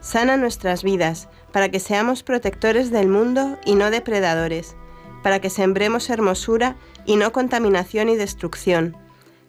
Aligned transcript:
Sana 0.00 0.36
nuestras 0.36 0.82
vidas, 0.82 1.28
para 1.52 1.68
que 1.68 1.80
seamos 1.80 2.22
protectores 2.22 2.90
del 2.90 3.08
mundo 3.08 3.58
y 3.64 3.74
no 3.74 3.90
depredadores, 3.90 4.76
para 5.22 5.40
que 5.40 5.50
sembremos 5.50 6.08
hermosura 6.08 6.76
y 7.04 7.16
no 7.16 7.32
contaminación 7.32 8.08
y 8.08 8.16
destrucción. 8.16 8.96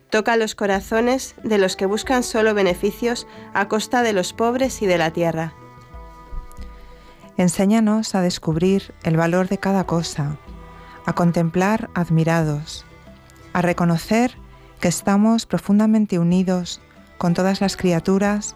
Toca 0.09 0.35
los 0.35 0.55
corazones 0.55 1.35
de 1.43 1.57
los 1.57 1.77
que 1.77 1.85
buscan 1.85 2.23
solo 2.23 2.53
beneficios 2.53 3.27
a 3.53 3.69
costa 3.69 4.03
de 4.03 4.11
los 4.11 4.33
pobres 4.33 4.81
y 4.81 4.85
de 4.85 4.97
la 4.97 5.11
tierra. 5.11 5.53
Enséñanos 7.37 8.13
a 8.13 8.21
descubrir 8.21 8.93
el 9.03 9.15
valor 9.15 9.47
de 9.47 9.57
cada 9.57 9.85
cosa, 9.85 10.37
a 11.05 11.13
contemplar 11.13 11.89
admirados, 11.93 12.85
a 13.53 13.61
reconocer 13.61 14.37
que 14.81 14.89
estamos 14.89 15.45
profundamente 15.45 16.19
unidos 16.19 16.81
con 17.17 17.33
todas 17.33 17.61
las 17.61 17.77
criaturas 17.77 18.55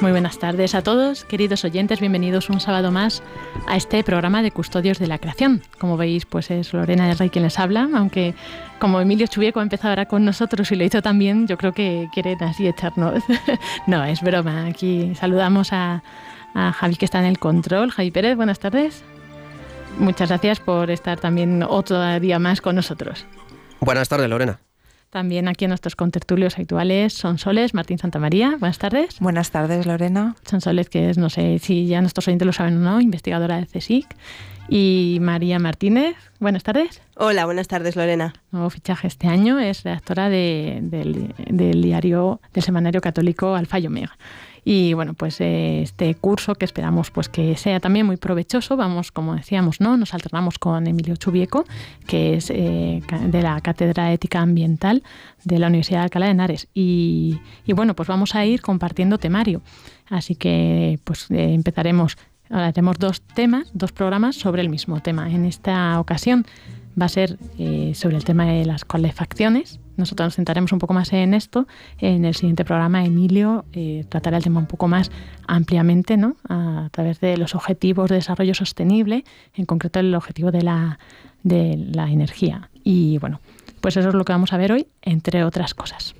Muy 0.00 0.10
buenas 0.10 0.38
tardes 0.38 0.74
a 0.74 0.82
todos, 0.82 1.24
queridos 1.24 1.64
oyentes, 1.64 2.00
bienvenidos 2.00 2.50
un 2.50 2.60
sábado 2.60 2.92
más 2.92 3.22
a 3.66 3.76
este 3.76 4.04
programa 4.04 4.42
de 4.42 4.50
Custodios 4.50 4.98
de 4.98 5.06
la 5.06 5.18
Creación. 5.18 5.62
Como 5.78 5.96
veis, 5.96 6.26
pues 6.26 6.50
es 6.50 6.74
Lorena 6.74 7.08
del 7.08 7.16
Rey 7.16 7.30
quien 7.30 7.44
les 7.44 7.58
habla, 7.58 7.88
aunque 7.94 8.34
como 8.78 9.00
Emilio 9.00 9.26
Chubieco 9.26 9.60
ha 9.60 9.62
empezado 9.62 9.88
ahora 9.88 10.04
con 10.04 10.22
nosotros 10.22 10.70
y 10.70 10.76
lo 10.76 10.84
hizo 10.84 11.00
también, 11.00 11.46
yo 11.46 11.56
creo 11.56 11.72
que 11.72 12.08
quieren 12.12 12.42
así 12.42 12.68
echarnos. 12.68 13.24
no, 13.86 14.04
es 14.04 14.20
broma. 14.20 14.66
Aquí 14.66 15.14
saludamos 15.14 15.72
a, 15.72 16.02
a 16.52 16.72
Javi 16.72 16.96
que 16.96 17.06
está 17.06 17.20
en 17.20 17.26
el 17.26 17.38
control. 17.38 17.90
Javi 17.90 18.10
Pérez, 18.10 18.36
buenas 18.36 18.58
tardes. 18.58 19.02
Muchas 19.98 20.28
gracias 20.28 20.60
por 20.60 20.90
estar 20.90 21.18
también 21.18 21.62
otro 21.62 22.20
día 22.20 22.38
más 22.38 22.60
con 22.60 22.76
nosotros. 22.76 23.24
Buenas 23.80 24.10
tardes, 24.10 24.28
Lorena. 24.28 24.60
También 25.16 25.48
aquí 25.48 25.64
en 25.64 25.70
nuestros 25.70 25.96
contertulios 25.96 26.58
actuales 26.58 27.14
son 27.14 27.38
Soles, 27.38 27.72
Martín 27.72 27.96
Santamaría. 27.96 28.58
Buenas 28.60 28.76
tardes. 28.76 29.18
Buenas 29.18 29.50
tardes, 29.50 29.86
Lorena. 29.86 30.36
Son 30.44 30.60
Soles, 30.60 30.90
que 30.90 31.08
es, 31.08 31.16
no 31.16 31.30
sé 31.30 31.58
si 31.58 31.86
ya 31.86 32.02
nuestros 32.02 32.28
oyentes 32.28 32.44
lo 32.44 32.52
saben 32.52 32.76
o 32.76 32.80
no, 32.80 33.00
investigadora 33.00 33.56
de 33.56 33.64
CSIC. 33.64 34.06
Y 34.68 35.16
María 35.22 35.58
Martínez. 35.58 36.16
Buenas 36.38 36.64
tardes. 36.64 37.00
Hola, 37.16 37.46
buenas 37.46 37.66
tardes, 37.66 37.96
Lorena. 37.96 38.34
Nuevo 38.50 38.68
fichaje 38.68 39.06
este 39.06 39.26
año, 39.26 39.58
es 39.58 39.84
redactora 39.84 40.28
de, 40.28 40.80
del, 40.82 41.34
del 41.48 41.80
diario 41.80 42.42
del 42.52 42.62
semanario 42.62 43.00
católico 43.00 43.54
Alfa 43.54 43.78
y 43.78 43.86
Omega. 43.86 44.18
Y 44.68 44.94
bueno, 44.94 45.14
pues 45.14 45.40
eh, 45.40 45.82
este 45.82 46.16
curso 46.16 46.56
que 46.56 46.64
esperamos 46.64 47.12
pues 47.12 47.28
que 47.28 47.56
sea 47.56 47.78
también 47.78 48.04
muy 48.04 48.16
provechoso, 48.16 48.76
vamos, 48.76 49.12
como 49.12 49.36
decíamos, 49.36 49.80
¿no? 49.80 49.96
Nos 49.96 50.12
alternamos 50.12 50.58
con 50.58 50.88
Emilio 50.88 51.14
Chubieco, 51.14 51.64
que 52.08 52.34
es 52.34 52.50
eh, 52.50 53.00
de 53.28 53.42
la 53.42 53.60
Cátedra 53.60 54.12
Ética 54.12 54.40
Ambiental 54.40 55.04
de 55.44 55.60
la 55.60 55.68
Universidad 55.68 56.00
de 56.00 56.02
Alcalá 56.02 56.26
de 56.26 56.32
Henares. 56.32 56.66
Y, 56.74 57.38
y 57.64 57.74
bueno, 57.74 57.94
pues 57.94 58.08
vamos 58.08 58.34
a 58.34 58.44
ir 58.44 58.60
compartiendo 58.60 59.18
temario. 59.18 59.62
Así 60.08 60.34
que 60.34 60.98
pues 61.04 61.30
eh, 61.30 61.54
empezaremos, 61.54 62.18
ahora 62.50 62.72
tenemos 62.72 62.98
dos 62.98 63.20
temas, 63.20 63.70
dos 63.72 63.92
programas 63.92 64.34
sobre 64.34 64.62
el 64.62 64.68
mismo 64.68 65.00
tema. 65.00 65.30
En 65.30 65.44
esta 65.44 66.00
ocasión 66.00 66.44
va 67.00 67.06
a 67.06 67.08
ser 67.08 67.38
sobre 67.94 68.16
el 68.16 68.24
tema 68.24 68.46
de 68.46 68.66
las 68.66 68.84
calefacciones. 68.84 69.78
Nosotros 69.96 70.26
nos 70.26 70.36
centraremos 70.36 70.72
un 70.72 70.78
poco 70.78 70.94
más 70.94 71.12
en 71.12 71.34
esto. 71.34 71.66
En 71.98 72.24
el 72.24 72.34
siguiente 72.34 72.64
programa, 72.64 73.04
Emilio 73.04 73.64
eh, 73.72 74.04
tratará 74.08 74.36
el 74.36 74.44
tema 74.44 74.60
un 74.60 74.66
poco 74.66 74.88
más 74.88 75.10
ampliamente, 75.46 76.16
¿no? 76.16 76.36
A, 76.48 76.88
través 76.90 77.20
de 77.20 77.36
los 77.36 77.54
objetivos 77.54 78.08
de 78.10 78.16
desarrollo 78.16 78.54
sostenible, 78.54 79.24
en 79.54 79.66
concreto 79.66 80.00
el 80.00 80.14
objetivo 80.14 80.50
de 80.50 80.62
la, 80.62 80.98
de 81.42 81.76
la 81.76 82.10
energía. 82.10 82.70
Y 82.84 83.18
bueno, 83.18 83.40
pues 83.80 83.96
eso 83.96 84.08
es 84.08 84.14
lo 84.14 84.24
que 84.24 84.32
vamos 84.32 84.52
a 84.52 84.56
ver 84.56 84.72
hoy, 84.72 84.88
entre 85.02 85.44
otras 85.44 85.74
cosas. 85.74 86.14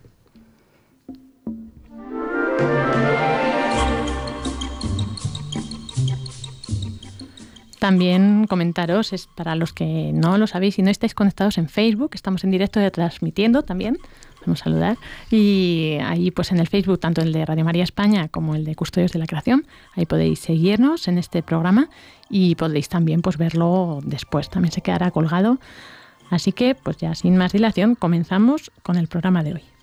También 7.87 8.49
comentaros, 8.49 9.13
es 9.13 9.29
para 9.29 9.55
los 9.55 9.73
que 9.73 10.11
no 10.13 10.39
lo 10.39 10.49
sabéis 10.49 10.77
y 10.81 10.83
no 10.83 10.91
estáis 10.91 11.15
conectados 11.15 11.57
en 11.57 11.69
Facebook, 11.69 12.11
estamos 12.15 12.43
en 12.43 12.51
directo 12.51 12.81
de 12.81 12.91
transmitiendo 12.91 13.63
también. 13.63 13.97
Vamos 14.45 14.63
a 14.63 14.65
saludar. 14.65 14.99
Y 15.31 15.97
ahí, 16.03 16.33
pues 16.33 16.51
en 16.51 16.59
el 16.59 16.67
Facebook, 16.67 16.99
tanto 16.99 17.23
el 17.23 17.33
de 17.33 17.47
Radio 17.47 17.65
María 17.65 17.85
España 17.85 18.27
como 18.27 18.57
el 18.57 18.65
de 18.65 18.75
Custodios 18.75 19.13
de 19.13 19.21
la 19.21 19.27
Creación, 19.27 19.69
ahí 19.95 20.05
podéis 20.05 20.41
seguirnos 20.41 21.07
en 21.07 21.17
este 21.17 21.45
programa 21.45 21.89
y 22.29 22.57
podéis 22.57 22.89
también 22.89 23.23
pues 23.23 23.37
verlo 23.37 24.01
después. 24.03 24.51
También 24.51 24.73
se 24.73 24.81
quedará 24.81 25.13
colgado. 25.13 25.61
Así 26.29 26.51
que, 26.51 26.75
pues 26.75 26.97
ya 26.97 27.15
sin 27.15 27.37
más 27.37 27.53
dilación, 27.53 27.95
comenzamos 27.95 28.73
con 28.83 28.97
el 28.97 29.07
programa 29.07 29.45
de 29.45 29.53
hoy. 29.53 29.76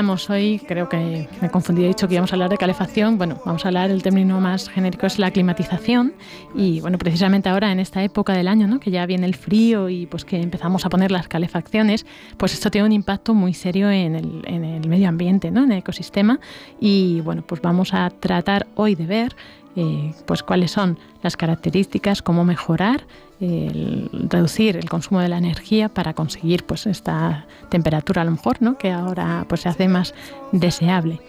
Hoy, 0.00 0.60
creo 0.66 0.88
que 0.88 1.28
me 1.40 1.50
confundí, 1.50 1.84
he 1.84 1.88
dicho 1.88 2.08
que 2.08 2.14
íbamos 2.14 2.32
a 2.32 2.34
hablar 2.34 2.50
de 2.50 2.56
calefacción. 2.56 3.16
Bueno, 3.16 3.40
vamos 3.44 3.64
a 3.64 3.68
hablar, 3.68 3.90
el 3.90 4.02
término 4.02 4.40
más 4.40 4.68
genérico 4.68 5.06
es 5.06 5.20
la 5.20 5.30
climatización. 5.30 6.14
Y 6.54 6.80
bueno, 6.80 6.98
precisamente 6.98 7.48
ahora 7.48 7.70
en 7.70 7.78
esta 7.78 8.02
época 8.02 8.32
del 8.32 8.48
año, 8.48 8.66
¿no? 8.66 8.80
que 8.80 8.90
ya 8.90 9.06
viene 9.06 9.26
el 9.26 9.36
frío 9.36 9.88
y 9.88 10.06
pues 10.06 10.24
que 10.24 10.40
empezamos 10.40 10.84
a 10.84 10.88
poner 10.88 11.12
las 11.12 11.28
calefacciones, 11.28 12.06
pues 12.36 12.54
esto 12.54 12.72
tiene 12.72 12.86
un 12.86 12.92
impacto 12.92 13.34
muy 13.34 13.54
serio 13.54 13.88
en 13.88 14.16
el, 14.16 14.42
en 14.46 14.64
el 14.64 14.88
medio 14.88 15.08
ambiente, 15.08 15.52
¿no? 15.52 15.62
en 15.62 15.70
el 15.70 15.78
ecosistema. 15.78 16.40
Y 16.80 17.20
bueno, 17.20 17.44
pues 17.46 17.60
vamos 17.60 17.94
a 17.94 18.10
tratar 18.10 18.66
hoy 18.74 18.96
de 18.96 19.06
ver 19.06 19.36
eh, 19.76 20.12
pues 20.26 20.42
cuáles 20.42 20.70
son 20.70 20.98
las 21.22 21.36
características, 21.36 22.22
cómo 22.22 22.44
mejorar, 22.44 23.06
reducir 23.40 24.76
el 24.76 24.88
consumo 24.88 25.20
de 25.20 25.28
la 25.28 25.36
energía 25.36 25.90
para 25.90 26.14
conseguir 26.14 26.64
pues 26.64 26.86
esta 26.86 27.46
temperatura 27.68 28.22
a 28.22 28.24
lo 28.24 28.30
mejor, 28.30 28.62
¿no? 28.62 28.78
que 28.78 28.90
ahora 28.90 29.44
pues 29.48 29.62
se 29.62 29.68
hace 29.68 29.86
más 29.88 30.14
deseable. 30.52 31.20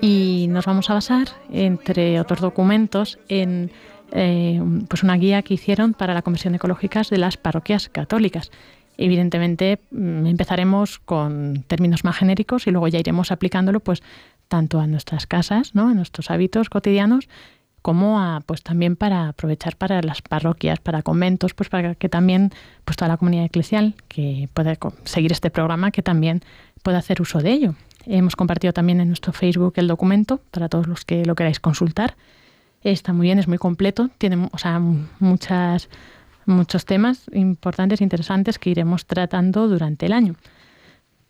Y 0.00 0.46
nos 0.48 0.64
vamos 0.64 0.88
a 0.90 0.94
basar, 0.94 1.28
entre 1.52 2.18
otros 2.18 2.40
documentos, 2.40 3.18
en 3.28 3.70
eh, 4.12 4.60
pues 4.88 5.02
una 5.02 5.16
guía 5.16 5.42
que 5.42 5.54
hicieron 5.54 5.94
para 5.94 6.14
la 6.14 6.22
Comisión 6.22 6.54
Ecológicas 6.54 7.10
de 7.10 7.18
las 7.18 7.36
parroquias 7.36 7.88
católicas. 7.88 8.50
Evidentemente 8.96 9.80
mm, 9.90 10.26
empezaremos 10.26 10.98
con 10.98 11.64
términos 11.66 12.04
más 12.04 12.16
genéricos 12.16 12.66
y 12.66 12.70
luego 12.70 12.88
ya 12.88 12.98
iremos 12.98 13.30
aplicándolo 13.30 13.80
pues 13.80 14.02
tanto 14.48 14.80
a 14.80 14.86
nuestras 14.86 15.26
casas, 15.26 15.74
¿no? 15.74 15.88
a 15.88 15.94
nuestros 15.94 16.30
hábitos 16.30 16.70
cotidianos 16.70 17.28
como 17.82 18.40
pues 18.46 18.62
también 18.62 18.96
para 18.96 19.28
aprovechar 19.28 19.76
para 19.76 20.02
las 20.02 20.22
parroquias, 20.22 20.80
para 20.80 21.02
conventos, 21.02 21.54
pues 21.54 21.68
para 21.68 21.94
que 21.94 22.08
también 22.08 22.50
pues 22.84 22.96
toda 22.96 23.08
la 23.08 23.16
comunidad 23.16 23.44
eclesial 23.44 23.94
que 24.08 24.48
pueda 24.52 24.76
seguir 25.04 25.32
este 25.32 25.50
programa, 25.50 25.90
que 25.90 26.02
también 26.02 26.42
pueda 26.82 26.98
hacer 26.98 27.20
uso 27.22 27.38
de 27.38 27.52
ello. 27.52 27.74
Hemos 28.06 28.36
compartido 28.36 28.72
también 28.72 29.00
en 29.00 29.08
nuestro 29.08 29.32
Facebook 29.32 29.74
el 29.76 29.88
documento 29.88 30.40
para 30.50 30.68
todos 30.68 30.86
los 30.86 31.04
que 31.04 31.24
lo 31.24 31.34
queráis 31.34 31.60
consultar. 31.60 32.16
Está 32.82 33.12
muy 33.12 33.26
bien, 33.26 33.38
es 33.38 33.48
muy 33.48 33.58
completo, 33.58 34.08
tiene 34.16 34.48
o 34.52 34.58
sea, 34.58 34.80
muchas, 35.18 35.90
muchos 36.46 36.86
temas 36.86 37.26
importantes, 37.32 38.00
interesantes 38.00 38.58
que 38.58 38.70
iremos 38.70 39.04
tratando 39.06 39.68
durante 39.68 40.06
el 40.06 40.12
año. 40.12 40.34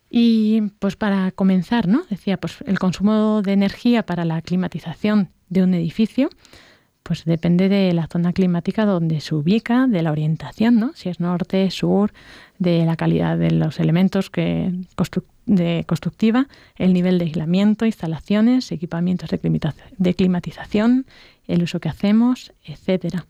Y 0.09 0.61
pues 0.79 0.95
para 0.95 1.31
comenzar, 1.31 1.87
¿no? 1.87 2.03
Decía, 2.09 2.37
pues 2.37 2.57
el 2.65 2.79
consumo 2.79 3.41
de 3.41 3.53
energía 3.53 4.05
para 4.05 4.25
la 4.25 4.41
climatización 4.41 5.29
de 5.51 5.61
un 5.61 5.75
edificio, 5.75 6.29
pues 7.03 7.25
depende 7.25 7.69
de 7.69 7.93
la 7.93 8.07
zona 8.07 8.33
climática 8.33 8.85
donde 8.85 9.21
se 9.21 9.35
ubica, 9.35 9.85
de 9.85 10.01
la 10.01 10.11
orientación, 10.11 10.79
¿no? 10.79 10.93
Si 10.95 11.09
es 11.09 11.19
norte, 11.19 11.69
sur, 11.69 12.13
de 12.57 12.85
la 12.85 12.95
calidad 12.95 13.37
de 13.37 13.51
los 13.51 13.79
elementos 13.79 14.29
que 14.29 14.71
de 15.45 15.83
constructiva, 15.87 16.47
el 16.77 16.93
nivel 16.93 17.17
de 17.17 17.25
aislamiento, 17.25 17.85
instalaciones, 17.85 18.71
equipamientos 18.71 19.29
de 19.97 20.13
climatización, 20.13 21.05
el 21.47 21.63
uso 21.63 21.79
que 21.79 21.89
hacemos, 21.89 22.53
etcétera. 22.63 23.25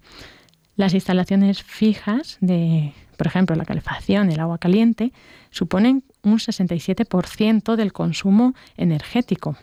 Las 0.75 0.93
instalaciones 0.93 1.63
fijas 1.63 2.37
de, 2.41 2.93
por 3.17 3.27
ejemplo, 3.27 3.55
la 3.55 3.65
calefacción, 3.65 4.29
el 4.31 4.39
agua 4.39 4.57
caliente, 4.57 5.11
suponen 5.49 6.03
un 6.21 6.37
67% 6.37 7.75
del 7.75 7.93
consumo 7.93 8.53
energético. 8.77 9.55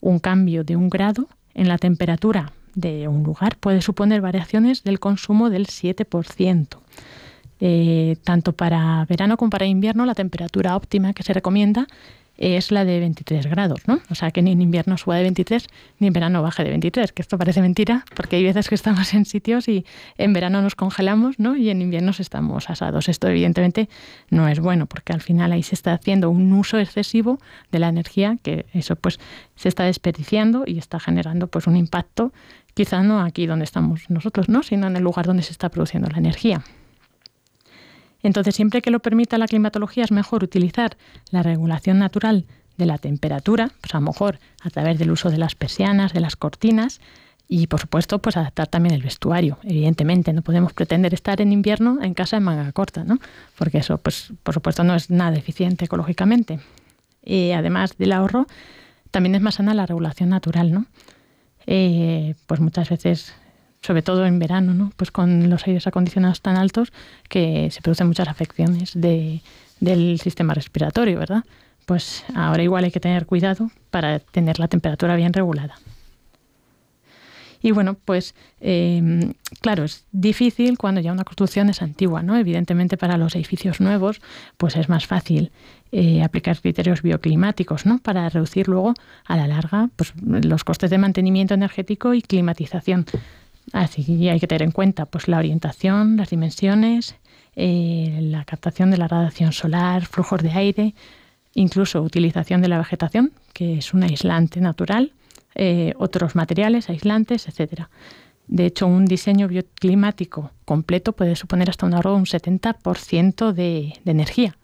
Un 0.00 0.18
cambio 0.18 0.62
de 0.62 0.76
un 0.76 0.90
grado 0.90 1.28
en 1.54 1.68
la 1.68 1.78
temperatura 1.78 2.52
de 2.74 3.08
un 3.08 3.22
lugar 3.22 3.56
puede 3.56 3.80
suponer 3.80 4.20
variaciones 4.20 4.82
del 4.84 5.00
consumo 5.00 5.50
del 5.50 5.66
7%. 5.66 6.78
Eh, 7.60 8.16
tanto 8.24 8.52
para 8.52 9.04
verano 9.08 9.36
como 9.36 9.50
para 9.50 9.64
invierno, 9.64 10.04
la 10.06 10.14
temperatura 10.14 10.76
óptima 10.76 11.12
que 11.12 11.22
se 11.22 11.32
recomienda 11.32 11.86
es 12.36 12.72
la 12.72 12.84
de 12.84 12.98
23 13.00 13.46
grados, 13.46 13.86
¿no? 13.86 14.00
O 14.10 14.14
sea, 14.14 14.30
que 14.30 14.42
ni 14.42 14.52
en 14.52 14.62
invierno 14.62 14.96
suba 14.98 15.16
de 15.16 15.22
23 15.22 15.66
ni 16.00 16.08
en 16.08 16.12
verano 16.12 16.42
baje 16.42 16.64
de 16.64 16.70
23, 16.70 17.12
que 17.12 17.22
esto 17.22 17.38
parece 17.38 17.60
mentira, 17.60 18.04
porque 18.16 18.36
hay 18.36 18.44
veces 18.44 18.68
que 18.68 18.74
estamos 18.74 19.14
en 19.14 19.24
sitios 19.24 19.68
y 19.68 19.86
en 20.18 20.32
verano 20.32 20.60
nos 20.62 20.74
congelamos, 20.74 21.38
¿no? 21.38 21.56
Y 21.56 21.70
en 21.70 21.80
invierno 21.80 22.12
estamos 22.22 22.70
asados. 22.70 23.08
Esto 23.08 23.28
evidentemente 23.28 23.88
no 24.30 24.48
es 24.48 24.60
bueno, 24.60 24.86
porque 24.86 25.12
al 25.12 25.20
final 25.20 25.52
ahí 25.52 25.62
se 25.62 25.74
está 25.74 25.92
haciendo 25.92 26.30
un 26.30 26.52
uso 26.52 26.78
excesivo 26.78 27.38
de 27.70 27.78
la 27.78 27.88
energía, 27.88 28.36
que 28.42 28.66
eso 28.72 28.96
pues 28.96 29.18
se 29.56 29.68
está 29.68 29.84
desperdiciando 29.84 30.64
y 30.66 30.78
está 30.78 31.00
generando 31.00 31.46
pues 31.46 31.66
un 31.66 31.76
impacto, 31.76 32.32
quizá 32.74 33.02
no 33.02 33.20
aquí 33.20 33.46
donde 33.46 33.64
estamos 33.64 34.10
nosotros, 34.10 34.48
¿no? 34.48 34.62
Sino 34.62 34.86
en 34.86 34.96
el 34.96 35.02
lugar 35.02 35.26
donde 35.26 35.42
se 35.42 35.52
está 35.52 35.68
produciendo 35.68 36.08
la 36.10 36.18
energía. 36.18 36.62
Entonces, 38.24 38.56
siempre 38.56 38.82
que 38.82 38.90
lo 38.90 38.98
permita 38.98 39.38
la 39.38 39.46
climatología, 39.46 40.02
es 40.02 40.10
mejor 40.10 40.42
utilizar 40.42 40.96
la 41.30 41.44
regulación 41.44 42.00
natural 42.00 42.46
de 42.76 42.86
la 42.86 42.98
temperatura, 42.98 43.70
pues 43.80 43.94
a 43.94 43.98
lo 43.98 44.06
mejor 44.06 44.40
a 44.62 44.70
través 44.70 44.98
del 44.98 45.12
uso 45.12 45.30
de 45.30 45.38
las 45.38 45.54
persianas, 45.54 46.12
de 46.12 46.20
las 46.20 46.34
cortinas, 46.34 47.00
y 47.46 47.66
por 47.66 47.78
supuesto, 47.78 48.20
pues 48.20 48.38
adaptar 48.38 48.66
también 48.66 48.94
el 48.94 49.02
vestuario. 49.02 49.58
Evidentemente, 49.62 50.32
no 50.32 50.40
podemos 50.40 50.72
pretender 50.72 51.12
estar 51.12 51.42
en 51.42 51.52
invierno 51.52 51.98
en 52.02 52.14
casa 52.14 52.38
en 52.38 52.42
manga 52.42 52.72
corta, 52.72 53.04
¿no? 53.04 53.18
Porque 53.58 53.78
eso, 53.78 53.98
pues, 53.98 54.32
por 54.42 54.54
supuesto, 54.54 54.82
no 54.82 54.94
es 54.94 55.10
nada 55.10 55.36
eficiente 55.36 55.84
ecológicamente. 55.84 56.60
Además 57.26 57.98
del 57.98 58.12
ahorro, 58.12 58.46
también 59.10 59.34
es 59.34 59.42
más 59.42 59.56
sana 59.56 59.74
la 59.74 59.84
regulación 59.84 60.30
natural, 60.30 60.72
¿no? 60.72 60.86
Eh, 61.66 62.34
pues 62.46 62.60
muchas 62.60 62.88
veces 62.88 63.34
sobre 63.84 64.00
todo 64.00 64.24
en 64.24 64.38
verano, 64.38 64.72
¿no? 64.72 64.92
Pues 64.96 65.10
con 65.10 65.50
los 65.50 65.66
aires 65.66 65.86
acondicionados 65.86 66.40
tan 66.40 66.56
altos 66.56 66.90
que 67.28 67.70
se 67.70 67.82
producen 67.82 68.06
muchas 68.06 68.28
afecciones 68.28 68.92
de, 68.94 69.42
del 69.78 70.18
sistema 70.20 70.54
respiratorio, 70.54 71.18
¿verdad? 71.18 71.44
Pues 71.84 72.24
ahora 72.34 72.62
igual 72.62 72.84
hay 72.84 72.90
que 72.90 73.00
tener 73.00 73.26
cuidado 73.26 73.70
para 73.90 74.20
tener 74.20 74.58
la 74.58 74.68
temperatura 74.68 75.16
bien 75.16 75.34
regulada. 75.34 75.74
Y 77.60 77.72
bueno, 77.72 77.96
pues 78.04 78.34
em, 78.60 79.34
claro, 79.60 79.84
es 79.84 80.06
difícil 80.12 80.78
cuando 80.78 81.02
ya 81.02 81.12
una 81.12 81.24
construcción 81.24 81.68
es 81.68 81.82
antigua, 81.82 82.22
¿no? 82.22 82.36
Evidentemente 82.36 82.96
para 82.96 83.18
los 83.18 83.34
edificios 83.36 83.80
nuevos, 83.80 84.22
pues 84.56 84.76
es 84.76 84.88
más 84.88 85.06
fácil 85.06 85.50
eh, 85.92 86.22
aplicar 86.22 86.58
criterios 86.58 87.02
bioclimáticos, 87.02 87.84
¿no? 87.84 87.98
Para 87.98 88.28
reducir 88.30 88.68
luego 88.68 88.94
a 89.26 89.36
la 89.36 89.46
larga 89.46 89.90
pues, 89.96 90.14
los 90.22 90.64
costes 90.64 90.88
de 90.90 90.96
mantenimiento 90.96 91.52
energético 91.52 92.14
y 92.14 92.22
climatización. 92.22 93.06
Así 93.72 94.04
que 94.04 94.30
hay 94.30 94.40
que 94.40 94.46
tener 94.46 94.62
en 94.62 94.72
cuenta 94.72 95.06
pues, 95.06 95.28
la 95.28 95.38
orientación, 95.38 96.16
las 96.16 96.30
dimensiones, 96.30 97.16
eh, 97.56 98.18
la 98.22 98.44
captación 98.44 98.90
de 98.90 98.98
la 98.98 99.08
radiación 99.08 99.52
solar, 99.52 100.06
flujos 100.06 100.42
de 100.42 100.50
aire, 100.50 100.94
incluso 101.54 102.02
utilización 102.02 102.62
de 102.62 102.68
la 102.68 102.78
vegetación, 102.78 103.32
que 103.52 103.78
es 103.78 103.94
un 103.94 104.02
aislante 104.02 104.60
natural, 104.60 105.12
eh, 105.54 105.94
otros 105.98 106.34
materiales 106.34 106.90
aislantes, 106.90 107.48
etc. 107.48 107.84
De 108.48 108.66
hecho, 108.66 108.86
un 108.86 109.06
diseño 109.06 109.48
bioclimático 109.48 110.50
completo 110.64 111.12
puede 111.12 111.36
suponer 111.36 111.70
hasta 111.70 111.86
un 111.86 111.94
ahorro 111.94 112.10
de 112.12 112.16
un 112.16 112.26
70% 112.26 113.52
de, 113.52 113.94
de 114.04 114.10
energía. 114.10 114.56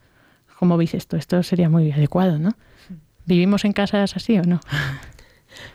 ¿Cómo 0.59 0.77
veis 0.77 0.95
esto? 0.95 1.17
Esto 1.17 1.43
sería 1.43 1.71
muy 1.71 1.91
adecuado, 1.91 2.39
¿no? 2.39 2.51
¿Vivimos 3.25 3.65
en 3.65 3.73
casas 3.73 4.17
así 4.17 4.39
o 4.39 4.43
no? 4.43 4.61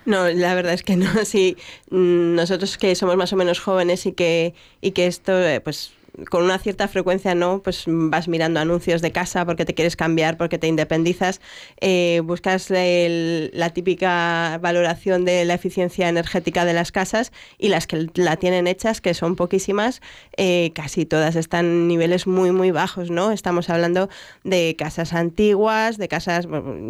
No, 0.06 0.30
la 0.30 0.56
verdad 0.56 0.74
es 0.74 0.84
que 0.84 0.96
no. 0.96 1.06
Sí, 1.26 1.58
mm, 1.90 2.36
nosotros 2.36 2.78
que 2.78 2.96
somos 2.96 3.18
más 3.18 3.34
o 3.34 3.36
menos 3.36 3.60
jóvenes 3.60 4.06
y 4.06 4.14
que, 4.14 4.54
y 4.82 4.92
que 4.92 5.08
esto, 5.08 5.38
eh, 5.40 5.62
pues 5.62 5.92
con 6.30 6.44
una 6.44 6.58
cierta 6.58 6.88
frecuencia, 6.88 7.36
¿no? 7.36 7.62
Pues 7.62 7.86
vas 7.88 8.28
mirando 8.28 8.60
anuncios 8.60 9.02
de 9.02 9.12
casa 9.12 9.46
porque 9.46 9.66
te 9.66 9.74
quieres 9.74 9.96
cambiar, 9.96 10.38
porque 10.38 10.58
te 10.58 10.68
independizas, 10.68 11.42
eh, 11.82 12.22
buscas 12.24 12.70
la 12.70 13.70
típica 13.72 14.60
valoración 14.62 15.26
de 15.26 15.46
la 15.46 15.54
eficiencia 15.54 16.10
energética 16.10 16.66
de 16.66 16.74
las 16.74 16.92
casas 16.92 17.32
y 17.58 17.70
las 17.70 17.88
que 17.88 18.08
la 18.16 18.38
tienen 18.38 18.68
hechas, 18.68 19.02
que 19.02 19.14
son 19.14 19.36
poquísimas, 19.36 20.02
eh, 20.38 20.72
casi 20.74 21.06
todas 21.06 21.36
están 21.36 21.66
en 21.66 21.88
niveles 21.88 22.28
muy, 22.28 22.52
muy 22.52 22.72
bajos, 22.72 23.12
¿no? 23.12 23.32
Estamos 23.32 23.70
hablando 23.70 24.10
de 24.44 24.76
casas 24.78 25.14
antiguas, 25.14 25.98
de 25.98 26.08
casas, 26.08 26.48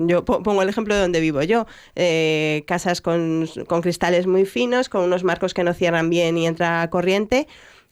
yo 0.08 0.26
pongo 0.26 0.62
el 0.62 0.70
ejemplo 0.70 0.96
de 0.96 1.02
donde 1.02 1.20
vivo 1.20 1.42
yo, 1.44 1.66
eh, 1.96 2.64
casas 2.68 3.02
con, 3.02 3.48
con 3.68 3.82
cristales 3.82 4.28
muy 4.28 4.46
finos, 4.46 4.90
con 4.90 5.02
unos 5.02 5.24
marcos 5.24 5.54
que 5.54 5.64
no 5.64 5.74
cierran 5.74 6.10
bien 6.10 6.38
y 6.38 6.48
entra 6.48 6.90
corriente 6.90 7.48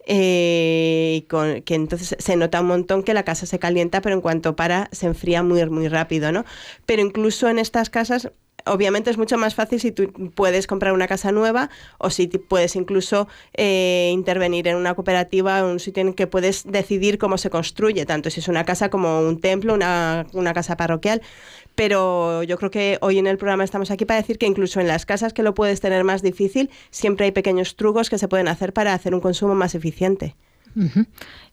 eh, 0.06 1.26
con, 1.30 1.62
que 1.62 1.76
entonces 1.76 2.16
se 2.20 2.36
nota 2.36 2.62
un 2.62 2.68
montón 2.68 3.04
que 3.04 3.14
la 3.14 3.24
casa 3.24 3.46
se 3.46 3.60
calienta, 3.60 4.02
pero 4.02 4.16
en 4.16 4.22
cuanto 4.22 4.56
para 4.56 4.90
se 4.92 5.08
enfría 5.08 5.44
muy, 5.44 5.66
muy 5.70 5.88
rápido, 5.88 6.32
¿no? 6.32 6.46
Pero 6.86 7.02
incluso 7.02 7.48
en 7.50 7.60
estas 7.60 7.90
casas 7.90 8.32
obviamente 8.66 9.10
es 9.10 9.18
mucho 9.18 9.38
más 9.38 9.56
fácil 9.56 9.80
si 9.80 9.92
tú 9.92 10.12
puedes 10.36 10.68
comprar 10.68 10.94
una 10.94 11.08
casa 11.08 11.32
nueva 11.32 11.70
o 11.98 12.10
si 12.10 12.28
puedes 12.28 12.76
incluso 12.76 13.28
eh, 13.54 14.10
intervenir 14.14 14.68
en 14.68 14.78
una 14.78 14.96
cooperativa, 14.96 15.66
un 15.66 15.80
sitio 15.80 16.02
en 16.02 16.14
que 16.14 16.28
puedes 16.28 16.64
decidir 16.66 17.18
cómo 17.18 17.38
se 17.38 17.50
construye, 17.50 18.06
tanto 18.06 18.30
si 18.30 18.40
es 18.40 18.48
una 18.48 18.66
casa 18.66 18.90
como 18.90 19.20
un 19.22 19.40
templo, 19.40 19.74
una, 19.74 20.26
una 20.34 20.54
casa 20.54 20.78
parroquial 20.78 21.22
pero 21.76 22.44
yo 22.44 22.58
creo 22.58 22.72
que 22.72 22.98
hoy 23.02 23.18
en 23.20 23.28
el 23.28 23.38
programa 23.38 23.64
estamos 23.64 23.92
aquí 23.92 24.06
para 24.06 24.22
decir 24.22 24.38
que 24.38 24.46
incluso 24.46 24.80
en 24.80 24.88
las 24.88 25.06
casas 25.06 25.34
que 25.34 25.44
lo 25.44 25.54
puedes 25.54 25.82
tener 25.82 26.04
más 26.04 26.22
difícil, 26.22 26.70
siempre 26.92 27.26
hay 27.26 27.32
pequeños 27.32 27.76
trucos 27.76 28.10
que 28.10 28.18
se 28.18 28.28
pueden 28.28 28.48
hacer 28.48 28.74
para 28.74 28.94
hacer 28.94 29.14
un 29.14 29.22
consumo 29.22 29.56
más 29.56 29.76
eficiente. 29.76 30.36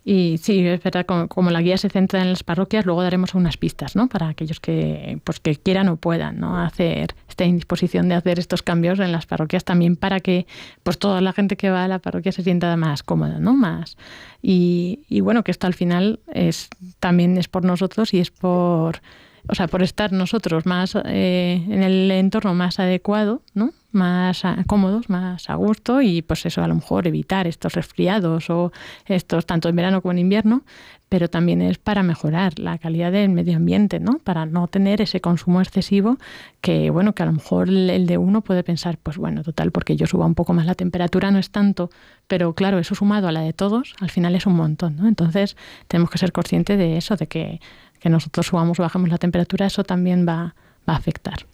Y 0.02 0.38
sí, 0.38 0.66
es 0.66 0.82
verdad, 0.82 1.04
como, 1.04 1.50
la 1.50 1.60
guía 1.60 1.76
se 1.76 1.90
centra 1.90 2.22
en 2.22 2.30
las 2.30 2.42
parroquias, 2.42 2.86
luego 2.86 3.02
daremos 3.02 3.34
unas 3.34 3.58
pistas, 3.58 3.94
¿no? 3.94 4.08
Para 4.08 4.28
aquellos 4.28 4.58
que, 4.58 5.20
pues, 5.24 5.40
que 5.40 5.56
quieran 5.56 5.88
o 5.88 5.96
puedan, 5.96 6.40
¿no? 6.40 6.58
Hacer, 6.58 7.14
esté 7.28 7.44
en 7.44 7.56
disposición 7.56 8.08
de 8.08 8.14
hacer 8.14 8.38
estos 8.38 8.62
cambios 8.62 8.98
en 8.98 9.12
las 9.12 9.26
parroquias 9.26 9.64
también 9.64 9.96
para 9.96 10.20
que, 10.20 10.46
pues, 10.82 10.98
toda 10.98 11.20
la 11.20 11.34
gente 11.34 11.56
que 11.56 11.68
va 11.68 11.84
a 11.84 11.88
la 11.88 11.98
parroquia 11.98 12.32
se 12.32 12.42
sienta 12.42 12.74
más 12.76 13.02
cómoda, 13.02 13.38
¿no? 13.38 13.52
Más. 13.52 13.98
Y, 14.40 15.00
y 15.08 15.20
bueno, 15.20 15.44
que 15.44 15.50
esto 15.50 15.66
al 15.66 15.74
final 15.74 16.20
es, 16.32 16.70
también 16.98 17.36
es 17.36 17.48
por 17.48 17.64
nosotros 17.64 18.14
y 18.14 18.20
es 18.20 18.30
por 18.30 19.02
o 19.48 19.54
sea, 19.54 19.68
por 19.68 19.82
estar 19.82 20.12
nosotros 20.12 20.66
más 20.66 20.96
eh, 21.04 21.64
en 21.68 21.82
el 21.82 22.10
entorno 22.10 22.54
más 22.54 22.78
adecuado, 22.78 23.42
¿no? 23.54 23.72
más 23.92 24.42
cómodos, 24.66 25.08
más 25.08 25.50
a 25.50 25.54
gusto 25.54 26.00
y 26.00 26.22
pues 26.22 26.46
eso 26.46 26.62
a 26.62 26.68
lo 26.68 26.76
mejor 26.76 27.06
evitar 27.06 27.46
estos 27.46 27.74
resfriados 27.74 28.50
o 28.50 28.72
estos 29.06 29.46
tanto 29.46 29.68
en 29.68 29.76
verano 29.76 30.00
como 30.00 30.12
en 30.12 30.18
invierno, 30.18 30.62
pero 31.08 31.28
también 31.28 31.60
es 31.60 31.78
para 31.78 32.04
mejorar 32.04 32.58
la 32.58 32.78
calidad 32.78 33.10
del 33.10 33.30
medio 33.30 33.56
ambiente, 33.56 33.98
¿no? 33.98 34.18
Para 34.22 34.46
no 34.46 34.68
tener 34.68 35.00
ese 35.00 35.20
consumo 35.20 35.60
excesivo 35.60 36.18
que 36.60 36.90
bueno, 36.90 37.14
que 37.14 37.24
a 37.24 37.26
lo 37.26 37.32
mejor 37.32 37.68
el 37.68 38.06
de 38.06 38.16
uno 38.16 38.42
puede 38.42 38.62
pensar, 38.62 38.96
pues 38.96 39.16
bueno, 39.16 39.42
total, 39.42 39.72
porque 39.72 39.96
yo 39.96 40.06
suba 40.06 40.26
un 40.26 40.36
poco 40.36 40.52
más 40.52 40.66
la 40.66 40.76
temperatura 40.76 41.30
no 41.32 41.38
es 41.38 41.50
tanto, 41.50 41.90
pero 42.28 42.54
claro, 42.54 42.78
eso 42.78 42.94
sumado 42.94 43.26
a 43.26 43.32
la 43.32 43.40
de 43.40 43.52
todos, 43.52 43.94
al 44.00 44.10
final 44.10 44.36
es 44.36 44.46
un 44.46 44.54
montón, 44.54 44.96
¿no? 44.96 45.08
Entonces, 45.08 45.56
tenemos 45.88 46.10
que 46.10 46.18
ser 46.18 46.30
conscientes 46.30 46.78
de 46.78 46.96
eso, 46.96 47.16
de 47.16 47.26
que 47.26 47.60
que 48.00 48.08
nosotros 48.08 48.46
subamos 48.46 48.80
o 48.80 48.82
bajemos 48.82 49.10
la 49.10 49.18
temperatura, 49.18 49.66
eso 49.66 49.84
también 49.84 50.26
va, 50.26 50.54
a 50.86 50.96
afectar. 50.96 51.46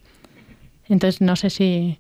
Entonces, 0.89 1.21
no 1.21 1.37
sé 1.37 1.51
si 1.51 1.99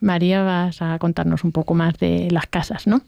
María 0.00 0.42
vas 0.42 0.82
a 0.82 0.98
contarnos 0.98 1.42
un 1.42 1.50
poco 1.50 1.74
más 1.74 1.98
de 1.98 2.28
las 2.30 2.46
casas, 2.46 2.86
¿no? 2.86 3.02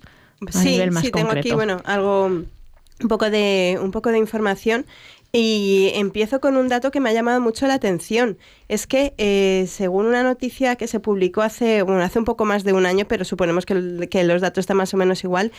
sí, 0.50 0.80
sí, 1.00 1.10
tengo 1.10 1.30
aquí, 1.30 1.52
bueno, 1.52 1.80
algo, 1.84 2.26
un 2.26 3.08
poco 3.08 3.30
de, 3.30 3.78
un 3.80 3.92
poco 3.92 4.10
de 4.10 4.18
información. 4.18 4.86
Y 5.30 5.90
empiezo 5.94 6.40
con 6.40 6.56
un 6.56 6.68
dato 6.68 6.90
que 6.90 7.00
me 7.00 7.10
ha 7.10 7.12
llamado 7.12 7.38
mucho 7.38 7.66
la 7.66 7.74
atención. 7.74 8.38
Es 8.68 8.86
que, 8.86 9.12
eh, 9.18 9.66
según 9.68 10.06
una 10.06 10.22
noticia 10.22 10.76
que 10.76 10.86
se 10.86 11.00
publicó 11.00 11.42
hace, 11.42 11.82
bueno, 11.82 12.00
hace 12.00 12.18
un 12.18 12.24
poco 12.24 12.46
más 12.46 12.64
de 12.64 12.72
un 12.72 12.86
año, 12.86 13.04
pero 13.06 13.26
suponemos 13.26 13.66
que, 13.66 14.08
que, 14.10 14.24
los 14.24 14.40
datos 14.40 14.62
están 14.62 14.78
más 14.78 14.94
o 14.94 14.96
menos 14.96 15.22
igual, 15.24 15.52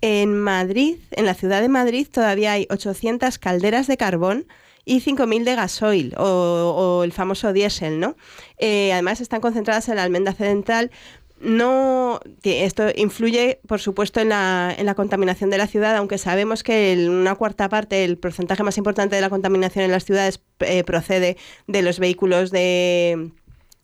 en 0.00 0.38
Madrid, 0.38 0.96
en 1.10 1.26
la 1.26 1.34
ciudad 1.34 1.60
de 1.60 1.68
Madrid, 1.68 2.08
todavía 2.10 2.52
hay 2.52 2.66
800 2.70 3.38
calderas 3.38 3.86
de 3.86 3.98
carbón 3.98 4.46
y 4.90 5.00
5.000 5.00 5.44
de 5.44 5.54
gasoil 5.54 6.14
o, 6.18 7.02
el 7.04 7.12
famoso 7.12 7.52
diésel, 7.52 8.00
¿no? 8.00 8.16
Eh, 8.58 8.92
además 8.92 9.20
están 9.20 9.40
concentradas 9.40 9.88
en 9.88 9.94
la 9.94 10.02
almenda 10.02 10.32
central, 10.32 10.90
no 11.38 12.18
esto 12.42 12.88
influye 12.96 13.60
por 13.68 13.78
supuesto 13.80 14.18
en 14.20 14.30
la, 14.30 14.74
en 14.76 14.86
la, 14.86 14.94
contaminación 14.96 15.48
de 15.48 15.58
la 15.58 15.68
ciudad 15.68 15.96
aunque 15.96 16.18
sabemos 16.18 16.62
que 16.62 17.06
una 17.08 17.34
cuarta 17.34 17.70
parte 17.70 18.04
el 18.04 18.18
porcentaje 18.18 18.62
más 18.62 18.76
importante 18.76 19.16
de 19.16 19.22
la 19.22 19.30
contaminación 19.30 19.86
en 19.86 19.90
las 19.90 20.04
ciudades 20.04 20.42
eh, 20.58 20.84
procede 20.84 21.38
de 21.66 21.80
los 21.80 21.98
vehículos 21.98 22.50
de, 22.50 23.30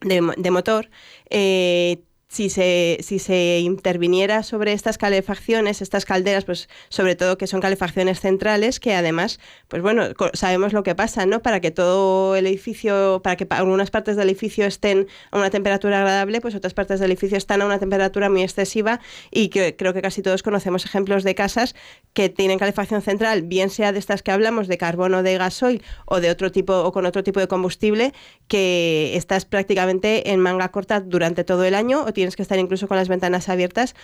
de, 0.00 0.50
motor 0.50 0.90
eh, 1.30 2.02
si 2.36 2.50
se, 2.50 2.98
si 3.00 3.18
se 3.18 3.60
interviniera 3.60 4.42
sobre 4.42 4.74
estas 4.74 4.98
calefacciones, 4.98 5.80
estas 5.80 6.04
calderas, 6.04 6.44
pues 6.44 6.68
sobre 6.90 7.16
todo 7.16 7.38
que 7.38 7.46
son 7.46 7.62
calefacciones 7.62 8.20
centrales, 8.20 8.78
que 8.78 8.94
además, 8.94 9.40
pues 9.68 9.80
bueno, 9.80 10.08
sabemos 10.34 10.74
lo 10.74 10.82
que 10.82 10.94
pasa, 10.94 11.24
¿no? 11.24 11.40
Para 11.40 11.60
que 11.60 11.70
todo 11.70 12.36
el 12.36 12.46
edificio, 12.46 13.22
para 13.24 13.36
que 13.36 13.46
algunas 13.48 13.90
partes 13.90 14.16
del 14.16 14.28
edificio 14.28 14.66
estén 14.66 15.08
a 15.30 15.38
una 15.38 15.48
temperatura 15.48 15.96
agradable, 15.96 16.42
pues 16.42 16.54
otras 16.54 16.74
partes 16.74 17.00
del 17.00 17.10
edificio 17.10 17.38
están 17.38 17.62
a 17.62 17.66
una 17.66 17.78
temperatura 17.78 18.28
muy 18.28 18.42
excesiva 18.42 19.00
y 19.30 19.48
que 19.48 19.74
creo 19.74 19.94
que 19.94 20.02
casi 20.02 20.20
todos 20.20 20.42
conocemos 20.42 20.84
ejemplos 20.84 21.24
de 21.24 21.34
casas 21.34 21.74
que 22.12 22.28
tienen 22.28 22.58
calefacción 22.58 23.00
central, 23.00 23.44
bien 23.44 23.70
sea 23.70 23.92
de 23.92 23.98
estas 23.98 24.22
que 24.22 24.30
hablamos, 24.30 24.68
de 24.68 24.76
carbono, 24.76 25.22
de 25.22 25.38
gasoil 25.38 25.82
o 26.04 26.20
de 26.20 26.28
otro 26.28 26.52
tipo 26.52 26.74
o 26.80 26.92
con 26.92 27.06
otro 27.06 27.24
tipo 27.24 27.40
de 27.40 27.48
combustible, 27.48 28.12
que 28.46 29.16
estás 29.16 29.46
prácticamente 29.46 30.32
en 30.32 30.40
manga 30.40 30.70
corta 30.70 31.00
durante 31.00 31.42
todo 31.42 31.64
el 31.64 31.74
año 31.74 32.04
que 32.34 32.42
estar 32.42 32.58
incluso 32.58 32.88
con 32.88 32.96
las 32.96 33.08
ventanas 33.08 33.48
abiertas 33.48 33.94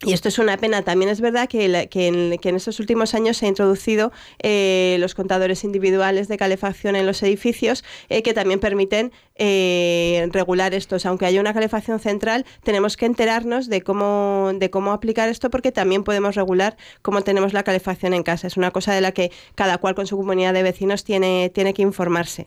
y 0.00 0.12
esto 0.12 0.28
es 0.28 0.38
una 0.38 0.56
pena. 0.56 0.82
También 0.82 1.10
es 1.10 1.20
verdad 1.20 1.48
que, 1.48 1.88
que, 1.90 2.06
en, 2.06 2.56
estos 2.56 2.78
últimos 2.78 3.14
años 3.14 3.36
se 3.36 3.46
ha 3.46 3.48
introducido 3.48 4.12
eh, 4.40 4.96
los 5.00 5.16
contadores 5.16 5.64
individuales 5.64 6.28
de 6.28 6.36
calefacción 6.36 6.94
en 6.94 7.04
los 7.04 7.20
edificios 7.24 7.84
eh, 8.08 8.22
que 8.22 8.32
también 8.32 8.60
permiten 8.60 9.10
eh, 9.34 10.28
regular 10.30 10.72
estos. 10.72 11.04
Aunque 11.04 11.26
haya 11.26 11.40
una 11.40 11.52
calefacción 11.52 11.98
central, 11.98 12.46
tenemos 12.62 12.96
que 12.96 13.06
enterarnos 13.06 13.68
de 13.68 13.82
cómo, 13.82 14.52
de 14.54 14.70
cómo 14.70 14.92
aplicar 14.92 15.28
esto 15.28 15.50
porque 15.50 15.72
también 15.72 16.04
podemos 16.04 16.36
regular 16.36 16.76
cómo 17.02 17.22
tenemos 17.22 17.52
la 17.52 17.64
calefacción 17.64 18.14
en 18.14 18.22
casa. 18.22 18.46
Es 18.46 18.56
una 18.56 18.70
cosa 18.70 18.94
de 18.94 19.00
la 19.00 19.10
que 19.10 19.32
cada 19.56 19.78
cual 19.78 19.96
con 19.96 20.06
su 20.06 20.16
comunidad 20.16 20.54
de 20.54 20.62
vecinos 20.62 21.02
tiene, 21.02 21.50
tiene 21.52 21.74
que 21.74 21.82
informarse. 21.82 22.46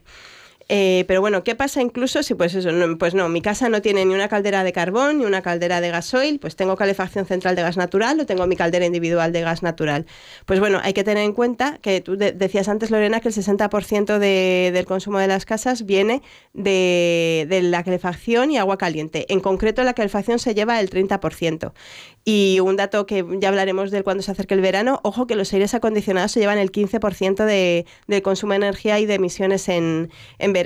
Eh, 0.70 1.06
pero 1.08 1.22
bueno, 1.22 1.44
¿qué 1.44 1.56
pasa 1.56 1.82
incluso 1.82 2.24
si 2.24 2.36
pues 2.36 2.56
eso, 2.56 2.72
no, 2.72 2.98
pues 2.98 3.14
no, 3.14 3.30
mi 3.30 3.42
casa 3.42 3.70
no 3.70 3.82
tiene 3.82 4.06
ni 4.06 4.14
una 4.14 4.28
caldera 4.28 4.64
de 4.64 4.72
carbón 4.72 5.20
ni 5.20 5.26
una 5.26 5.42
caldera 5.42 5.82
de 5.82 5.90
gasoil, 5.90 6.40
pues 6.40 6.56
tengo 6.56 6.76
calefacción 6.76 7.26
central 7.26 7.56
de 7.56 7.62
gas 7.62 7.78
natural 7.78 8.20
o 8.20 8.26
tengo 8.26 8.48
mi 8.48 8.56
caldera 8.56 8.86
individual 8.86 9.32
de 9.32 9.42
gas 9.42 9.64
natural? 9.64 10.06
Pues 10.46 10.60
bueno, 10.60 10.80
hay 10.82 10.94
que 10.94 11.04
tener 11.04 11.24
en 11.24 11.34
cuenta 11.34 11.78
que 11.82 12.02
tú 12.02 12.18
decías 12.18 12.70
antes, 12.70 12.92
Lorena, 12.92 13.20
que 13.20 13.30
el 13.30 13.34
60% 13.34 14.20
del 14.20 14.86
consumo 14.86 15.20
de 15.20 15.28
las 15.28 15.46
casas 15.46 15.86
viene 15.86 16.22
de, 16.54 17.46
de, 17.50 17.62
la 17.62 17.84
calefacción 17.84 18.52
y 18.52 18.58
agua 18.58 18.78
caliente. 18.78 19.26
En 19.30 19.40
concreto, 19.40 19.84
la 19.84 19.94
calefacción 19.94 20.40
se 20.40 20.54
lleva 20.54 20.80
el 20.80 20.90
30%. 20.90 21.74
Y 22.24 22.60
un 22.60 22.76
dato 22.76 23.06
que 23.06 23.26
ya 23.40 23.50
hablaremos 23.50 23.90
de 23.90 24.04
cuando 24.04 24.22
se 24.22 24.32
acerque 24.32 24.54
el 24.54 24.62
verano, 24.62 25.00
ojo 25.04 25.26
que 25.26 25.36
los 25.36 25.52
aires 25.54 25.74
acondicionados 25.74 26.32
se 26.32 26.40
llevan 26.40 26.60
el 26.60 26.72
15% 26.72 27.46
de, 27.46 27.86
del 28.08 28.22
consumo 28.22 28.54
de 28.54 28.58
energía 28.58 29.00
y 29.00 29.06
de 29.06 29.16
emisiones 29.16 29.68
en, 29.70 30.12
en 30.38 30.54
verano. 30.54 30.61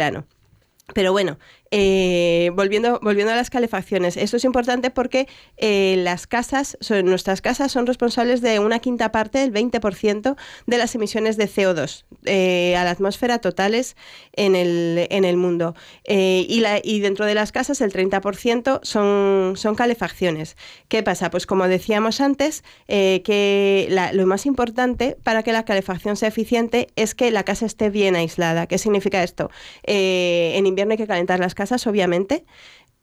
Pero 0.94 1.12
bueno, 1.12 1.40
eh, 1.72 2.52
volviendo, 2.54 3.00
volviendo 3.02 3.34
a 3.34 3.36
las 3.36 3.50
calefacciones, 3.50 4.18
esto 4.18 4.38
es 4.38 4.44
importante 4.46 4.92
porque 4.92 5.28
eh, 5.58 5.96
las 5.98 6.28
casas, 6.28 6.78
son, 6.80 7.06
nuestras 7.06 7.42
casas 7.42 7.72
son 7.72 7.88
responsables 7.88 8.42
de 8.42 8.60
una 8.60 8.80
quinta 8.80 9.12
parte, 9.12 9.40
del 9.40 9.52
20% 9.52 10.36
de 10.68 10.78
las 10.78 10.94
emisiones 10.96 11.38
de 11.38 11.50
CO2 11.50 12.06
eh, 12.26 12.76
a 12.78 12.84
la 12.84 12.92
atmósfera 12.92 13.40
totales 13.40 13.96
en 14.34 14.56
el, 14.56 15.08
en 15.10 15.26
el 15.26 15.38
mundo. 15.38 15.76
y, 16.08 16.60
la, 16.60 16.80
y 16.84 17.00
dentro 17.00 17.26
de 17.26 17.34
las 17.34 17.52
casas 17.52 17.82
el 17.82 17.92
30% 17.92 18.82
son, 18.84 19.54
son 19.58 19.76
calefacciones. 19.76 20.58
¿Qué 20.88 21.02
pasa? 21.04 21.32
Pues 21.32 21.46
como 21.46 21.68
decíamos 21.68 22.22
antes, 22.22 22.64
que 22.88 23.88
lo 24.14 24.28
más 24.28 24.46
importante 24.46 25.18
para 25.24 25.42
que 25.44 25.52
la 25.52 25.66
calefacción 25.66 26.16
sea 26.16 26.30
eficiente 26.30 26.90
es 26.96 27.16
que 27.16 27.32
la 27.32 27.44
casa 27.44 27.66
esté 27.66 27.90
bien 27.90 28.16
aislada. 28.16 28.68
¿Qué 28.68 28.78
significa 28.78 29.24
esto? 29.24 29.50
en 29.84 30.66
invierno 30.66 30.94
hay 30.94 30.98
que 30.98 31.08
calentar 31.08 31.40
las 31.40 31.55
casas, 31.56 31.88
obviamente, 31.88 32.46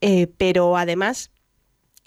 eh, 0.01 0.27
pero 0.37 0.77
además 0.77 1.31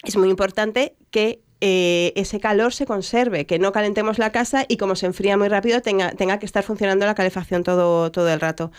es 0.03 0.17
muy 0.17 0.29
importante 0.29 0.95
que 1.11 1.41
eh, 1.59 2.13
ese 2.15 2.39
calor 2.39 2.73
se 2.73 2.85
conserve, 2.85 3.47
que 3.47 3.57
no 3.57 3.71
calentemos 3.71 4.19
la 4.19 4.31
casa 4.31 4.65
y 4.67 4.77
como 4.77 4.95
se 4.95 5.07
enfría 5.07 5.37
muy 5.37 5.47
rápido 5.47 5.81
tenga, 5.81 6.11
tenga 6.11 6.37
que 6.37 6.45
estar 6.45 6.63
funcionando 6.63 7.05
la 7.05 7.15
calefacción 7.15 7.63
todo, 7.63 8.11
todo 8.11 8.29
el 8.29 8.39
rato. 8.39 8.71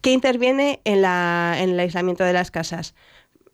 ¿Qué 0.00 0.12
interviene 0.12 0.80
en, 0.84 1.02
la, 1.02 1.56
en 1.58 1.70
el 1.70 1.80
aislamiento 1.80 2.24
de 2.24 2.32
las 2.32 2.50
casas? 2.50 2.94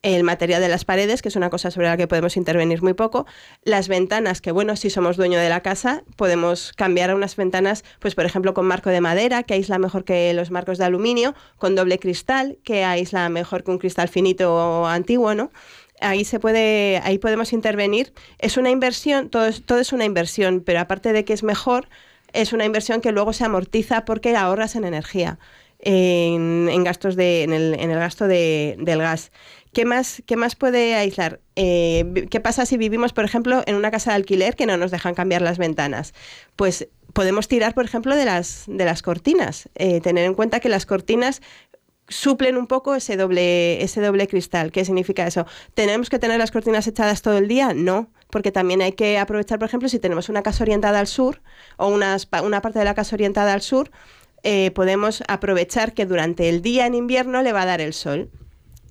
El 0.02 0.22
material 0.22 0.60
de 0.60 0.68
las 0.68 0.84
paredes, 0.84 1.22
que 1.22 1.28
es 1.28 1.36
una 1.36 1.50
cosa 1.50 1.70
sobre 1.70 1.88
la 1.88 1.96
que 1.96 2.06
podemos 2.06 2.36
intervenir 2.36 2.82
muy 2.82 2.94
poco, 2.94 3.26
las 3.64 3.88
ventanas, 3.88 4.40
que 4.40 4.52
bueno, 4.52 4.76
si 4.76 4.90
somos 4.90 5.16
dueño 5.16 5.38
de 5.38 5.48
la 5.48 5.60
casa, 5.60 6.04
podemos 6.16 6.72
cambiar 6.74 7.10
a 7.10 7.16
unas 7.16 7.36
ventanas, 7.36 7.84
pues 7.98 8.14
por 8.14 8.24
ejemplo 8.24 8.54
con 8.54 8.66
marco 8.66 8.90
de 8.90 9.00
madera, 9.00 9.42
que 9.42 9.54
aísla 9.54 9.78
mejor 9.78 10.04
que 10.04 10.32
los 10.34 10.50
marcos 10.50 10.78
de 10.78 10.84
aluminio, 10.84 11.34
con 11.58 11.74
doble 11.74 11.98
cristal, 11.98 12.58
que 12.62 12.84
aísla 12.84 13.28
mejor 13.28 13.64
que 13.64 13.70
un 13.70 13.78
cristal 13.78 14.08
finito 14.08 14.54
o 14.54 14.86
antiguo, 14.86 15.34
¿no? 15.34 15.50
ahí 16.00 16.24
se 16.24 16.40
puede, 16.40 17.00
ahí 17.04 17.18
podemos 17.18 17.52
intervenir. 17.52 18.12
Es 18.38 18.56
una 18.56 18.70
inversión, 18.70 19.30
todo 19.30 19.46
es, 19.46 19.64
todo 19.64 19.78
es 19.78 19.92
una 19.92 20.04
inversión, 20.04 20.60
pero 20.60 20.80
aparte 20.80 21.12
de 21.12 21.24
que 21.24 21.32
es 21.32 21.42
mejor, 21.42 21.88
es 22.32 22.52
una 22.52 22.64
inversión 22.64 23.00
que 23.00 23.12
luego 23.12 23.32
se 23.32 23.44
amortiza 23.44 24.04
porque 24.04 24.36
ahorras 24.36 24.76
en 24.76 24.84
energía. 24.84 25.38
En, 25.78 26.84
gastos 26.84 27.16
de, 27.16 27.42
en, 27.42 27.52
el, 27.52 27.74
en 27.78 27.90
el 27.90 27.98
gasto 27.98 28.26
de, 28.26 28.76
del 28.78 28.98
gas. 28.98 29.30
¿Qué 29.76 29.84
más, 29.84 30.22
qué 30.24 30.36
más 30.36 30.56
puede 30.56 30.94
aislar? 30.94 31.40
Eh, 31.54 32.26
¿Qué 32.30 32.40
pasa 32.40 32.64
si 32.64 32.78
vivimos, 32.78 33.12
por 33.12 33.26
ejemplo, 33.26 33.62
en 33.66 33.74
una 33.74 33.90
casa 33.90 34.08
de 34.08 34.16
alquiler 34.16 34.56
que 34.56 34.64
no 34.64 34.78
nos 34.78 34.90
dejan 34.90 35.14
cambiar 35.14 35.42
las 35.42 35.58
ventanas? 35.58 36.14
Pues 36.56 36.88
podemos 37.12 37.46
tirar, 37.46 37.74
por 37.74 37.84
ejemplo, 37.84 38.16
de 38.16 38.24
las, 38.24 38.64
de 38.68 38.86
las 38.86 39.02
cortinas. 39.02 39.68
Eh, 39.74 40.00
tener 40.00 40.24
en 40.24 40.32
cuenta 40.32 40.60
que 40.60 40.70
las 40.70 40.86
cortinas 40.86 41.42
suplen 42.08 42.56
un 42.56 42.68
poco 42.68 42.94
ese 42.94 43.18
doble, 43.18 43.82
ese 43.82 44.00
doble 44.00 44.26
cristal. 44.28 44.72
¿Qué 44.72 44.82
significa 44.86 45.26
eso? 45.26 45.44
¿Tenemos 45.74 46.08
que 46.08 46.18
tener 46.18 46.38
las 46.38 46.52
cortinas 46.52 46.86
echadas 46.86 47.20
todo 47.20 47.36
el 47.36 47.46
día? 47.46 47.74
No, 47.74 48.08
porque 48.30 48.52
también 48.52 48.80
hay 48.80 48.92
que 48.92 49.18
aprovechar, 49.18 49.58
por 49.58 49.68
ejemplo, 49.68 49.90
si 49.90 49.98
tenemos 49.98 50.30
una 50.30 50.42
casa 50.42 50.64
orientada 50.64 51.00
al 51.00 51.06
sur 51.06 51.42
o 51.76 51.88
una, 51.88 52.16
parte 52.62 52.78
de 52.78 52.84
la 52.86 52.94
casa 52.94 53.14
orientada 53.14 53.52
al 53.52 53.60
sur, 53.60 53.90
eh, 54.42 54.70
podemos 54.70 55.22
aprovechar 55.28 55.92
que 55.92 56.06
durante 56.06 56.48
el 56.48 56.62
día 56.62 56.86
en 56.86 56.94
invierno 56.94 57.42
le 57.42 57.52
va 57.52 57.60
a 57.60 57.66
dar 57.66 57.82
el 57.82 57.92
sol. 57.92 58.30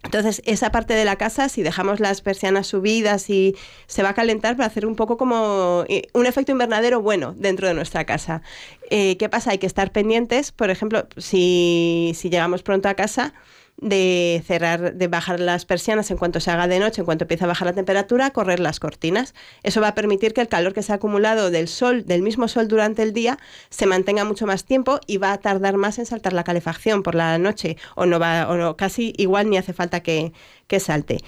Entonces, 0.06 0.42
esa 0.46 0.72
parte 0.72 0.94
de 0.94 1.04
la 1.04 1.18
casa, 1.18 1.50
si 1.50 1.64
dejamos 1.64 2.00
las 2.00 2.22
persianas 2.22 2.68
subidas 2.68 3.30
y 3.30 3.56
se 3.88 4.04
va 4.04 4.10
a 4.10 4.14
calentar 4.14 4.56
para 4.56 4.68
hacer 4.68 4.86
un 4.86 4.96
poco 4.96 5.18
como 5.18 5.84
eh, 5.90 6.04
un 6.14 6.26
efecto 6.26 6.52
invernadero 6.52 7.02
bueno 7.02 7.34
dentro 7.38 7.68
de 7.68 7.74
nuestra 7.74 8.06
casa. 8.06 8.42
Eh, 8.90 9.18
¿Qué 9.18 9.30
pasa? 9.30 9.52
Hay 9.52 9.58
que 9.58 9.68
estar 9.68 9.92
pendientes, 9.92 10.52
por 10.52 10.70
ejemplo, 10.70 11.08
si, 11.18 12.14
si 12.16 12.30
llegamos 12.30 12.64
pronto 12.64 12.88
a 12.88 12.94
casa, 12.94 13.34
de 13.78 14.42
cerrar, 14.46 14.94
de 14.94 15.08
bajar 15.08 15.40
las 15.40 15.66
persianas 15.66 16.10
en 16.10 16.18
cuanto 16.18 16.40
se 16.40 16.50
haga 16.50 16.68
de 16.68 16.80
noche, 16.80 17.02
en 17.02 17.06
cuanto 17.06 17.26
empiece 17.26 17.44
a 17.44 17.48
bajar 17.48 17.68
la 17.68 17.74
temperatura, 17.74 18.32
correr 18.32 18.60
las 18.60 18.80
cortinas. 18.80 19.34
Eso 19.64 19.82
va 19.82 19.90
a 19.90 19.96
permitir 19.96 20.34
que 20.34 20.42
el 20.42 20.48
calor 20.48 20.74
que 20.74 20.82
se 20.82 20.92
ha 20.92 20.96
acumulado 20.96 21.52
del 21.52 21.68
sol, 21.68 22.06
del 22.06 22.22
mismo 22.22 22.48
sol 22.48 22.68
durante 22.68 23.04
el 23.04 23.14
día, 23.14 23.38
se 23.70 23.86
mantenga 23.86 24.24
mucho 24.24 24.46
más 24.46 24.64
tiempo 24.64 25.00
y 25.08 25.18
va 25.18 25.34
a 25.34 25.38
tardar 25.40 25.78
más 25.78 26.00
en 26.00 26.06
saltar 26.06 26.34
la 26.34 26.44
calefacción 26.44 27.04
por 27.04 27.16
la 27.16 27.38
noche 27.38 27.78
o 27.96 28.06
no 28.06 28.20
va, 28.20 28.50
o 28.50 28.56
no, 28.56 28.78
casi 28.78 29.14
igual 29.18 29.50
ni 29.50 29.58
hace 29.58 29.74
falta 29.74 30.02
que, 30.02 30.32
que 30.68 30.80
salte. 30.80 31.20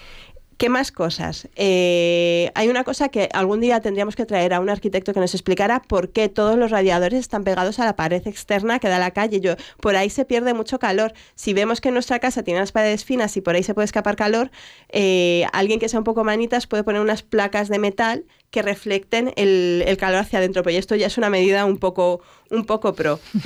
¿Qué 0.57 0.69
más 0.69 0.91
cosas? 0.91 1.47
Eh, 1.55 2.51
hay 2.55 2.67
una 2.69 2.83
cosa 2.83 3.09
que 3.09 3.29
algún 3.31 3.59
día 3.59 3.79
tendríamos 3.79 4.15
que 4.15 4.25
traer 4.25 4.55
a 4.55 4.59
un 4.59 4.71
arquitecto 4.71 5.13
que 5.13 5.19
nos 5.19 5.35
explicara 5.35 5.83
por 5.83 6.09
qué 6.11 6.29
todos 6.29 6.57
los 6.57 6.71
radiadores 6.71 7.19
están 7.19 7.43
pegados 7.43 7.77
a 7.77 7.85
la 7.85 7.95
pared 7.95 8.25
externa 8.25 8.79
que 8.79 8.87
da 8.87 8.95
a 8.95 8.99
la 8.99 9.11
calle. 9.11 9.39
Yo, 9.39 9.55
por 9.79 9.95
ahí 9.95 10.09
se 10.09 10.25
pierde 10.25 10.55
mucho 10.55 10.79
calor. 10.79 11.13
Si 11.35 11.53
vemos 11.53 11.79
que 11.79 11.91
nuestra 11.91 12.17
casa 12.17 12.41
tiene 12.41 12.59
las 12.59 12.71
paredes 12.71 13.05
finas 13.05 13.37
y 13.37 13.41
por 13.41 13.53
ahí 13.53 13.61
se 13.61 13.75
puede 13.75 13.85
escapar 13.85 14.15
calor, 14.15 14.49
eh, 14.89 15.45
alguien 15.53 15.79
que 15.79 15.89
sea 15.89 15.99
un 15.99 16.05
poco 16.05 16.23
manitas 16.23 16.65
puede 16.65 16.83
poner 16.83 17.01
unas 17.01 17.21
placas 17.21 17.69
de 17.69 17.77
metal 17.77 18.25
que 18.51 18.61
reflecten 18.61 19.33
el, 19.35 19.97
calor 19.99 20.19
hacia 20.19 20.39
adentro. 20.39 20.63
Pero 20.63 20.77
esto 20.77 20.95
ya 20.95 21.07
es 21.07 21.17
una 21.17 21.29
medida 21.29 21.65
un 21.65 21.77
poco, 21.77 22.21
un 22.49 22.65
poco 22.65 22.93
pro. 22.93 23.19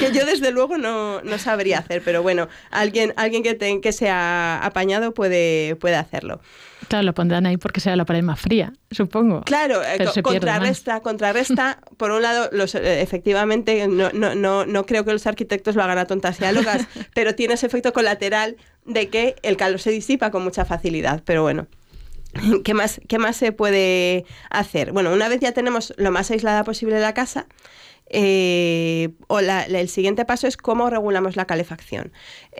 que 0.00 0.12
yo 0.12 0.24
desde 0.24 0.50
luego 0.50 0.78
no, 0.78 1.20
sabría 1.38 1.78
hacer, 1.78 2.02
pero 2.04 2.22
bueno, 2.22 2.48
alguien, 2.70 3.12
alguien 3.16 3.42
que, 3.42 3.80
que 3.80 3.92
sea 3.92 4.64
apañado 4.64 5.12
puede, 5.14 5.76
puede 5.76 5.96
hacerlo. 5.96 6.40
Claro, 6.88 7.04
lo 7.04 7.14
pondrán 7.14 7.46
ahí 7.46 7.56
porque 7.56 7.78
sea 7.78 7.94
la 7.94 8.04
pared 8.04 8.22
más 8.22 8.40
fría, 8.40 8.72
supongo. 8.90 9.42
Claro, 9.42 9.80
eh, 9.84 10.04
contrarresta, 10.22 11.00
contrarresta. 11.00 11.78
Por 11.96 12.10
un 12.10 12.20
lado, 12.22 12.48
los, 12.52 12.74
eh, 12.74 13.00
efectivamente, 13.00 13.86
no, 13.86 14.10
no, 14.12 14.34
no, 14.34 14.66
no 14.66 14.86
creo 14.86 15.04
que 15.04 15.12
los 15.12 15.24
arquitectos 15.28 15.76
lo 15.76 15.84
hagan 15.84 15.98
a 15.98 16.06
tontas 16.06 16.40
y 16.40 16.42
pero 17.14 17.36
tiene 17.36 17.54
ese 17.54 17.66
efecto 17.66 17.92
colateral 17.92 18.56
de 18.86 19.08
que 19.08 19.36
el 19.42 19.56
calor 19.56 19.78
se 19.78 19.92
disipa 19.92 20.32
con 20.32 20.42
mucha 20.42 20.64
facilidad. 20.64 21.22
Pero 21.24 21.42
bueno. 21.42 21.68
¿Qué 22.64 22.74
más, 22.74 23.00
¿Qué 23.08 23.18
más 23.18 23.36
se 23.36 23.52
puede 23.52 24.24
hacer? 24.50 24.92
Bueno, 24.92 25.12
una 25.12 25.28
vez 25.28 25.40
ya 25.40 25.52
tenemos 25.52 25.92
lo 25.96 26.10
más 26.10 26.30
aislada 26.30 26.64
posible 26.64 27.00
la 27.00 27.14
casa, 27.14 27.46
eh, 28.12 29.10
o 29.28 29.38
el 29.38 29.88
siguiente 29.88 30.24
paso 30.24 30.48
es 30.48 30.56
cómo 30.56 30.90
regulamos 30.90 31.36
la 31.36 31.46
calefacción. 31.46 32.12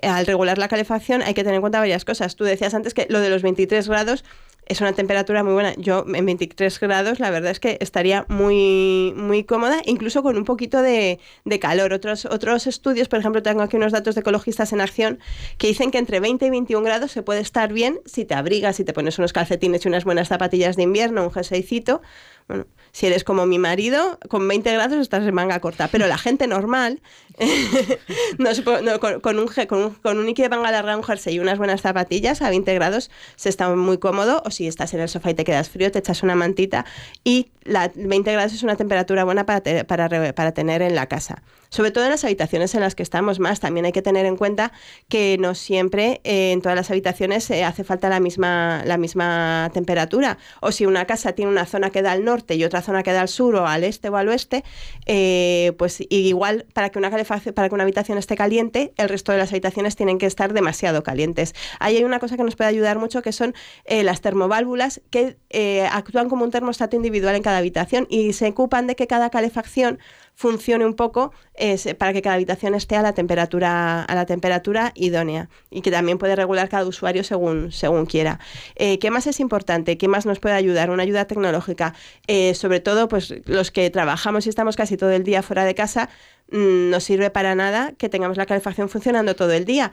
Al 0.02 0.26
regular 0.26 0.58
la 0.58 0.68
calefacción 0.68 1.22
hay 1.22 1.34
que 1.34 1.42
tener 1.42 1.56
en 1.56 1.60
cuenta 1.60 1.80
varias 1.80 2.04
cosas. 2.04 2.36
Tú 2.36 2.44
decías 2.44 2.72
antes 2.72 2.94
que 2.94 3.06
lo 3.10 3.20
de 3.20 3.30
los 3.30 3.42
23 3.42 3.88
grados 3.88 4.24
es 4.66 4.80
una 4.80 4.92
temperatura 4.92 5.42
muy 5.42 5.52
buena. 5.52 5.74
Yo 5.76 6.04
en 6.06 6.26
23 6.26 6.78
grados 6.80 7.18
la 7.18 7.30
verdad 7.30 7.50
es 7.50 7.60
que 7.60 7.76
estaría 7.80 8.24
muy, 8.28 9.12
muy 9.16 9.44
cómoda, 9.44 9.82
incluso 9.84 10.22
con 10.22 10.36
un 10.36 10.44
poquito 10.44 10.80
de, 10.82 11.18
calor. 11.60 11.92
Otros, 11.92 12.24
otros 12.26 12.66
estudios, 12.66 13.08
por 13.08 13.18
ejemplo, 13.18 13.42
tengo 13.42 13.62
aquí 13.62 13.76
unos 13.76 13.92
datos 13.92 14.14
de 14.14 14.20
ecologistas 14.20 14.72
en 14.72 14.80
acción 14.80 15.18
que 15.58 15.66
dicen 15.66 15.90
que 15.90 15.98
entre 15.98 16.20
20 16.20 16.46
y 16.46 16.50
21 16.50 16.84
grados 16.84 17.10
se 17.10 17.22
puede 17.22 17.40
estar 17.40 17.72
bien 17.72 18.00
si 18.06 18.24
te 18.24 18.34
abrigas, 18.34 18.76
si 18.76 18.84
te 18.84 18.92
pones 18.92 19.18
unos 19.18 19.32
calcetines 19.32 19.84
y 19.84 19.88
unas 19.88 20.04
buenas 20.04 20.28
zapatillas 20.28 20.76
de 20.76 20.84
invierno, 20.84 21.24
un 21.24 21.32
jerseycito. 21.32 22.00
Bueno, 22.48 22.66
si 22.90 23.06
eres 23.06 23.22
como 23.22 23.46
mi 23.46 23.58
marido, 23.58 24.18
con 24.28 24.46
20 24.48 24.72
grados 24.72 24.98
estás 24.98 25.22
en 25.24 25.32
manga 25.32 25.60
corta. 25.60 25.88
Pero 25.88 26.08
la 26.08 26.18
gente 26.18 26.48
normal, 26.48 27.00
con, 28.64 29.38
un, 29.38 29.48
con, 29.68 29.94
con 29.94 30.18
un 30.18 30.34
de 30.34 30.48
manga 30.48 30.72
larga, 30.72 30.96
un 30.96 31.04
jersey 31.04 31.36
y 31.36 31.38
unas 31.38 31.58
buenas 31.58 31.80
zapatillas, 31.80 32.42
a 32.42 32.50
20 32.50 32.74
grados 32.74 33.10
se 33.36 33.48
está 33.48 33.68
muy 33.74 33.98
cómodo. 33.98 34.42
Si 34.50 34.66
estás 34.66 34.94
en 34.94 35.00
el 35.00 35.08
sofá 35.08 35.30
y 35.30 35.34
te 35.34 35.44
quedas 35.44 35.68
frío, 35.68 35.90
te 35.90 35.98
echas 35.98 36.22
una 36.22 36.34
mantita. 36.34 36.84
Y 37.24 37.50
la 37.62 37.90
20 37.94 38.32
grados 38.32 38.52
es 38.52 38.62
una 38.62 38.76
temperatura 38.76 39.24
buena 39.24 39.46
para, 39.46 39.84
para, 39.84 40.32
para 40.32 40.52
tener 40.52 40.82
en 40.82 40.94
la 40.94 41.06
casa 41.06 41.42
sobre 41.70 41.92
todo 41.92 42.04
en 42.04 42.10
las 42.10 42.24
habitaciones 42.24 42.74
en 42.74 42.80
las 42.80 42.94
que 42.94 43.02
estamos 43.02 43.38
más. 43.38 43.60
También 43.60 43.86
hay 43.86 43.92
que 43.92 44.02
tener 44.02 44.26
en 44.26 44.36
cuenta 44.36 44.72
que 45.08 45.36
no 45.38 45.54
siempre 45.54 46.20
eh, 46.24 46.52
en 46.52 46.60
todas 46.60 46.76
las 46.76 46.90
habitaciones 46.90 47.48
eh, 47.50 47.64
hace 47.64 47.84
falta 47.84 48.08
la 48.08 48.20
misma, 48.20 48.82
la 48.84 48.98
misma 48.98 49.70
temperatura. 49.72 50.36
O 50.60 50.72
si 50.72 50.84
una 50.84 51.06
casa 51.06 51.32
tiene 51.32 51.50
una 51.50 51.64
zona 51.64 51.90
que 51.90 52.02
da 52.02 52.12
al 52.12 52.24
norte 52.24 52.56
y 52.56 52.64
otra 52.64 52.82
zona 52.82 53.02
que 53.02 53.12
da 53.12 53.22
al 53.22 53.28
sur 53.28 53.54
o 53.54 53.66
al 53.66 53.84
este 53.84 54.08
o 54.08 54.16
al 54.16 54.28
oeste, 54.28 54.64
eh, 55.06 55.72
pues 55.78 56.02
igual 56.10 56.66
para 56.74 56.90
que 56.90 56.98
una 56.98 57.10
para 57.10 57.68
que 57.68 57.74
una 57.74 57.84
habitación 57.84 58.18
esté 58.18 58.36
caliente, 58.36 58.92
el 58.96 59.08
resto 59.08 59.32
de 59.32 59.38
las 59.38 59.52
habitaciones 59.52 59.94
tienen 59.94 60.18
que 60.18 60.26
estar 60.26 60.52
demasiado 60.52 61.02
calientes. 61.02 61.54
Ahí 61.78 61.96
hay 61.96 62.04
una 62.04 62.18
cosa 62.18 62.36
que 62.36 62.42
nos 62.42 62.56
puede 62.56 62.70
ayudar 62.70 62.98
mucho 62.98 63.22
que 63.22 63.32
son 63.32 63.54
las 63.88 64.20
termoválvulas 64.20 65.00
que 65.10 65.36
actúan 65.90 66.28
como 66.28 66.44
un 66.44 66.50
termostato 66.50 66.96
individual 66.96 67.36
en 67.36 67.42
cada 67.42 67.49
habitación 67.58 68.06
y 68.10 68.32
se 68.32 68.48
ocupan 68.48 68.86
de 68.86 68.96
que 68.96 69.06
cada 69.06 69.30
calefacción 69.30 69.98
funcione 70.34 70.86
un 70.86 70.94
poco 70.94 71.32
para 71.98 72.14
que 72.14 72.22
cada 72.22 72.36
habitación 72.36 72.74
esté 72.74 72.96
a 72.96 73.02
la 73.02 73.12
temperatura, 73.12 74.02
a 74.02 74.14
la 74.14 74.24
temperatura 74.24 74.92
idónea 74.94 75.50
y 75.70 75.82
que 75.82 75.90
también 75.90 76.16
puede 76.16 76.34
regular 76.34 76.70
cada 76.70 76.86
usuario 76.86 77.24
según, 77.24 77.72
según 77.72 78.06
quiera. 78.06 78.40
Eh, 78.76 78.98
¿Qué 78.98 79.10
más 79.10 79.26
es 79.26 79.38
importante? 79.38 79.98
¿Qué 79.98 80.08
más 80.08 80.24
nos 80.24 80.40
puede 80.40 80.54
ayudar? 80.54 80.90
Una 80.90 81.02
ayuda 81.02 81.26
tecnológica. 81.26 81.94
Eh, 82.26 82.54
sobre 82.54 82.80
todo, 82.80 83.08
pues 83.08 83.34
los 83.44 83.70
que 83.70 83.90
trabajamos 83.90 84.46
y 84.46 84.48
estamos 84.48 84.76
casi 84.76 84.96
todo 84.96 85.10
el 85.10 85.24
día 85.24 85.42
fuera 85.42 85.64
de 85.64 85.74
casa, 85.74 86.08
mm, 86.50 86.88
no 86.88 87.00
sirve 87.00 87.30
para 87.30 87.54
nada 87.54 87.92
que 87.98 88.08
tengamos 88.08 88.38
la 88.38 88.46
calefacción 88.46 88.88
funcionando 88.88 89.36
todo 89.36 89.52
el 89.52 89.66
día 89.66 89.92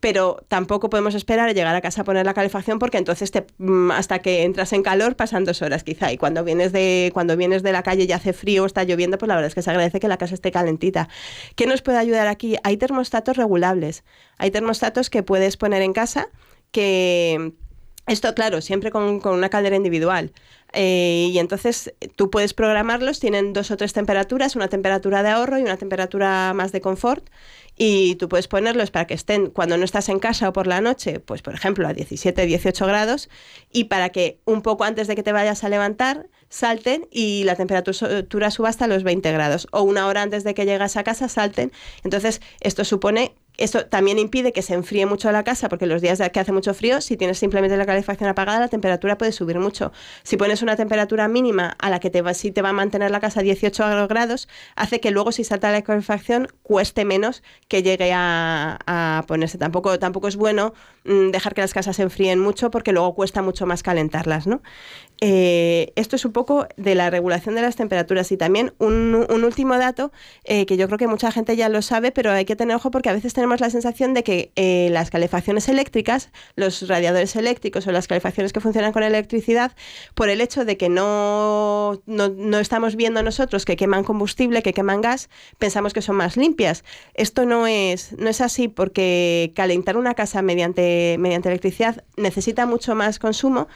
pero 0.00 0.44
tampoco 0.48 0.90
podemos 0.90 1.14
esperar 1.14 1.48
a 1.48 1.52
llegar 1.52 1.74
a 1.74 1.80
casa 1.80 2.02
a 2.02 2.04
poner 2.04 2.26
la 2.26 2.34
calefacción 2.34 2.78
porque 2.78 2.98
entonces 2.98 3.32
mm, 3.58 3.90
hasta 3.90 4.20
que 4.20 4.42
entras 4.44 4.72
en 4.72 4.82
calor 4.82 5.16
pasan 5.16 5.44
dos 5.44 5.62
horas 5.62 5.84
quizá 5.84 6.12
y 6.12 6.16
cuando 6.18 6.44
vienes 6.44 6.72
de 6.72 7.10
cuando 7.12 7.36
vienes 7.36 7.62
de 7.62 7.72
la 7.72 7.82
calle 7.82 8.04
y 8.08 8.12
hace 8.12 8.32
frío 8.32 8.64
o 8.64 8.66
está 8.66 8.84
lloviendo 8.84 9.18
pues 9.18 9.28
la 9.28 9.34
verdad 9.34 9.48
es 9.48 9.54
que 9.54 9.62
se 9.62 9.70
agradece 9.70 10.00
que 10.00 10.08
la 10.08 10.18
casa 10.18 10.34
esté 10.34 10.50
calentita. 10.50 11.08
¿Qué 11.54 11.66
nos 11.66 11.82
puede 11.82 11.98
ayudar 11.98 12.26
aquí? 12.26 12.56
Hay 12.62 12.76
termostatos 12.76 13.36
regulables, 13.36 14.04
hay 14.38 14.50
termostatos 14.50 15.10
que 15.10 15.22
puedes 15.22 15.56
poner 15.56 15.82
en 15.82 15.92
casa 15.92 16.28
que 16.70 17.52
esto, 18.06 18.32
claro, 18.34 18.60
siempre 18.60 18.92
con, 18.92 19.20
una 19.24 19.48
caldera 19.48 19.74
individual. 19.74 20.32
Eh, 20.72 21.28
y 21.32 21.38
entonces 21.38 21.92
tú 22.14 22.30
puedes 22.30 22.54
programarlos, 22.54 23.18
tienen 23.18 23.52
dos 23.52 23.70
o 23.72 23.76
tres 23.76 23.92
temperaturas, 23.92 24.54
una 24.54 24.68
temperatura 24.68 25.22
de 25.22 25.30
ahorro 25.30 25.58
y 25.58 25.62
una 25.62 25.76
temperatura 25.76 26.52
más 26.54 26.70
de 26.70 26.80
confort 26.80 27.28
y 27.76 28.14
tú 28.16 28.28
puedes 28.28 28.48
ponerlos 28.48 28.90
para 28.90 29.06
que 29.06 29.14
estén 29.14 29.50
cuando 29.50 29.76
no 29.76 29.84
estás 29.84 30.08
en 30.08 30.18
casa 30.18 30.48
o 30.48 30.52
por 30.52 30.66
la 30.66 30.80
noche, 30.80 31.20
pues 31.20 31.42
por 31.42 31.54
ejemplo 31.54 31.86
a 31.86 31.92
17, 31.92 32.46
18 32.46 32.86
grados 32.86 33.28
y 33.70 33.84
para 33.84 34.10
que 34.10 34.40
un 34.44 34.62
poco 34.62 34.84
antes 34.84 35.06
de 35.06 35.14
que 35.14 35.22
te 35.22 35.32
vayas 35.32 35.62
a 35.62 35.68
levantar 35.68 36.28
salten 36.48 37.06
y 37.10 37.44
la 37.44 37.56
temperatura 37.56 38.50
suba 38.50 38.68
hasta 38.68 38.86
los 38.86 39.02
20 39.02 39.30
grados 39.32 39.68
o 39.72 39.82
una 39.82 40.06
hora 40.06 40.22
antes 40.22 40.44
de 40.44 40.54
que 40.54 40.64
llegas 40.64 40.96
a 40.96 41.04
casa 41.04 41.28
salten. 41.28 41.72
Entonces 42.02 42.40
esto 42.60 42.84
supone 42.84 43.34
Esto 43.58 43.86
también 43.86 44.18
impide 44.18 44.52
que 44.52 44.62
se 44.62 44.74
enfríe 44.74 45.06
mucho 45.06 45.30
la 45.32 45.44
casa, 45.44 45.68
porque 45.68 45.86
los 45.86 46.02
días 46.02 46.20
que 46.32 46.40
hace 46.40 46.52
mucho 46.52 46.74
frío, 46.74 47.00
si 47.00 47.16
tienes 47.16 47.38
simplemente 47.38 47.76
la 47.76 47.86
calefacción 47.86 48.28
apagada, 48.28 48.60
la 48.60 48.68
temperatura 48.68 49.16
puede 49.18 49.32
subir 49.32 49.58
mucho. 49.58 49.92
Si 50.22 50.36
pones 50.36 50.62
una 50.62 50.76
temperatura 50.76 51.28
mínima 51.28 51.76
a 51.78 51.90
la 51.90 52.00
que 52.00 52.10
te 52.10 52.22
va, 52.22 52.34
si 52.34 52.52
te 52.52 52.62
va 52.62 52.70
a 52.70 52.72
mantener 52.72 53.10
la 53.10 53.20
casa 53.20 53.40
a 53.40 53.42
18 53.42 54.08
grados, 54.08 54.48
hace 54.74 55.00
que 55.00 55.10
luego 55.10 55.32
si 55.32 55.44
salta 55.44 55.70
la 55.70 55.82
calefacción 55.82 56.48
cueste 56.62 57.04
menos 57.04 57.42
que 57.68 57.82
llegue 57.82 58.12
a, 58.14 59.24
ponerse. 59.26 59.58
Tampoco, 59.58 59.98
tampoco 59.98 60.28
es 60.28 60.36
bueno 60.36 60.74
mm, 61.04 61.30
dejar 61.30 61.54
que 61.54 61.60
las 61.62 61.72
casas 61.72 61.96
se 61.96 62.02
enfríen 62.02 62.38
mucho 62.38 62.70
porque 62.70 62.92
luego 62.92 63.14
cuesta 63.14 63.42
mucho 63.42 63.66
más 63.66 63.82
calentarlas, 63.82 64.46
¿no? 64.46 64.62
Eh, 65.22 65.92
esto 65.96 66.16
es 66.16 66.24
un 66.26 66.32
poco 66.32 66.66
de 66.76 66.94
la 66.94 67.08
regulación 67.08 67.54
de 67.54 67.62
las 67.62 67.76
temperaturas 67.76 68.30
y 68.32 68.36
también 68.36 68.74
un, 68.78 69.14
último 69.44 69.78
dato 69.78 70.12
eh, 70.44 70.66
que 70.66 70.76
yo 70.76 70.86
creo 70.88 70.98
que 70.98 71.06
mucha 71.06 71.30
gente 71.32 71.56
ya 71.56 71.68
lo 71.68 71.80
sabe, 71.80 72.12
pero 72.12 72.32
hay 72.32 72.44
que 72.44 72.56
tener 72.56 72.76
ojo 72.76 72.90
porque 72.90 73.08
a 73.08 73.12
veces 73.12 73.32
tenemos 73.32 73.60
la 73.60 73.70
sensación 73.70 74.12
de 74.12 74.22
que 74.22 74.52
eh, 74.56 74.88
las 74.90 75.10
calefacciones 75.10 75.68
eléctricas, 75.68 76.30
los 76.54 76.86
radiadores 76.88 77.34
eléctricos 77.36 77.86
o 77.86 77.92
las 77.92 78.08
calefacciones 78.08 78.52
que 78.52 78.60
funcionan 78.60 78.92
con 78.92 79.02
electricidad, 79.02 79.72
por 80.14 80.28
el 80.28 80.40
hecho 80.40 80.64
de 80.64 80.76
que 80.76 80.88
no, 80.88 82.02
no, 82.06 82.58
estamos 82.58 82.96
viendo 82.96 83.22
nosotros 83.22 83.64
que 83.64 83.76
queman 83.76 84.04
combustible, 84.04 84.62
que 84.62 84.74
queman 84.74 85.00
gas, 85.00 85.30
pensamos 85.58 85.92
que 85.94 86.02
son 86.02 86.16
más 86.16 86.36
limpias. 86.36 86.84
Esto 87.14 87.46
no 87.46 87.66
es, 87.66 88.12
no 88.18 88.28
es 88.28 88.40
así 88.40 88.68
porque 88.68 89.52
calentar 89.54 89.96
una 89.96 90.14
casa 90.14 90.42
mediante, 90.42 91.16
mediante 91.18 91.48
electricidad 91.48 92.04
necesita 92.16 92.66
mucho 92.66 92.94
más 92.94 93.18
consumo 93.18 93.68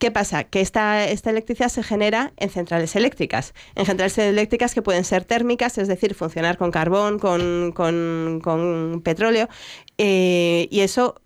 ¿Qué 0.00 0.10
pasa? 0.10 0.44
Que 0.44 0.62
esta, 0.62 1.04
electricidad 1.04 1.68
se 1.68 1.82
genera 1.82 2.32
en 2.38 2.48
centrales 2.48 2.96
eléctricas, 2.96 3.52
en 3.74 3.84
centrales 3.84 4.16
eléctricas 4.16 4.72
que 4.72 4.80
pueden 4.80 5.04
ser 5.04 5.26
térmicas, 5.26 5.76
es 5.76 5.88
decir, 5.88 6.14
funcionar 6.14 6.56
con 6.56 6.70
carbón, 6.70 7.18
con, 7.18 9.02
petróleo, 9.04 9.50
eh, 9.98 10.68
y 10.70 10.80
eso 10.80 11.20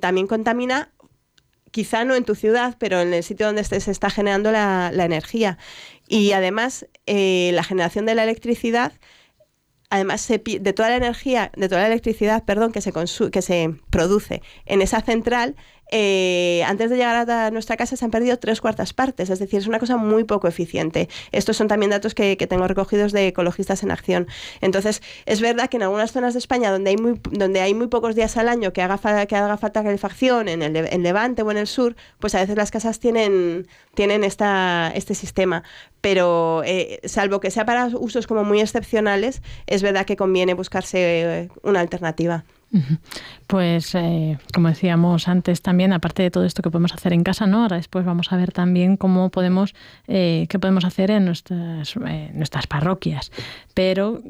también 0.00 0.28
contamina 0.28 0.92
quizá 1.72 2.04
no 2.04 2.14
en 2.14 2.24
tu 2.24 2.36
ciudad, 2.36 2.76
pero 2.78 3.00
en 3.00 3.12
el 3.12 3.24
sitio 3.24 3.46
donde 3.46 3.64
se 3.64 3.90
está 3.90 4.08
generando 4.08 4.52
la, 4.52 4.92
energía. 4.94 5.58
Y 6.06 6.30
además, 6.30 6.86
eh, 7.06 7.50
la 7.54 7.64
generación 7.64 8.06
de 8.06 8.14
la 8.14 8.22
electricidad, 8.22 8.92
además 9.92 10.26
de 10.26 10.72
toda 10.72 10.88
la 10.88 10.96
energía, 10.96 11.52
de 11.54 11.68
toda 11.68 11.82
la 11.82 11.88
electricidad, 11.88 12.44
perdón, 12.44 12.72
que 12.72 12.80
se, 12.80 12.92
que 13.30 13.42
se 13.42 13.74
produce 13.90 14.40
en 14.64 14.80
esa 14.80 15.02
central, 15.02 15.54
eh, 15.94 16.64
antes 16.66 16.88
de 16.88 16.96
llegar 16.96 17.30
a 17.30 17.50
nuestra 17.50 17.76
casa 17.76 17.96
se 17.96 18.04
han 18.06 18.10
perdido 18.10 18.38
tres 18.38 18.62
cuartas 18.62 18.94
partes, 18.94 19.28
es 19.28 19.38
decir, 19.38 19.58
es 19.58 19.66
una 19.66 19.78
cosa 19.78 19.98
muy 19.98 20.24
poco 20.24 20.48
eficiente. 20.48 21.10
Estos 21.30 21.58
son 21.58 21.68
también 21.68 21.90
datos 21.90 22.14
que, 22.14 22.34
tengo 22.48 22.66
recogidos 22.66 23.12
de 23.12 23.26
ecologistas 23.26 23.82
en 23.82 23.90
acción. 23.90 24.26
Entonces, 24.62 25.02
es 25.26 25.42
verdad 25.42 25.68
que 25.68 25.76
en 25.76 25.82
algunas 25.82 26.10
zonas 26.12 26.32
de 26.32 26.38
España 26.38 26.70
donde 26.70 26.90
hay 26.90 26.96
muy, 26.96 27.20
donde 27.30 27.60
hay 27.60 27.74
muy 27.74 27.88
pocos 27.88 28.14
días 28.14 28.38
al 28.38 28.48
año 28.48 28.72
que 28.72 28.80
haga, 28.80 29.26
que 29.26 29.36
haga 29.36 29.58
falta 29.58 29.82
calefacción, 29.82 30.48
en 30.48 30.62
el 30.62 30.74
en 30.76 31.02
Levante 31.02 31.42
o 31.42 31.50
en 31.50 31.58
el 31.58 31.66
sur, 31.66 31.94
pues 32.18 32.34
a 32.34 32.40
veces 32.40 32.56
las 32.56 32.70
casas 32.70 32.98
tienen, 32.98 33.66
tienen 33.94 34.24
esta, 34.24 34.90
este 34.94 35.14
sistema. 35.14 35.62
Pero 36.02 36.62
eh, 36.66 37.00
salvo 37.04 37.40
que 37.40 37.50
sea 37.50 37.64
para 37.64 37.86
usos 37.86 38.26
como 38.26 38.44
muy 38.44 38.60
excepcionales, 38.60 39.40
es 39.66 39.82
verdad 39.82 40.04
que 40.04 40.16
conviene 40.16 40.52
buscarse 40.52 40.98
eh, 40.98 41.48
una 41.62 41.80
alternativa. 41.80 42.44
Pues 43.46 43.94
como 44.54 44.68
decíamos 44.68 45.28
antes 45.28 45.60
también, 45.60 45.92
aparte 45.92 46.22
de 46.22 46.30
todo 46.30 46.44
esto 46.44 46.62
que 46.62 46.70
podemos 46.70 46.94
hacer 46.94 47.12
en 47.12 47.22
casa, 47.22 47.46
¿no? 47.46 47.62
Ahora 47.62 47.76
después 47.76 48.04
vamos 48.04 48.32
a 48.32 48.36
ver 48.36 48.50
también 48.52 48.96
cómo 48.96 49.28
podemos, 49.28 49.74
eh, 50.08 50.46
qué 50.48 50.58
podemos 50.58 50.86
hacer 50.86 51.10
en 51.10 51.26
nuestras, 51.26 51.94
eh, 51.96 52.30
nuestras 52.32 52.66
parroquias. 52.66 53.30
Pero 53.74 54.22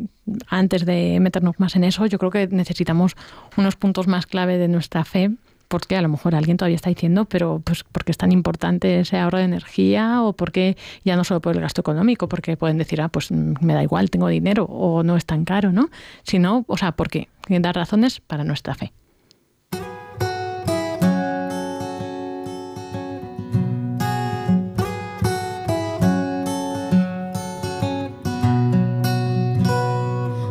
antes 0.48 0.84
de 0.84 1.20
meternos 1.20 1.60
más 1.60 1.76
en 1.76 1.84
eso, 1.84 2.06
yo 2.06 2.18
creo 2.18 2.32
que 2.32 2.48
necesitamos 2.48 3.14
unos 3.56 3.76
puntos 3.76 4.08
más 4.08 4.26
clave 4.26 4.58
de 4.58 4.66
nuestra 4.66 5.04
fe 5.04 5.30
porque 5.72 5.96
a 5.96 6.02
lo 6.02 6.10
mejor 6.10 6.34
alguien 6.34 6.58
todavía 6.58 6.76
está 6.76 6.90
diciendo, 6.90 7.24
pero 7.24 7.62
pues 7.64 7.82
porque 7.82 8.12
es 8.12 8.18
tan 8.18 8.30
importante 8.30 9.00
ese 9.00 9.16
ahorro 9.16 9.38
de 9.38 9.44
energía 9.44 10.22
o 10.22 10.34
porque 10.34 10.76
ya 11.02 11.16
no 11.16 11.24
solo 11.24 11.40
por 11.40 11.56
el 11.56 11.62
gasto 11.62 11.80
económico, 11.80 12.28
porque 12.28 12.58
pueden 12.58 12.76
decir, 12.76 13.00
ah, 13.00 13.08
pues 13.08 13.30
me 13.30 13.72
da 13.72 13.82
igual, 13.82 14.10
tengo 14.10 14.28
dinero 14.28 14.64
o 14.66 15.02
no 15.02 15.16
es 15.16 15.24
tan 15.24 15.46
caro, 15.46 15.72
¿no? 15.72 15.88
Sino, 16.24 16.66
o 16.68 16.76
sea, 16.76 16.92
porque 16.92 17.28
dar 17.48 17.74
razones 17.74 18.20
para 18.20 18.44
nuestra 18.44 18.74
fe. 18.74 18.92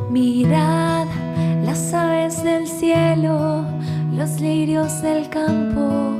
Mirad 0.10 1.05
las 1.63 1.93
aves 1.93 2.43
del 2.43 2.65
cielo 2.65 3.40
los 4.21 4.39
lirios 4.39 5.01
del 5.01 5.27
campo. 5.29 6.15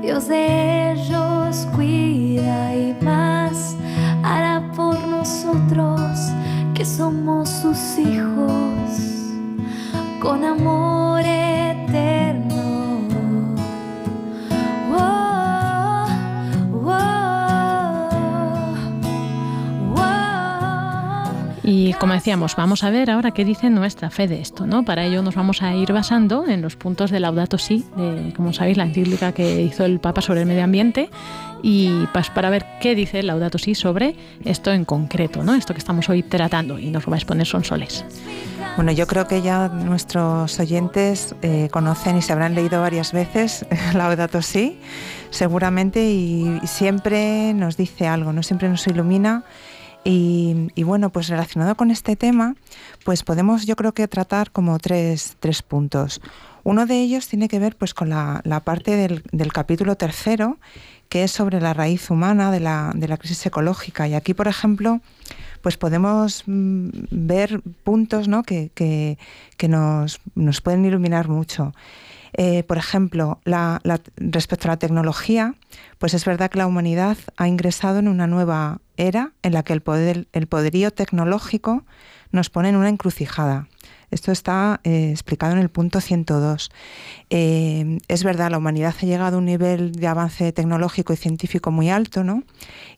Dios 0.00 0.26
de 0.28 0.92
ellos 0.92 1.68
cuida 1.74 2.74
y 2.74 2.96
más 3.02 3.76
hará 4.22 4.72
por 4.74 4.98
nosotros 5.06 6.10
que 6.74 6.86
somos 6.86 7.50
sus 7.50 7.98
hijos 7.98 8.90
con 10.22 10.44
amor 10.44 11.01
Como 21.98 22.14
decíamos, 22.14 22.56
vamos 22.56 22.84
a 22.84 22.90
ver 22.90 23.10
ahora 23.10 23.30
qué 23.30 23.44
dice 23.44 23.70
nuestra 23.70 24.10
fe 24.10 24.28
de 24.28 24.40
esto, 24.40 24.66
¿no? 24.66 24.84
Para 24.84 25.04
ello 25.04 25.22
nos 25.22 25.34
vamos 25.34 25.62
a 25.62 25.74
ir 25.74 25.92
basando 25.92 26.46
en 26.46 26.62
los 26.62 26.76
puntos 26.76 27.10
de 27.10 27.20
Laudato 27.20 27.58
Si, 27.58 27.84
de, 27.96 28.32
como 28.36 28.52
sabéis, 28.52 28.76
la 28.76 28.84
encíclica 28.84 29.32
que 29.32 29.62
hizo 29.62 29.84
el 29.84 30.00
Papa 30.00 30.20
sobre 30.20 30.40
el 30.40 30.46
medio 30.46 30.64
ambiente, 30.64 31.10
y 31.62 32.06
pues 32.12 32.30
para 32.30 32.50
ver 32.50 32.66
qué 32.80 32.94
dice 32.94 33.22
Laudato 33.22 33.58
Si 33.58 33.74
sobre 33.74 34.16
esto 34.44 34.72
en 34.72 34.84
concreto, 34.84 35.44
¿no? 35.44 35.54
Esto 35.54 35.74
que 35.74 35.78
estamos 35.78 36.08
hoy 36.08 36.22
tratando 36.22 36.78
y 36.78 36.90
nos 36.90 37.06
lo 37.06 37.10
va 37.10 37.16
a 37.16 37.18
exponer 37.18 37.46
Soles. 37.46 38.04
Bueno, 38.76 38.90
yo 38.92 39.06
creo 39.06 39.26
que 39.26 39.42
ya 39.42 39.68
nuestros 39.68 40.58
oyentes 40.58 41.34
eh, 41.42 41.68
conocen 41.70 42.16
y 42.16 42.22
se 42.22 42.32
habrán 42.32 42.54
leído 42.54 42.80
varias 42.80 43.12
veces 43.12 43.66
Laudato 43.94 44.42
Si, 44.42 44.78
seguramente, 45.30 46.10
y 46.10 46.60
siempre 46.64 47.54
nos 47.54 47.76
dice 47.76 48.06
algo, 48.06 48.32
¿no? 48.32 48.42
Siempre 48.42 48.68
nos 48.68 48.86
ilumina 48.86 49.44
y, 50.04 50.82
bueno, 50.82 51.10
pues 51.10 51.28
relacionado 51.28 51.76
con 51.76 51.90
este 51.90 52.16
tema, 52.16 52.56
pues 53.04 53.22
podemos 53.22 53.66
yo 53.66 53.76
creo 53.76 53.92
que 53.92 54.08
tratar 54.08 54.50
como 54.50 54.78
tres, 54.78 55.36
tres 55.38 55.62
puntos. 55.62 56.20
Uno 56.64 56.86
de 56.86 57.00
ellos 57.00 57.28
tiene 57.28 57.48
que 57.48 57.58
ver 57.58 57.76
pues 57.76 57.94
con 57.94 58.10
la, 58.10 58.62
parte 58.64 58.96
del, 58.96 59.22
del, 59.32 59.52
capítulo 59.52 59.96
tercero, 59.96 60.58
que 61.08 61.24
es 61.24 61.30
sobre 61.30 61.60
la 61.60 61.74
raíz 61.74 62.10
humana 62.10 62.50
de 62.50 62.60
la, 62.60 62.92
de 62.94 63.08
la 63.08 63.16
crisis 63.16 63.46
ecológica. 63.46 64.08
Y 64.08 64.14
aquí, 64.14 64.34
por 64.34 64.48
ejemplo, 64.48 65.00
pues 65.60 65.76
podemos 65.76 66.42
mm, 66.46 66.88
ver 67.10 67.62
puntos 67.84 68.28
¿no? 68.28 68.42
que, 68.42 68.70
que, 68.74 69.18
que 69.56 69.68
nos, 69.68 70.20
nos, 70.34 70.60
pueden 70.60 70.84
iluminar 70.84 71.28
mucho. 71.28 71.72
Eh, 72.34 72.62
por 72.64 72.78
ejemplo, 72.78 73.40
la, 73.44 73.80
respecto 74.16 74.68
a 74.68 74.72
la 74.72 74.78
tecnología, 74.78 75.54
pues 75.98 76.14
es 76.14 76.24
verdad 76.24 76.50
que 76.50 76.58
la 76.58 76.66
humanidad 76.66 77.16
ha 77.36 77.46
ingresado 77.46 77.98
en 77.98 78.08
una 78.08 78.26
nueva 78.26 78.80
era 78.96 79.32
en 79.42 79.52
la 79.52 79.62
que 79.62 79.72
el, 79.72 79.80
poder, 79.80 80.28
el 80.32 80.46
poderío 80.46 80.90
tecnológico 80.90 81.84
nos 82.30 82.50
pone 82.50 82.70
en 82.70 82.76
una 82.76 82.88
encrucijada. 82.88 83.68
Esto 84.12 84.30
está 84.30 84.80
eh, 84.84 85.10
explicado 85.10 85.54
en 85.54 85.58
el 85.58 85.70
punto 85.70 86.00
102. 86.00 86.70
Eh, 87.30 87.98
es 88.08 88.24
verdad, 88.24 88.50
la 88.50 88.58
humanidad 88.58 88.94
ha 89.00 89.06
llegado 89.06 89.36
a 89.36 89.38
un 89.38 89.46
nivel 89.46 89.92
de 89.92 90.06
avance 90.06 90.52
tecnológico 90.52 91.14
y 91.14 91.16
científico 91.16 91.70
muy 91.70 91.88
alto, 91.88 92.22
¿no? 92.22 92.42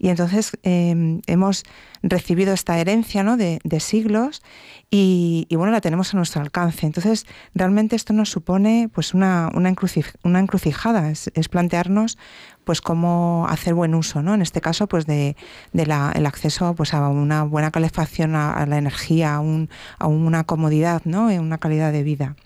Y 0.00 0.08
entonces 0.08 0.58
eh, 0.64 1.20
hemos 1.28 1.62
recibido 2.04 2.52
esta 2.52 2.78
herencia 2.78 3.22
¿no? 3.22 3.36
de, 3.36 3.60
siglos 3.80 4.42
y, 4.90 5.46
bueno, 5.50 5.72
la 5.72 5.80
tenemos 5.80 6.12
a 6.12 6.16
nuestro 6.16 6.42
alcance. 6.42 6.86
Entonces, 6.86 7.26
realmente 7.54 7.96
esto 7.96 8.12
nos 8.12 8.30
supone 8.30 8.88
pues 8.92 9.14
una, 9.14 9.50
una, 9.54 9.70
encrucijada, 9.70 11.10
es, 11.10 11.48
plantearnos 11.48 12.18
pues 12.64 12.80
cómo 12.80 13.46
hacer 13.48 13.74
buen 13.74 13.94
uso, 13.94 14.22
¿no? 14.22 14.34
En 14.34 14.42
este 14.42 14.60
caso, 14.60 14.86
pues 14.86 15.06
de, 15.06 15.36
el 15.72 16.26
acceso 16.26 16.74
pues 16.74 16.94
a 16.94 17.08
una 17.08 17.44
buena 17.44 17.70
calefacción, 17.70 18.34
a, 18.34 18.66
la 18.66 18.78
energía, 18.78 19.36
a, 19.36 20.06
una 20.06 20.44
comodidad, 20.44 21.02
¿no? 21.04 21.30
En 21.30 21.40
una 21.40 21.58
calidad 21.58 21.92
de 21.92 22.02
vida. 22.02 22.36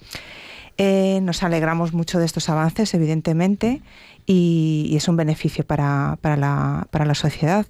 Eh, 0.77 1.21
nos 1.23 1.43
alegramos 1.43 1.93
mucho 1.93 2.19
de 2.19 2.27
estos 2.27 2.49
avances, 2.49 2.95
evidentemente, 2.95 3.83
y, 4.27 4.95
es 4.97 5.09
un 5.09 5.17
beneficio 5.17 5.67
para, 5.67 6.19
para, 6.21 6.37
la, 6.37 6.87
para 6.91 7.05
la 7.05 7.15
sociedad 7.15 7.67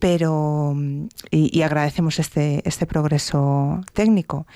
pero 0.00 0.74
y, 1.30 1.62
agradecemos 1.62 2.18
este, 2.18 2.66
este 2.66 2.86
progreso 2.86 3.82
técnico. 3.92 4.46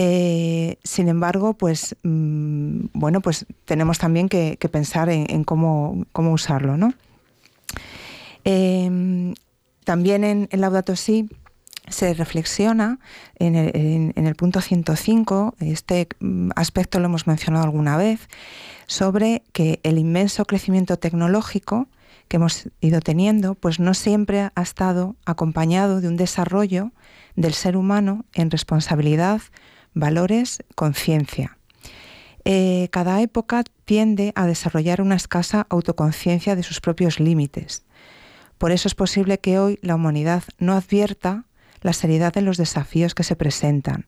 Eh, 0.00 0.78
sin 0.84 1.08
embargo, 1.08 1.54
pues 1.54 1.96
mm, 2.04 2.86
bueno, 2.92 3.20
pues 3.20 3.46
tenemos 3.64 3.98
también 3.98 4.28
que, 4.28 4.56
pensar 4.70 5.08
en, 5.08 5.42
cómo, 5.42 6.06
cómo, 6.12 6.32
usarlo, 6.32 6.76
¿no? 6.76 6.94
Em, 8.44 9.34
también 9.82 10.22
en, 10.22 10.48
en 10.52 10.60
Laudato 10.60 10.94
Si 10.94 11.28
se 11.88 12.14
reflexiona 12.14 13.00
en 13.40 13.56
el, 13.56 14.34
punto 14.36 14.60
105, 14.60 15.56
este 15.58 16.06
mm, 16.20 16.50
aspecto 16.54 17.00
lo 17.00 17.06
hemos 17.06 17.26
mencionado 17.26 17.64
alguna 17.64 17.96
vez, 17.96 18.28
sobre 18.86 19.42
que 19.52 19.80
el 19.82 19.98
inmenso 19.98 20.44
crecimiento 20.44 20.96
tecnológico 20.96 21.88
que 22.28 22.36
hemos 22.36 22.68
ido 22.80 23.00
teniendo, 23.00 23.56
pues 23.56 23.80
no 23.80 23.94
siempre 23.94 24.50
ha 24.54 24.62
estado 24.62 25.16
acompañado 25.24 26.00
de 26.00 26.06
un 26.06 26.16
desarrollo 26.16 26.92
del 27.34 27.54
ser 27.54 27.76
humano 27.76 28.26
en 28.32 28.52
responsabilidad, 28.52 29.40
valores, 29.94 30.62
conciencia. 30.74 31.58
Eh, 32.44 32.88
cada 32.90 33.20
época 33.20 33.64
tiende 33.84 34.32
a 34.34 34.46
desarrollar 34.46 35.02
una 35.02 35.16
escasa 35.16 35.66
autoconciencia 35.68 36.56
de 36.56 36.62
sus 36.62 36.80
propios 36.80 37.20
límites. 37.20 37.84
Por 38.58 38.72
eso 38.72 38.88
es 38.88 38.94
posible 38.94 39.38
que 39.38 39.58
hoy 39.58 39.78
la 39.82 39.94
humanidad 39.94 40.42
no 40.58 40.72
advierta 40.72 41.44
la 41.80 41.92
seriedad 41.92 42.32
de 42.32 42.42
los 42.42 42.56
desafíos 42.56 43.14
que 43.14 43.22
se 43.22 43.36
presentan. 43.36 44.06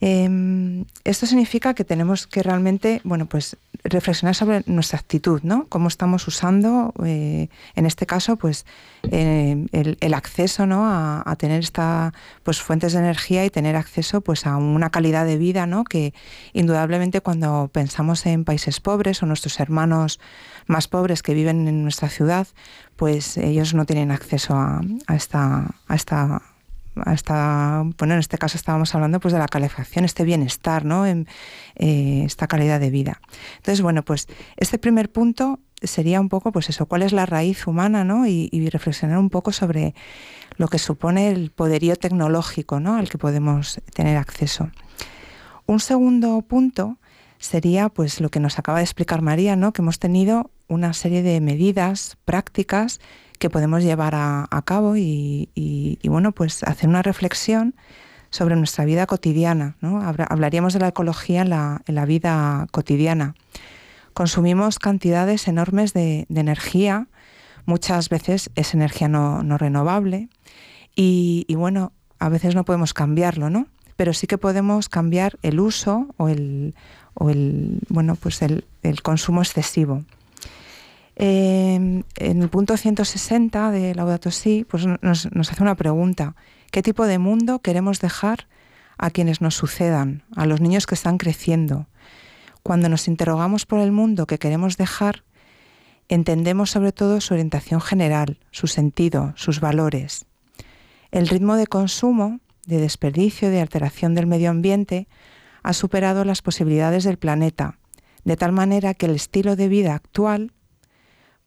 Em, 0.00 0.84
esto 1.04 1.26
significa 1.26 1.72
que 1.72 1.84
tenemos 1.84 2.26
que 2.26 2.42
realmente, 2.42 3.00
bueno, 3.04 3.26
pues 3.26 3.56
reflexionar 3.82 4.34
sobre 4.34 4.62
nuestra 4.66 4.98
actitud, 4.98 5.40
¿no? 5.42 5.66
Cómo 5.68 5.88
estamos 5.88 6.26
usando, 6.28 6.92
eh, 7.04 7.48
en 7.74 7.86
este 7.86 8.04
caso, 8.04 8.36
pues 8.36 8.66
eh, 9.10 9.66
el, 9.72 10.14
acceso, 10.14 10.66
¿no? 10.66 10.86
A, 10.86 11.36
tener 11.38 11.60
esta, 11.60 12.12
pues 12.42 12.60
fuentes 12.60 12.92
de 12.92 12.98
energía 12.98 13.44
y 13.44 13.50
tener 13.50 13.76
acceso, 13.76 14.20
pues 14.20 14.46
a 14.46 14.56
una 14.56 14.90
calidad 14.90 15.24
de 15.24 15.38
vida, 15.38 15.66
¿no? 15.66 15.84
Que 15.84 16.12
indudablemente 16.52 17.20
cuando 17.20 17.70
pensamos 17.72 18.26
en 18.26 18.44
países 18.44 18.80
pobres 18.80 19.22
o 19.22 19.26
nuestros 19.26 19.60
hermanos 19.60 20.20
más 20.66 20.88
pobres 20.88 21.22
que 21.22 21.34
viven 21.34 21.68
en 21.68 21.82
nuestra 21.82 22.08
ciudad, 22.08 22.48
pues 22.96 23.38
ellos 23.38 23.74
no 23.74 23.86
tienen 23.86 24.10
acceso 24.10 24.54
a, 24.56 24.80
esta, 25.08 25.74
a 25.86 25.94
esta 25.94 26.42
hasta, 27.04 27.82
bueno, 27.98 28.14
en 28.14 28.20
este 28.20 28.38
caso 28.38 28.56
estábamos 28.56 28.94
hablando 28.94 29.20
pues 29.20 29.32
de 29.32 29.38
la 29.38 29.48
calefacción, 29.48 30.04
este 30.04 30.24
bienestar, 30.24 30.84
¿no? 30.84 31.06
En, 31.06 31.26
eh, 31.76 32.22
esta 32.24 32.46
calidad 32.46 32.80
de 32.80 32.90
vida. 32.90 33.20
Entonces, 33.56 33.82
bueno, 33.82 34.02
pues 34.02 34.28
este 34.56 34.78
primer 34.78 35.10
punto 35.10 35.60
sería 35.82 36.20
un 36.20 36.28
poco, 36.28 36.52
pues 36.52 36.68
eso, 36.68 36.86
cuál 36.86 37.02
es 37.02 37.12
la 37.12 37.26
raíz 37.26 37.66
humana, 37.66 38.04
¿no? 38.04 38.26
Y, 38.26 38.48
reflexionar 38.70 39.18
un 39.18 39.30
poco 39.30 39.52
sobre 39.52 39.94
lo 40.56 40.68
que 40.68 40.78
supone 40.78 41.28
el 41.28 41.50
poderío 41.50 41.96
tecnológico, 41.96 42.80
¿no? 42.80 42.96
Al 42.96 43.08
que 43.08 43.18
podemos 43.18 43.80
tener 43.94 44.16
acceso. 44.16 44.70
Un 45.66 45.80
segundo 45.80 46.42
punto 46.42 46.98
sería, 47.38 47.88
pues, 47.88 48.20
lo 48.20 48.30
que 48.30 48.40
nos 48.40 48.58
acaba 48.58 48.78
de 48.78 48.84
explicar 48.84 49.22
María, 49.22 49.56
¿no? 49.56 49.72
Que 49.72 49.82
hemos 49.82 49.98
tenido 49.98 50.50
una 50.68 50.92
serie 50.92 51.22
de 51.22 51.40
medidas 51.40 52.16
prácticas 52.24 53.00
que 53.38 53.50
podemos 53.50 53.82
llevar 53.82 54.14
a, 54.14 54.62
cabo 54.64 54.96
y, 54.96 55.98
bueno, 56.04 56.32
pues 56.32 56.62
hacer 56.62 56.88
una 56.88 57.02
reflexión 57.02 57.74
sobre 58.30 58.56
nuestra 58.56 58.84
vida 58.84 59.06
cotidiana. 59.06 59.76
¿no? 59.80 60.00
Hablaríamos 60.02 60.72
de 60.72 60.80
la 60.80 60.88
ecología 60.88 61.42
en 61.42 61.50
la, 61.50 62.04
vida 62.06 62.66
cotidiana. 62.70 63.34
Consumimos 64.14 64.78
cantidades 64.78 65.48
enormes 65.48 65.92
de, 65.92 66.26
energía, 66.34 67.08
muchas 67.66 68.08
veces 68.08 68.50
es 68.54 68.74
energía 68.74 69.08
no, 69.08 69.58
renovable 69.58 70.28
y, 70.94 71.46
bueno, 71.54 71.92
a 72.18 72.28
veces 72.28 72.54
no 72.54 72.64
podemos 72.64 72.94
cambiarlo, 72.94 73.50
¿no? 73.50 73.66
Pero 73.96 74.12
sí 74.12 74.26
que 74.26 74.38
podemos 74.38 74.88
cambiar 74.88 75.38
el 75.42 75.60
uso 75.60 76.08
o 76.18 76.28
el, 76.28 76.74
o 77.16 77.30
el 77.30 77.80
bueno, 77.88 78.14
pues 78.16 78.40
el 78.42 79.02
consumo 79.02 79.42
excesivo. 79.42 80.04
Em, 81.18 82.02
en 82.16 82.42
el 82.42 82.50
punto 82.50 82.76
160 82.76 83.70
de 83.70 83.94
Laudato 83.94 84.30
Si, 84.30 84.64
pues 84.64 84.84
nos, 84.86 85.32
nos 85.32 85.50
hace 85.50 85.62
una 85.62 85.74
pregunta. 85.74 86.36
¿Qué 86.70 86.82
tipo 86.82 87.06
de 87.06 87.18
mundo 87.18 87.60
queremos 87.60 88.00
dejar 88.00 88.46
a 88.98 89.10
quienes 89.10 89.40
nos 89.40 89.54
sucedan, 89.54 90.24
a 90.36 90.44
los 90.44 90.60
niños 90.60 90.86
que 90.86 90.94
están 90.94 91.16
creciendo? 91.16 91.86
Cuando 92.62 92.90
nos 92.90 93.08
interrogamos 93.08 93.64
por 93.64 93.80
el 93.80 93.92
mundo 93.92 94.26
que 94.26 94.38
queremos 94.38 94.76
dejar, 94.76 95.24
entendemos 96.08 96.70
sobre 96.70 96.92
todo 96.92 97.22
su 97.22 97.32
orientación 97.32 97.80
general, 97.80 98.38
su 98.50 98.66
sentido, 98.66 99.32
sus 99.36 99.60
valores. 99.60 100.26
El 101.12 101.28
ritmo 101.28 101.56
de 101.56 101.66
consumo, 101.66 102.40
de 102.66 102.78
desperdicio, 102.78 103.48
de 103.48 103.62
alteración 103.62 104.14
del 104.14 104.26
medio 104.26 104.50
ambiente, 104.50 105.08
ha 105.66 105.72
superado 105.72 106.24
las 106.24 106.42
posibilidades 106.42 107.02
del 107.02 107.18
planeta, 107.18 107.78
de 108.24 108.36
tal 108.36 108.52
manera 108.52 108.94
que 108.94 109.06
el 109.06 109.16
estilo 109.16 109.56
de 109.56 109.66
vida 109.66 109.94
actual 109.94 110.52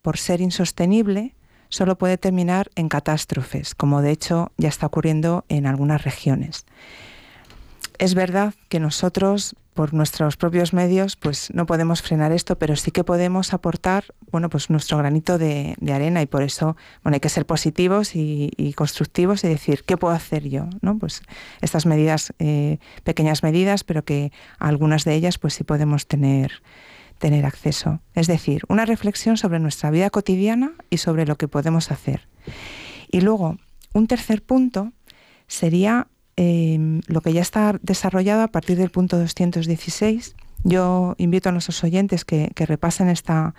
por 0.02 0.18
ser 0.18 0.42
insostenible, 0.42 1.36
solo 1.70 1.98
puede 1.98 2.18
terminar 2.18 2.70
en 2.76 2.90
catástrofes, 2.90 3.76
como 3.76 4.02
de 4.02 4.12
hecho 4.12 4.52
ya 4.58 4.70
está 4.70 4.88
ocurriendo 4.88 5.46
en 5.48 5.68
algunas 5.68 6.04
regiones. 6.04 6.66
Es 7.98 8.14
verdad 8.14 8.54
que 8.70 8.80
nosotros, 8.80 9.56
por 9.80 9.94
nuestros 9.94 10.36
propios 10.36 10.74
medios, 10.74 11.16
pues 11.16 11.54
no 11.54 11.66
podemos 11.66 12.02
frenar 12.02 12.34
esto, 12.34 12.60
pero 12.60 12.76
sí 12.76 12.92
que 12.92 13.06
podemos 13.06 13.54
aportar, 13.54 14.04
bueno, 14.30 14.50
pues 14.50 14.70
nuestro 14.70 14.98
granito 14.98 15.38
de, 15.38 15.78
arena 15.90 16.22
y 16.22 16.26
por 16.26 16.44
eso, 16.44 16.76
bueno, 17.02 17.14
hay 17.14 17.22
que 17.22 17.30
ser 17.30 17.46
positivos 17.46 18.14
y, 18.14 18.74
constructivos 18.76 19.42
y 19.46 19.48
decir, 19.48 19.86
¿qué 19.86 19.96
puedo 19.96 20.14
hacer 20.14 20.50
yo? 20.50 20.66
¿No? 20.82 20.98
Pues 20.98 21.22
estas 21.62 21.86
medidas, 21.86 22.34
eh, 22.40 22.80
pequeñas 23.06 23.42
medidas, 23.42 23.86
pero 23.86 24.04
que 24.04 24.34
algunas 24.58 25.06
de 25.06 25.16
ellas, 25.16 25.38
pues 25.38 25.54
sí 25.54 25.64
podemos 25.64 26.08
tener 26.08 26.62
tener 27.18 27.46
acceso. 27.46 28.02
Es 28.16 28.28
decir, 28.28 28.64
una 28.68 28.84
reflexión 28.84 29.38
sobre 29.38 29.60
nuestra 29.60 29.92
vida 29.92 30.10
cotidiana 30.10 30.74
y 30.90 30.98
sobre 30.98 31.26
lo 31.26 31.38
que 31.38 31.48
podemos 31.48 31.90
hacer. 31.90 32.28
Y 33.10 33.22
luego, 33.22 33.60
un 33.94 34.08
tercer 34.08 34.44
punto 34.44 34.92
sería 35.48 36.08
em, 36.42 37.02
lo 37.08 37.20
que 37.20 37.34
ya 37.34 37.42
está 37.42 37.78
desarrollado 37.82 38.44
a 38.44 38.48
partir 38.48 38.78
del 38.78 38.92
punto 38.92 39.20
216. 39.20 40.38
Yo 40.64 41.16
invito 41.18 41.50
a 41.50 41.52
nuestros 41.52 41.84
oyentes 41.84 42.24
que, 42.24 42.50
repasen 42.56 43.10
esta, 43.10 43.56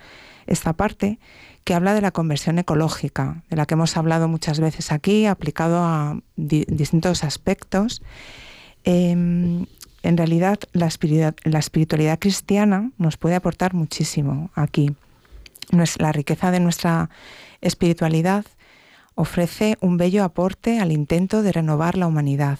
esta 0.47 0.73
parte 0.73 1.19
que 1.63 1.75
habla 1.75 1.93
de 1.93 2.01
la 2.01 2.09
conversión 2.09 2.57
ecológica, 2.57 3.43
de 3.51 3.55
la 3.55 3.67
que 3.67 3.75
hemos 3.75 3.97
hablado 3.97 4.27
muchas 4.27 4.59
veces 4.59 4.91
aquí, 4.91 5.27
aplicado 5.27 5.77
a 5.83 6.17
distintos 6.37 7.23
aspectos. 7.23 8.01
Em, 8.83 9.67
en 10.01 10.17
realidad 10.17 10.57
la 10.73 10.87
espiritualidad, 10.87 12.17
cristiana 12.17 12.89
nos 12.97 13.17
puede 13.17 13.35
aportar 13.35 13.75
muchísimo 13.75 14.49
aquí. 14.55 14.95
La 15.99 16.11
riqueza 16.11 16.49
de 16.49 16.59
nuestra 16.59 17.11
espiritualidad 17.61 18.43
ofrece 19.13 19.77
un 19.81 19.97
bello 19.97 20.23
aporte 20.23 20.79
al 20.79 20.91
intento 20.91 21.43
de 21.43 21.51
renovar 21.51 21.95
la 21.95 22.07
humanidad. 22.07 22.57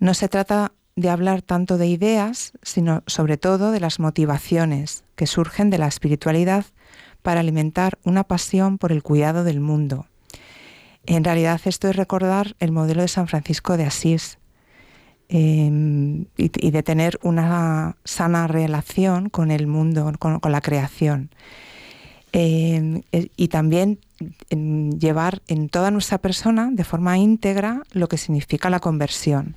No 0.00 0.14
se 0.14 0.28
trata 0.28 0.72
de 0.96 1.10
hablar 1.10 1.42
tanto 1.42 1.78
de 1.78 1.86
ideas, 1.86 2.52
sino 2.62 3.02
sobre 3.06 3.36
todo 3.36 3.70
de 3.70 3.80
las 3.80 4.00
motivaciones 4.00 5.04
que 5.16 5.26
surgen 5.26 5.70
de 5.70 5.78
la 5.78 5.86
espiritualidad 5.86 6.66
para 7.22 7.40
alimentar 7.40 7.98
una 8.04 8.24
pasión 8.24 8.78
por 8.78 8.92
el 8.92 9.02
cuidado 9.02 9.44
del 9.44 9.60
mundo. 9.60 10.06
En 11.06 11.24
realidad 11.24 11.60
esto 11.64 11.88
es 11.88 11.96
recordar 11.96 12.54
el 12.58 12.72
modelo 12.72 13.02
de 13.02 13.08
San 13.08 13.28
Francisco 13.28 13.76
de 13.76 13.84
Asís, 13.84 14.38
Em, 15.30 16.24
y, 16.38 16.70
de 16.70 16.82
tener 16.82 17.18
una 17.22 17.96
sana 18.04 18.46
relación 18.46 19.28
con 19.28 19.50
el 19.50 19.66
mundo, 19.66 20.10
con, 20.18 20.40
la 20.42 20.60
creación. 20.62 21.28
Em, 22.32 23.02
y 23.12 23.48
también 23.48 23.98
llevar 24.50 25.42
en 25.46 25.68
toda 25.68 25.90
nuestra 25.90 26.18
persona 26.18 26.70
de 26.72 26.84
forma 26.84 27.18
íntegra 27.18 27.82
lo 27.92 28.08
que 28.08 28.16
significa 28.16 28.70
la 28.70 28.80
conversión. 28.80 29.56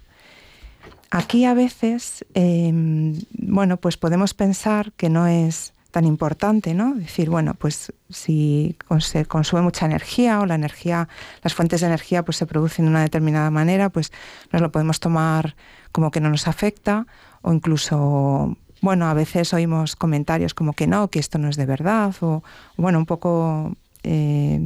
Aquí 1.13 1.43
a 1.43 1.53
veces, 1.53 2.25
em, 2.33 3.19
bueno, 3.33 3.75
pues 3.75 3.97
podemos 3.97 4.33
pensar 4.33 4.93
que 4.93 5.09
no 5.09 5.27
es 5.27 5.73
tan 5.91 6.05
importante, 6.05 6.73
¿no? 6.73 6.95
Decir, 6.95 7.29
bueno, 7.29 7.53
pues 7.53 7.91
si 8.09 8.77
se 8.99 9.25
consume 9.25 9.61
mucha 9.61 9.85
energía 9.85 10.39
o 10.39 10.45
las 10.45 11.53
fuentes 11.53 11.81
de 11.81 11.87
energía 11.87 12.23
pues 12.23 12.37
se 12.37 12.45
producen 12.45 12.85
de 12.85 12.91
una 12.91 13.01
determinada 13.01 13.51
manera, 13.51 13.89
pues 13.89 14.13
nos 14.53 14.61
lo 14.61 14.71
podemos 14.71 15.01
tomar 15.01 15.57
como 15.91 16.11
que 16.11 16.21
no 16.21 16.29
nos 16.29 16.47
afecta 16.47 17.05
o 17.41 17.51
incluso, 17.51 18.55
bueno, 18.81 19.09
a 19.09 19.13
veces 19.13 19.53
oímos 19.53 19.97
comentarios 19.97 20.53
como 20.53 20.71
que 20.71 20.87
no, 20.87 21.09
que 21.09 21.19
esto 21.19 21.37
no 21.37 21.49
es 21.49 21.57
de 21.57 21.65
verdad 21.65 22.15
o, 22.21 22.41
bueno, 22.77 22.99
un 22.99 23.05
poco 23.05 23.75
eh, 24.03 24.61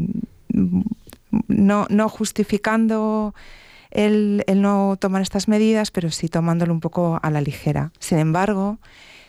no 1.48 2.10
justificando 2.10 3.34
el, 3.96 4.44
no 4.56 4.98
tomar 5.00 5.22
estas 5.22 5.48
medidas, 5.48 5.90
pero 5.90 6.12
sí 6.12 6.28
tomándolo 6.28 6.74
un 6.74 6.82
poco 6.82 7.20
a 7.22 7.30
la 7.32 7.42
ligera. 7.42 7.92
Sin 8.00 8.20
embargo, 8.20 8.78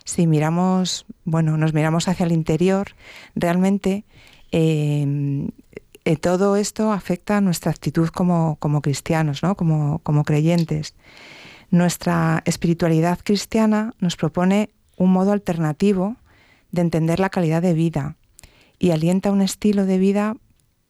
si 0.05 0.27
miramos, 0.27 1.07
bueno, 1.25 1.57
nos 1.57 1.73
miramos 1.73 2.09
hacia 2.09 2.27
el 2.27 2.33
interior, 2.33 2.89
realmente 3.35 4.05
em, 4.51 5.49
eh, 6.05 6.17
todo 6.17 6.57
esto 6.57 6.93
afecta 6.93 7.37
a 7.37 7.41
nuestra 7.41 7.71
actitud 7.71 8.09
como, 8.09 8.59
cristianos, 8.83 9.43
¿no? 9.43 9.57
como, 9.57 10.01
como 10.01 10.25
creyentes. 10.25 10.95
Nuestra 11.71 12.43
espiritualidad 12.45 13.21
cristiana 13.23 13.95
nos 14.01 14.17
propone 14.17 14.71
un 14.97 15.13
modo 15.13 15.33
alternativo 15.33 16.17
de 16.73 16.83
entender 16.83 17.21
la 17.21 17.31
calidad 17.31 17.63
de 17.63 17.75
vida 17.75 18.17
y 18.79 18.91
alienta 18.91 19.33
un 19.33 19.43
estilo 19.43 19.87
de 19.87 19.99
vida 19.99 20.37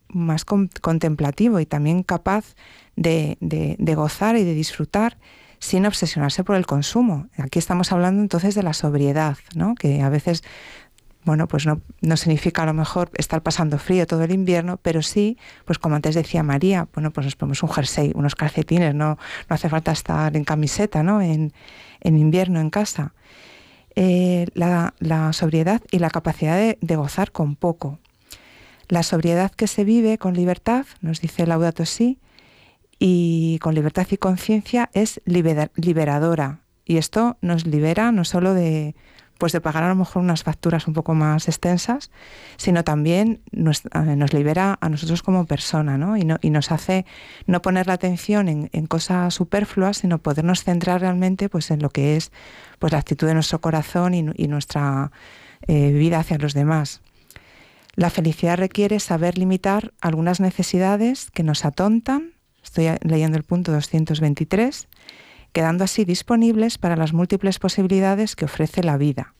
más 0.09 0.45
contemplativo 0.45 1.61
y 1.61 1.67
también 1.67 2.03
capaz 2.03 2.55
de, 2.97 3.37
de, 3.41 3.95
gozar 3.95 4.37
y 4.37 4.45
de 4.45 4.55
disfrutar 4.55 5.19
sin 5.59 5.87
obsesionarse 5.87 6.45
por 6.45 6.57
el 6.57 6.67
consumo. 6.67 7.29
Aquí 7.39 7.59
estamos 7.59 7.93
hablando 7.93 8.23
entonces 8.23 8.55
de 8.55 8.63
la 8.63 8.73
sobriedad, 8.73 9.39
¿no? 9.55 9.75
que 9.75 10.03
a 10.03 10.09
veces 10.09 10.43
bueno, 11.25 11.49
pues 11.49 11.67
no, 11.67 11.81
no, 12.03 12.17
significa 12.17 12.63
a 12.63 12.67
lo 12.67 12.73
mejor 12.73 13.11
estar 13.15 13.43
pasando 13.43 13.79
frío 13.79 14.07
todo 14.07 14.23
el 14.23 14.31
invierno, 14.31 14.77
pero 14.77 15.03
sí, 15.03 15.37
pues 15.65 15.77
como 15.77 15.97
antes 15.97 16.15
decía 16.15 16.45
María, 16.45 16.87
bueno, 16.95 17.11
pues 17.11 17.25
nos 17.25 17.35
ponemos 17.35 17.65
un 17.65 17.69
jersey, 17.69 18.13
unos 18.15 18.37
calcetines, 18.37 18.95
no, 18.95 19.19
no 19.49 19.55
hace 19.55 19.69
falta 19.69 19.91
estar 19.91 20.37
en 20.37 20.45
camiseta, 20.45 21.03
¿no? 21.03 21.21
En, 21.21 21.53
en 22.01 22.17
invierno 22.17 22.61
en 22.61 22.71
casa. 22.71 23.13
Eh, 23.99 24.47
la, 24.53 24.93
sobriedad 25.33 25.81
y 25.91 26.01
la 26.01 26.11
capacidad 26.11 26.59
de, 26.59 26.97
gozar 26.97 27.33
con 27.33 27.57
poco. 27.57 27.99
La 28.89 29.03
sobriedad 29.03 29.51
que 29.51 29.67
se 29.67 29.85
vive 29.85 30.19
con 30.19 30.35
libertad, 30.35 30.87
nos 31.01 31.21
dice 31.21 31.47
Laudato 31.47 31.85
Si, 31.85 32.19
y 32.99 33.59
con 33.61 33.75
libertad 33.75 34.07
y 34.11 34.17
conciencia 34.17 34.91
es 34.93 35.21
liberadora. 35.25 36.61
Y 36.85 36.99
esto 36.99 37.37
nos 37.43 37.67
libera 37.67 38.13
no 38.13 38.25
solo 38.25 38.55
de, 38.55 38.95
pues 39.39 39.53
de 39.53 39.61
pagar 39.61 39.83
a 39.83 39.89
lo 39.89 39.97
mejor 39.97 40.23
unas 40.23 40.45
facturas 40.45 40.87
un 40.87 40.95
poco 40.95 41.15
más 41.15 41.49
extensas, 41.49 42.11
sino 42.57 42.85
también 42.85 43.43
nos, 43.51 43.83
eh, 43.87 44.17
nos 44.17 44.33
libera 44.33 44.79
a 44.81 44.89
nosotros 44.89 45.23
como 45.23 45.47
persona, 45.47 45.99
¿no? 45.99 46.17
Y, 46.17 46.25
no, 46.25 46.39
y 46.41 46.51
nos 46.51 46.71
hace 46.71 47.05
no 47.47 47.61
poner 47.61 47.87
la 47.87 47.95
atención 47.95 48.49
en, 48.49 48.87
cosas 48.87 49.35
superfluas, 49.35 49.99
sino 49.99 50.19
podernos 50.19 50.63
centrar 50.63 51.01
realmente 51.01 51.49
pues, 51.49 51.71
en 51.71 51.83
lo 51.83 51.91
que 51.91 52.17
es 52.17 52.31
pues, 52.79 52.93
la 52.93 52.99
actitud 52.99 53.27
de 53.27 53.35
nuestro 53.35 53.61
corazón 53.61 54.15
y, 54.15 54.25
y 54.37 54.49
nuestra 54.49 55.11
eh, 55.67 55.91
vida 55.91 56.21
hacia 56.21 56.39
los 56.39 56.55
demás. 56.55 57.03
La 57.97 58.11
felicidad 58.11 58.59
requiere 58.59 59.01
saber 59.01 59.39
limitar 59.39 59.95
algunas 60.03 60.39
necesidades 60.39 61.31
que 61.31 61.43
nos 61.43 61.65
atontan, 61.65 62.33
estoy 62.63 62.89
leyendo 63.01 63.39
el 63.39 63.45
punto 63.45 63.73
223, 63.73 64.87
quedando 65.53 65.85
así 65.85 66.05
disponibles 66.05 66.77
para 66.77 66.97
las 66.97 67.15
múltiples 67.15 67.59
posibilidades 67.59 68.37
que 68.37 68.45
ofrece 68.45 68.83
la 68.83 68.99
vida. 68.99 69.33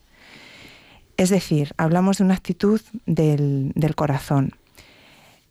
Es 1.19 1.29
decir, 1.29 1.75
hablamos 1.77 2.19
de 2.19 2.25
una 2.25 2.35
actitud 2.35 2.81
del, 3.05 3.73
corazón. 3.95 4.53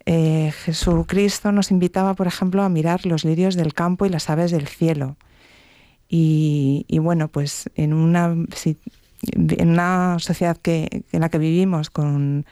Eh, 0.07 0.51
Jesucristo 0.63 1.51
nos 1.51 1.69
invitaba, 1.69 2.15
por 2.15 2.25
ejemplo, 2.25 2.63
a 2.63 2.69
mirar 2.69 3.05
los 3.05 3.23
lirios 3.23 3.55
del 3.55 3.75
campo 3.75 4.07
y 4.07 4.09
las 4.09 4.31
aves 4.31 4.49
del 4.49 4.67
cielo. 4.67 5.15
Y, 6.07 6.85
bueno, 6.99 7.27
pues 7.27 7.69
en 7.75 7.93
una, 7.93 8.35
en 9.33 9.69
una 9.69 10.17
sociedad 10.19 10.57
que, 10.57 11.03
en 11.11 11.21
la 11.21 11.29
que 11.29 11.39
vivimos 11.39 11.89
con 11.91 12.45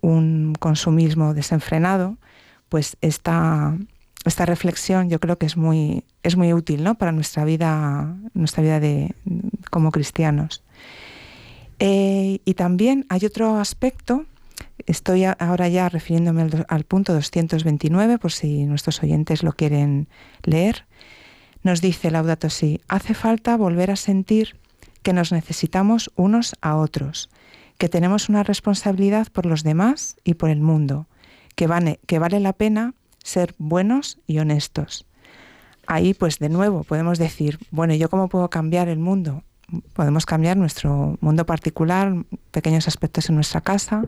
un 0.00 0.54
consumismo 0.58 1.34
desenfrenado, 1.34 2.16
pues 2.68 2.96
esta, 3.00 3.76
esta 4.24 4.46
reflexión 4.46 5.08
yo 5.08 5.20
creo 5.20 5.38
que 5.38 5.46
es 5.46 5.56
muy, 5.56 6.04
es 6.22 6.36
muy 6.36 6.52
útil 6.52 6.84
¿no? 6.84 6.96
para 6.96 7.12
nuestra 7.12 7.44
vida, 7.44 8.16
nuestra 8.34 8.62
vida 8.62 8.80
de, 8.80 9.14
como 9.70 9.90
cristianos. 9.90 10.62
Eh, 11.78 12.40
y 12.44 12.54
también 12.54 13.06
hay 13.08 13.24
otro 13.24 13.58
aspecto, 13.58 14.26
estoy 14.86 15.24
ahora 15.24 15.68
ya 15.68 15.88
refiriéndome 15.88 16.46
al, 16.68 16.84
punto 16.84 17.14
229, 17.14 18.18
por 18.18 18.32
si 18.32 18.64
nuestros 18.66 19.02
oyentes 19.02 19.42
lo 19.42 19.52
quieren 19.52 20.08
leer, 20.42 20.84
nos 21.62 21.80
dice 21.80 22.10
Laudato 22.10 22.50
Si, 22.50 22.80
hace 22.88 23.14
falta 23.14 23.56
volver 23.56 23.90
a 23.90 23.96
sentir 23.96 24.56
que 25.02 25.12
nos 25.14 25.32
necesitamos 25.32 26.10
unos 26.16 26.54
a 26.60 26.76
otros, 26.76 27.30
que 27.80 27.88
tenemos 27.88 28.28
una 28.28 28.42
responsabilidad 28.42 29.28
por 29.32 29.46
los 29.46 29.62
demás 29.62 30.16
y 30.22 30.34
por 30.34 30.50
el 30.50 30.60
mundo, 30.60 31.06
que 31.56 31.66
vale, 31.66 31.98
que 32.06 32.18
vale 32.18 32.38
la 32.38 32.52
pena 32.52 32.92
ser 33.24 33.54
buenos 33.56 34.18
y 34.26 34.38
honestos. 34.38 35.06
Ahí, 35.86 36.12
pues 36.12 36.38
de 36.38 36.50
nuevo, 36.50 36.84
podemos 36.84 37.18
decir, 37.18 37.58
bueno, 37.70 37.94
¿yo 37.94 38.10
cómo 38.10 38.28
puedo 38.28 38.50
cambiar 38.50 38.88
el 38.88 38.98
mundo? 38.98 39.44
Podemos 39.94 40.26
cambiar 40.26 40.58
nuestro 40.58 41.16
mundo 41.22 41.46
particular, 41.46 42.12
pequeños 42.50 42.86
aspectos 42.86 43.30
en 43.30 43.36
nuestra 43.36 43.62
casa, 43.62 44.04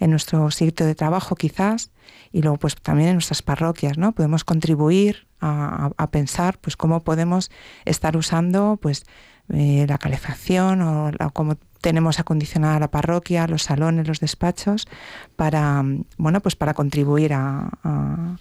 en 0.00 0.10
nuestro 0.10 0.50
sitio 0.50 0.84
de 0.84 0.94
trabajo 0.94 1.34
quizás, 1.34 1.90
y 2.30 2.42
luego 2.42 2.58
pues 2.58 2.76
también 2.76 3.08
en 3.08 3.14
nuestras 3.14 3.40
parroquias, 3.40 3.96
¿no? 3.96 4.12
Podemos 4.12 4.44
contribuir 4.44 5.26
a, 5.40 6.08
pensar 6.10 6.58
pues 6.58 6.76
cómo 6.76 7.00
podemos 7.00 7.50
estar 7.86 8.18
usando 8.18 8.78
pues 8.82 9.06
eh, 9.48 9.86
la 9.88 9.96
calefacción 9.96 10.82
o 10.82 11.30
cómo 11.32 11.56
tenemos 11.80 12.18
acondicionada 12.18 12.80
la 12.80 12.90
parroquia, 12.90 13.46
los 13.46 13.64
salones, 13.64 14.08
los 14.08 14.20
despachos, 14.20 14.88
para, 15.36 15.84
bueno, 16.16 16.40
pues 16.40 16.56
para 16.56 16.74
contribuir 16.74 17.32
a, 17.34 18.36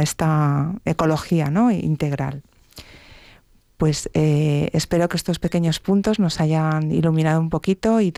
esta 0.00 0.74
ecología 0.84 1.50
¿no? 1.50 1.70
integral. 1.70 2.42
Pues 3.78 4.10
eh, 4.12 4.70
espero 4.72 5.08
que 5.08 5.16
estos 5.16 5.38
pequeños 5.38 5.78
puntos 5.78 6.18
nos 6.18 6.40
hayan 6.40 6.90
iluminado 6.90 7.40
un 7.40 7.48
poquito 7.48 8.00
y, 8.00 8.12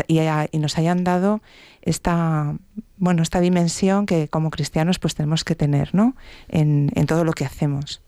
nos 0.53 0.79
hayan 0.79 1.05
dado 1.05 1.43
esta, 1.83 2.57
bueno, 2.97 3.23
esta 3.23 3.41
dimensión 3.41 4.07
que 4.07 4.27
como 4.29 4.51
cristianos 4.51 4.99
pues 4.99 5.15
tenemos 5.15 5.45
que 5.45 5.55
tener 5.55 5.95
¿no? 5.95 6.17
en, 6.49 6.91
en 6.95 7.07
todo 7.07 7.25
lo 7.25 7.33
que 7.33 7.45
hacemos. 7.45 8.01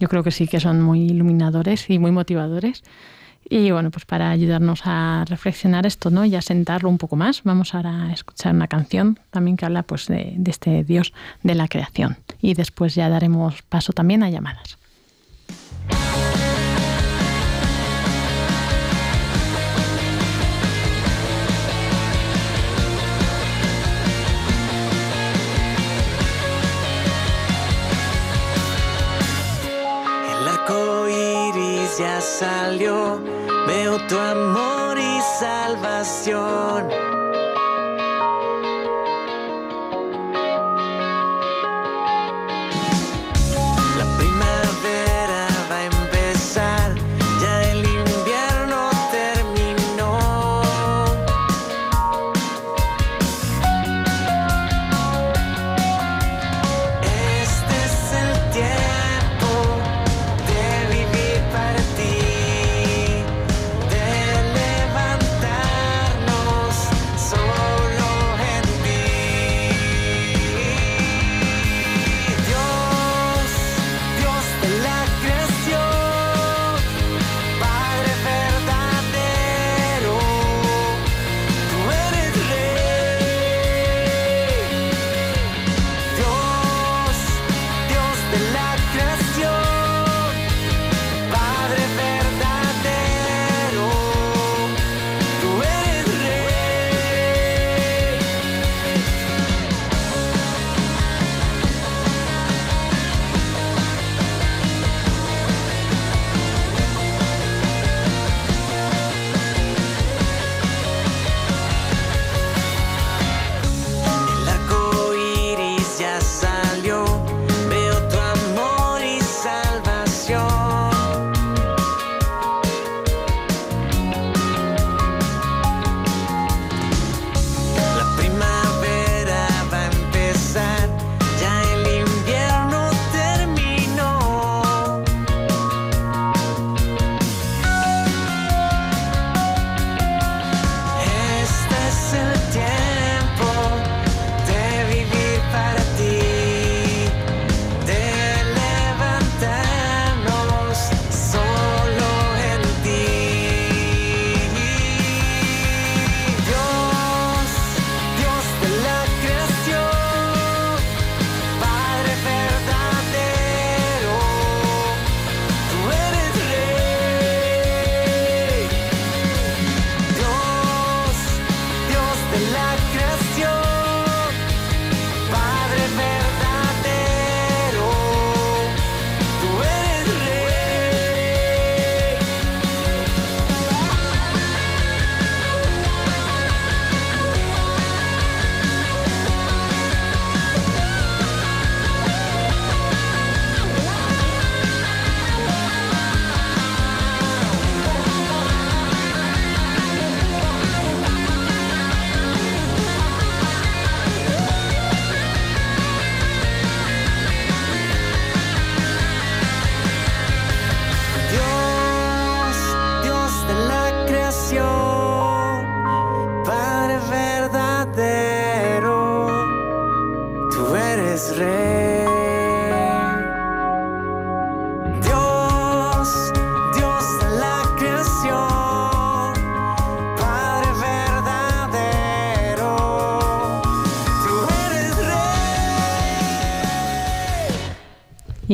Yo 0.00 0.08
creo 0.08 0.24
que 0.24 0.32
sí 0.32 0.48
que 0.48 0.58
son 0.58 0.82
muy 0.82 1.02
iluminadores 1.02 1.88
y 1.88 1.98
muy 1.98 2.10
motivadores. 2.10 2.82
Y 3.48 3.70
bueno, 3.70 3.90
pues 3.90 4.04
para 4.04 4.30
ayudarnos 4.30 4.82
a 4.84 5.24
reflexionar 5.28 5.86
esto, 5.86 6.10
¿no? 6.10 6.24
Y 6.24 6.34
a 6.34 6.42
sentarlo 6.42 6.88
un 6.88 6.98
poco 6.98 7.16
más, 7.16 7.42
vamos 7.44 7.74
ahora 7.74 8.06
a 8.06 8.12
escuchar 8.12 8.54
una 8.54 8.68
canción 8.68 9.18
también 9.30 9.56
que 9.56 9.66
habla 9.66 9.82
pues 9.82 10.06
de, 10.06 10.34
de 10.36 10.50
este 10.50 10.84
Dios 10.84 11.12
de 11.42 11.54
la 11.54 11.68
creación. 11.68 12.16
Y 12.40 12.54
después 12.54 12.94
ya 12.94 13.08
daremos 13.08 13.62
paso 13.62 13.92
también 13.92 14.22
a 14.22 14.30
llamadas. 14.30 14.78
El 30.40 30.48
arco 30.48 31.08
iris 31.08 31.98
ya 31.98 32.20
salió 32.20 33.33
Veo 33.74 33.98
tu 34.06 34.16
amor 34.16 34.96
y 34.96 35.20
salvación. 35.40 37.13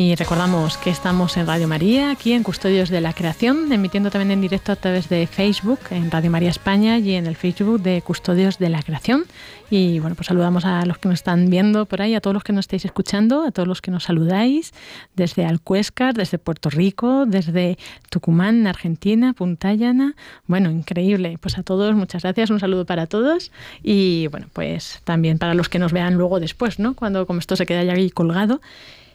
Y 0.02 0.14
recordamos 0.14 0.78
que 0.78 0.88
estamos 0.88 1.36
en 1.36 1.46
Radio 1.46 1.68
María, 1.68 2.10
aquí 2.10 2.32
en 2.32 2.42
Custodios 2.42 2.88
de 2.88 3.02
la 3.02 3.12
Creación, 3.12 3.70
emitiendo 3.70 4.10
también 4.10 4.30
en 4.30 4.40
directo 4.40 4.72
a 4.72 4.76
través 4.76 5.10
de 5.10 5.26
Facebook, 5.26 5.78
en 5.90 6.10
Radio 6.10 6.30
María 6.30 6.48
España 6.48 6.96
y 6.96 7.12
en 7.16 7.26
el 7.26 7.36
Facebook 7.36 7.82
de 7.82 8.00
Custodios 8.00 8.58
de 8.58 8.70
la 8.70 8.82
Creación. 8.82 9.26
Y 9.68 9.98
bueno, 9.98 10.16
pues 10.16 10.28
saludamos 10.28 10.64
a 10.64 10.86
los 10.86 10.96
que 10.96 11.10
nos 11.10 11.18
están 11.18 11.50
viendo 11.50 11.84
por 11.84 12.00
ahí, 12.00 12.14
a 12.14 12.22
todos 12.22 12.32
los 12.32 12.44
que 12.44 12.54
nos 12.54 12.62
estáis 12.62 12.86
escuchando, 12.86 13.44
a 13.44 13.50
todos 13.50 13.68
los 13.68 13.82
que 13.82 13.90
nos 13.90 14.04
saludáis, 14.04 14.72
desde 15.16 15.44
Alcuéscar, 15.44 16.14
desde 16.14 16.38
Puerto 16.38 16.70
Rico, 16.70 17.26
desde 17.26 17.76
Tucumán, 18.08 18.66
Argentina, 18.66 19.34
Punta 19.34 19.74
Llana. 19.74 20.16
Bueno, 20.46 20.70
increíble. 20.70 21.36
Pues 21.42 21.58
a 21.58 21.62
todos, 21.62 21.94
muchas 21.94 22.22
gracias, 22.22 22.48
un 22.48 22.58
saludo 22.58 22.86
para 22.86 23.06
todos. 23.06 23.52
Y 23.82 24.28
bueno, 24.28 24.46
pues 24.54 25.02
también 25.04 25.38
para 25.38 25.52
los 25.52 25.68
que 25.68 25.78
nos 25.78 25.92
vean 25.92 26.14
luego 26.14 26.40
después, 26.40 26.78
¿no? 26.78 26.94
Cuando 26.94 27.26
como 27.26 27.38
esto 27.38 27.54
se 27.54 27.66
queda 27.66 27.84
ya 27.84 27.92
ahí 27.92 28.08
colgado. 28.08 28.62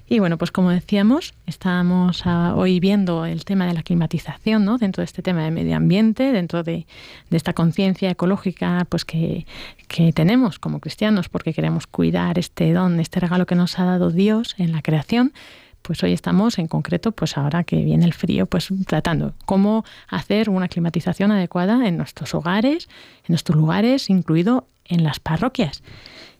Y 0.07 0.19
bueno, 0.19 0.37
pues 0.37 0.51
como 0.51 0.69
decíamos, 0.69 1.33
estamos 1.47 2.21
ah, 2.25 2.53
hoy 2.55 2.79
viendo 2.79 3.25
el 3.25 3.43
tema 3.43 3.65
de 3.65 3.73
la 3.73 3.81
climatización, 3.81 4.63
¿no? 4.63 4.77
Dentro 4.77 5.01
de 5.01 5.05
este 5.05 5.23
tema 5.23 5.43
de 5.43 5.49
medio 5.49 5.75
ambiente, 5.75 6.31
dentro 6.31 6.61
de, 6.61 6.85
esta 7.31 7.53
conciencia 7.53 8.11
ecológica 8.11 8.85
pues 8.87 9.03
que, 9.03 9.47
que, 9.87 10.13
tenemos 10.13 10.59
como 10.59 10.79
cristianos, 10.79 11.27
porque 11.27 11.53
queremos 11.53 11.87
cuidar 11.87 12.37
este 12.37 12.71
don, 12.71 12.99
este 12.99 13.19
regalo 13.19 13.47
que 13.47 13.55
nos 13.55 13.79
ha 13.79 13.85
dado 13.85 14.11
Dios 14.11 14.53
en 14.59 14.73
la 14.73 14.83
creación. 14.83 15.33
Pues 15.81 16.03
hoy 16.03 16.13
estamos 16.13 16.59
en 16.59 16.67
concreto, 16.67 17.11
pues 17.11 17.35
ahora 17.37 17.63
que 17.63 17.77
viene 17.83 18.05
el 18.05 18.13
frío, 18.13 18.45
pues 18.45 18.69
tratando 18.85 19.33
cómo 19.45 19.85
hacer 20.07 20.49
una 20.51 20.67
climatización 20.67 21.31
adecuada 21.31 21.87
en 21.87 21.97
nuestros 21.97 22.35
hogares, 22.35 22.89
en 23.23 23.33
nuestros 23.33 23.57
lugares, 23.57 24.09
incluido 24.11 24.67
en 24.85 25.03
las 25.03 25.19
parroquias. 25.19 25.81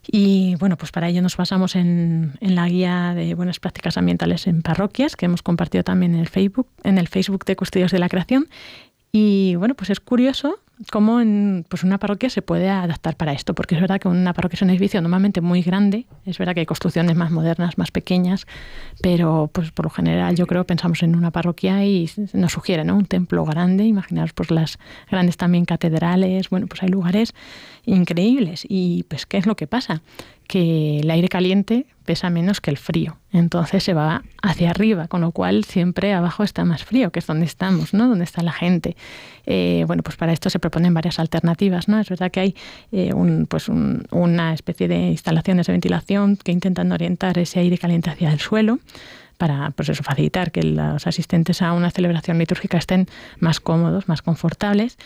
Y 0.08 0.56
bueno, 0.56 0.78
pues 0.78 0.92
para 0.92 1.10
ello 1.10 1.22
nos 1.22 1.38
basamos 1.38 1.76
en, 1.76 2.34
en, 2.40 2.56
la 2.56 2.68
guía 2.68 3.14
de 3.16 3.34
buenas 3.34 3.60
prácticas 3.60 3.98
ambientales 3.98 4.48
en 4.48 4.62
parroquias 4.62 5.16
que 5.16 5.26
hemos 5.26 5.42
compartido 5.42 5.84
también 5.84 6.14
en 6.14 6.20
el 6.20 6.28
Facebook, 6.28 6.68
en 6.84 6.98
el 6.98 7.08
Facebook 7.08 7.46
de 7.46 7.56
Custodios 7.56 7.92
de 7.92 8.00
la 8.00 8.10
Creación. 8.10 8.48
Y 9.12 9.56
bueno, 9.56 9.76
pues 9.76 9.90
es 9.90 10.00
curioso 10.00 10.60
cómo 10.92 11.22
en 11.22 11.66
pues 11.70 11.84
una 11.84 11.98
parroquia 11.98 12.30
se 12.30 12.42
puede 12.42 12.70
adaptar 12.70 13.16
para 13.16 13.34
esto, 13.34 13.54
porque 13.54 13.76
es 13.76 13.82
verdad 13.82 14.00
que 14.00 14.08
una 14.08 14.34
parroquia 14.34 14.56
es 14.56 14.62
un 14.62 14.70
edificio 14.70 15.02
normalmente 15.02 15.42
muy 15.42 15.62
grande, 15.62 16.06
es 16.26 16.38
verdad 16.38 16.54
que 16.54 16.62
hay 16.62 16.66
construcciones 16.66 17.16
más 17.16 17.32
modernas, 17.32 17.78
más 17.78 17.92
pequeñas, 17.92 18.46
pero 19.02 19.50
pues 19.52 19.72
por 19.72 19.86
lo 19.86 19.90
general 19.90 20.36
yo 20.36 20.48
creo 20.48 20.66
pensamos 20.66 21.02
en 21.04 21.16
una 21.16 21.32
parroquia 21.32 21.84
y 21.86 22.10
nos 22.34 22.52
sugiere 22.52 22.90
un 22.92 23.06
templo 23.06 23.46
grande, 23.46 23.86
imaginaros 23.86 24.34
pues 24.34 24.52
las 24.52 24.78
grandes 25.10 25.38
también 25.38 25.66
catedrales, 25.66 26.50
bueno, 26.50 26.68
pues 26.68 26.84
hay 26.84 26.90
lugares 26.90 27.34
increíbles 27.86 28.66
y 28.68 29.04
pues 29.04 29.26
¿qué 29.26 29.38
es 29.38 29.46
lo 29.46 29.56
que 29.56 29.68
pasa? 29.68 30.02
Que 30.48 31.00
el 31.00 31.10
aire 31.10 31.28
caliente 31.28 31.86
pesa 32.06 32.30
menos 32.30 32.62
que 32.62 32.70
el 32.70 32.78
frío. 32.78 33.18
Entonces 33.32 33.84
se 33.84 33.94
va 33.94 34.24
hacia 34.42 34.70
arriba, 34.70 35.08
con 35.08 35.22
lo 35.22 35.32
cual 35.32 35.64
siempre 35.64 36.14
abajo 36.14 36.44
está 36.44 36.64
más 36.64 36.84
frío, 36.84 37.12
que 37.12 37.20
es 37.20 37.28
donde 37.28 37.46
estamos, 37.46 37.94
¿no? 37.94 38.08
Donde 38.08 38.24
está 38.24 38.44
la 38.44 38.54
gente. 38.54 38.96
Eh, 39.46 39.84
bueno, 39.88 40.04
pues 40.04 40.16
para 40.16 40.32
esto 40.32 40.50
se 40.50 40.60
proponen 40.60 40.94
varias 40.94 41.20
alternativas, 41.20 41.88
¿no? 41.88 42.00
Es 42.00 42.10
verdad 42.10 42.32
que 42.32 42.40
hay 42.40 42.56
eh, 42.92 43.12
pues 43.50 43.70
una 43.70 44.54
especie 44.54 44.88
de 44.88 45.10
instalaciones 45.10 45.68
de 45.68 45.74
ventilación 45.74 46.38
que 46.38 46.52
intentan 46.52 46.92
orientar 46.92 47.38
ese 47.40 47.60
aire 47.60 47.78
caliente 47.78 48.12
hacia 48.12 48.32
el 48.32 48.40
suelo 48.40 48.80
para 49.38 49.72
pues 49.72 49.90
eso, 49.90 50.04
facilitar 50.04 50.52
que 50.52 50.64
los 50.64 51.08
asistentes 51.08 51.62
a 51.62 51.74
una 51.74 51.92
celebración 51.92 52.38
litúrgica 52.38 52.78
estén 52.78 53.08
más 53.40 53.60
cómodos, 53.60 54.08
más 54.08 54.22
confortables, 54.22 54.98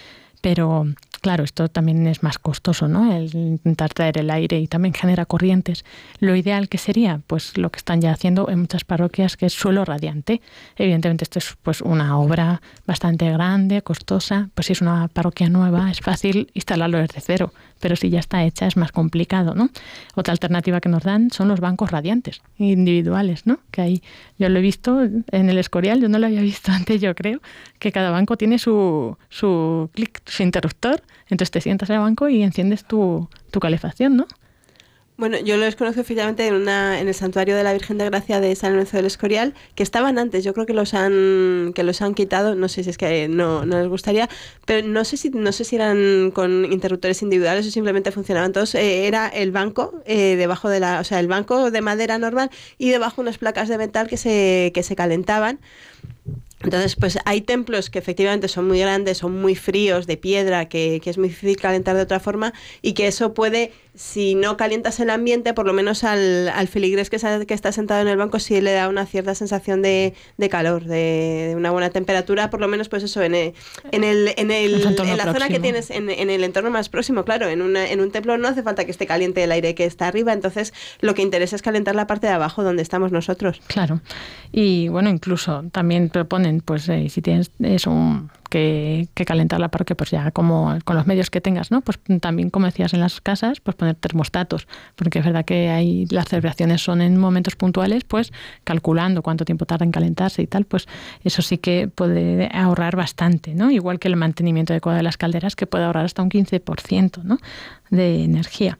pero 0.41 0.85
Claro, 1.21 1.43
esto 1.43 1.67
también 1.67 2.07
es 2.07 2.23
más 2.23 2.39
costoso, 2.39 2.87
¿no? 2.87 3.11
El 3.11 3.33
intentar 3.35 3.93
traer 3.93 4.17
el 4.17 4.29
aire 4.29 4.59
y 4.59 4.67
también 4.67 4.93
genera 4.93 5.25
corrientes. 5.25 5.83
Lo 6.19 6.35
ideal 6.35 6.69
que 6.69 6.77
sería, 6.77 7.21
pues 7.27 7.57
lo 7.57 7.71
que 7.71 7.77
están 7.77 7.99
ya 7.99 8.11
haciendo 8.11 8.49
en 8.49 8.59
muchas 8.59 8.85
parroquias, 8.85 9.35
que 9.35 9.45
es 9.45 9.53
suelo 9.53 9.83
radiante. 9.83 10.41
Evidentemente 10.77 11.25
esto 11.25 11.39
es 11.39 11.57
pues 11.61 11.81
una 11.81 12.17
obra 12.17 12.61
bastante 12.85 13.29
grande, 13.31 13.81
costosa. 13.81 14.49
Pues 14.55 14.67
si 14.67 14.73
es 14.73 14.81
una 14.81 15.09
parroquia 15.09 15.49
nueva, 15.49 15.91
es 15.91 15.99
fácil 15.99 16.49
instalarlo 16.53 16.99
desde 16.99 17.19
cero 17.19 17.51
pero 17.79 17.95
si 17.95 18.09
ya 18.09 18.19
está 18.19 18.43
hecha 18.43 18.67
es 18.67 18.77
más 18.77 18.91
complicado, 18.91 19.55
¿no? 19.55 19.69
Otra 20.15 20.31
alternativa 20.31 20.81
que 20.81 20.89
nos 20.89 21.03
dan 21.03 21.31
son 21.31 21.47
los 21.47 21.59
bancos 21.59 21.91
radiantes 21.91 22.41
individuales, 22.57 23.45
¿no? 23.45 23.59
Que 23.71 23.81
ahí 23.81 24.03
yo 24.37 24.49
lo 24.49 24.59
he 24.59 24.61
visto 24.61 25.01
en 25.01 25.49
el 25.49 25.57
Escorial, 25.57 26.01
yo 26.01 26.09
no 26.09 26.19
lo 26.19 26.27
había 26.27 26.41
visto 26.41 26.71
antes, 26.79 27.01
yo 27.01 27.15
creo, 27.15 27.41
que 27.79 27.91
cada 27.91 28.11
banco 28.11 28.37
tiene 28.37 28.59
su, 28.59 29.17
su 29.29 29.89
clic, 29.93 30.21
su 30.25 30.43
interruptor, 30.43 31.01
entonces 31.29 31.51
te 31.51 31.61
sientas 31.61 31.89
en 31.89 31.95
el 31.95 32.01
banco 32.01 32.29
y 32.29 32.43
enciendes 32.43 32.85
tu, 32.85 33.29
tu 33.51 33.59
calefacción, 33.59 34.15
¿no? 34.15 34.27
Bueno, 35.19 35.37
yo 35.37 35.57
los 35.57 35.75
conozco 35.75 35.99
oficialmente 35.99 36.47
en, 36.47 36.53
una, 36.53 37.01
en 37.01 37.09
el 37.09 37.13
santuario 37.13 37.53
de 37.57 37.61
la 37.61 37.73
Virgen 37.73 37.97
de 37.97 38.05
Gracia 38.05 38.39
de 38.39 38.55
San 38.55 38.71
Lorenzo 38.71 38.95
del 38.95 39.05
Escorial, 39.05 39.53
que 39.75 39.83
estaban 39.83 40.17
antes, 40.17 40.45
yo 40.45 40.53
creo 40.53 40.65
que 40.65 40.73
los 40.73 40.93
han, 40.93 41.73
que 41.75 41.83
los 41.83 42.01
han 42.01 42.13
quitado, 42.13 42.55
no 42.55 42.69
sé 42.69 42.85
si 42.85 42.89
es 42.89 42.97
que 42.97 43.27
no, 43.27 43.65
no 43.65 43.79
les 43.79 43.89
gustaría, 43.89 44.29
pero 44.65 44.87
no 44.87 45.03
sé 45.03 45.17
si, 45.17 45.29
no 45.29 45.51
sé 45.51 45.65
si 45.65 45.75
eran 45.75 46.31
con 46.31 46.71
interruptores 46.71 47.21
individuales 47.21 47.67
o 47.67 47.69
simplemente 47.69 48.13
funcionaban 48.13 48.53
todos. 48.53 48.75
Eh, 48.75 49.07
era 49.07 49.27
el 49.27 49.51
banco 49.51 50.01
eh, 50.05 50.37
debajo 50.37 50.69
de 50.69 50.79
la, 50.79 51.01
o 51.01 51.03
sea, 51.03 51.19
el 51.19 51.27
banco 51.27 51.69
de 51.69 51.81
madera 51.81 52.17
normal 52.17 52.49
y 52.77 52.87
debajo 52.87 53.21
unas 53.21 53.37
placas 53.37 53.67
de 53.67 53.77
metal 53.77 54.07
que 54.07 54.15
se, 54.15 54.71
que 54.73 54.83
se 54.83 54.95
calentaban. 54.95 55.59
Entonces, 56.61 56.95
pues 56.95 57.17
hay 57.25 57.41
templos 57.41 57.89
que 57.89 57.99
efectivamente 57.99 58.47
son 58.47 58.67
muy 58.67 58.79
grandes, 58.79 59.19
son 59.19 59.41
muy 59.41 59.55
fríos, 59.55 60.07
de 60.07 60.17
piedra, 60.17 60.67
que, 60.67 60.99
que, 61.01 61.09
es 61.09 61.17
muy 61.17 61.29
difícil 61.29 61.57
calentar 61.57 61.95
de 61.95 62.01
otra 62.01 62.19
forma 62.19 62.53
y 62.81 62.93
que 62.93 63.07
eso 63.07 63.33
puede 63.33 63.71
si 63.99 64.33
no 64.33 64.55
calientas 64.55 64.97
el 65.01 65.09
ambiente, 65.09 65.53
por 65.53 65.65
lo 65.65 65.73
menos 65.73 66.05
al, 66.05 66.47
al 66.47 66.69
filigrés 66.69 67.09
que, 67.09 67.17
que, 67.45 67.53
está 67.53 67.73
sentado 67.73 67.99
en 68.01 68.07
el 68.07 68.15
banco 68.15 68.39
sí 68.39 68.61
le 68.61 68.71
da 68.71 68.87
una 68.87 69.05
cierta 69.05 69.35
sensación 69.35 69.81
de, 69.81 70.13
de 70.37 70.47
calor, 70.49 70.85
de, 70.85 71.53
una 71.57 71.71
buena 71.71 71.89
temperatura, 71.89 72.49
por 72.49 72.61
lo 72.61 72.69
menos 72.69 72.87
pues 72.87 73.03
eso, 73.03 73.21
en, 73.21 73.35
el, 73.35 73.53
en, 73.91 74.05
el, 74.05 74.29
en, 74.37 74.51
el, 74.51 74.81
en 74.85 75.17
la 75.17 75.33
zona 75.33 75.49
que 75.49 75.59
tienes, 75.59 75.91
en, 75.91 76.09
en, 76.09 76.29
el 76.29 76.45
entorno 76.45 76.71
más 76.71 76.87
próximo, 76.87 77.25
claro, 77.25 77.49
en, 77.49 77.61
una, 77.61 77.91
en 77.91 77.99
un 77.99 78.09
templo 78.09 78.37
no 78.37 78.47
hace 78.47 78.63
falta 78.63 78.85
que 78.85 78.91
esté 78.91 79.05
caliente 79.05 79.43
el 79.43 79.51
aire 79.51 79.75
que 79.75 79.83
está 79.83 80.07
arriba, 80.07 80.31
entonces 80.31 80.73
lo 81.01 81.13
que 81.13 81.21
interesa 81.21 81.57
es 81.57 81.61
calentar 81.61 81.93
la 81.93 82.07
parte 82.07 82.25
de 82.25 82.33
abajo 82.33 82.63
donde 82.63 82.81
estamos 82.81 83.11
nosotros. 83.11 83.61
Claro, 83.67 83.99
y 84.53 84.87
bueno, 84.87 85.09
incluso 85.09 85.65
también 85.73 86.07
proponen, 86.07 86.61
pues 86.61 86.87
eh, 86.87 87.09
si 87.09 87.21
tienes 87.21 87.51
es 87.59 87.85
un 87.85 88.31
que, 88.49 89.07
calentar 89.25 89.59
la 89.59 89.69
parroquia, 89.69 89.95
pues 89.95 90.11
ya 90.11 90.31
como 90.31 90.77
con 90.83 90.95
los 90.95 91.05
medios 91.05 91.29
que 91.29 91.39
tengas, 91.39 91.71
¿no? 91.71 91.81
Pues 91.81 91.99
también, 92.19 92.49
como 92.49 92.65
decías, 92.65 92.93
en 92.93 92.99
las 92.99 93.21
casas, 93.21 93.59
pues 93.59 93.75
poner 93.75 93.95
termostatos, 93.95 94.67
porque 94.95 95.19
es 95.19 95.25
verdad 95.25 95.45
que 95.45 95.69
hay, 95.69 96.05
las 96.07 96.27
celebraciones 96.27 96.81
son 96.81 97.01
en 97.01 97.17
momentos 97.17 97.55
puntuales, 97.55 98.03
pues 98.03 98.33
calculando 98.63 99.21
cuánto 99.21 99.45
tiempo 99.45 99.65
tarda 99.65 99.85
en 99.85 99.91
calentarse 99.91 100.41
y 100.41 100.47
tal, 100.47 100.65
pues 100.65 100.87
eso 101.23 101.41
sí 101.41 101.57
que 101.57 101.87
puede 101.87 102.49
ahorrar 102.53 102.95
bastante, 102.95 103.53
¿no? 103.53 103.71
Igual 103.71 103.99
que 103.99 104.07
el 104.07 104.15
mantenimiento 104.15 104.73
adecuado 104.73 104.97
de 104.97 105.03
las 105.03 105.17
calderas, 105.17 105.55
que 105.55 105.67
puede 105.67 105.85
ahorrar 105.85 106.05
hasta 106.05 106.21
un 106.21 106.29
15%, 106.29 107.23
¿no? 107.23 107.37
De 107.89 108.23
energía. 108.23 108.77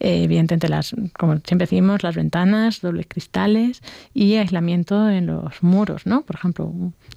Eh, 0.00 0.24
evidentemente, 0.24 0.68
las, 0.68 0.94
como 1.18 1.34
siempre 1.44 1.66
decimos, 1.66 2.02
las 2.02 2.16
ventanas, 2.16 2.80
dobles 2.80 3.06
cristales 3.06 3.82
y 4.14 4.36
aislamiento 4.36 5.10
en 5.10 5.26
los 5.26 5.62
muros, 5.62 6.06
¿no? 6.06 6.22
Por 6.22 6.36
ejemplo, 6.36 6.72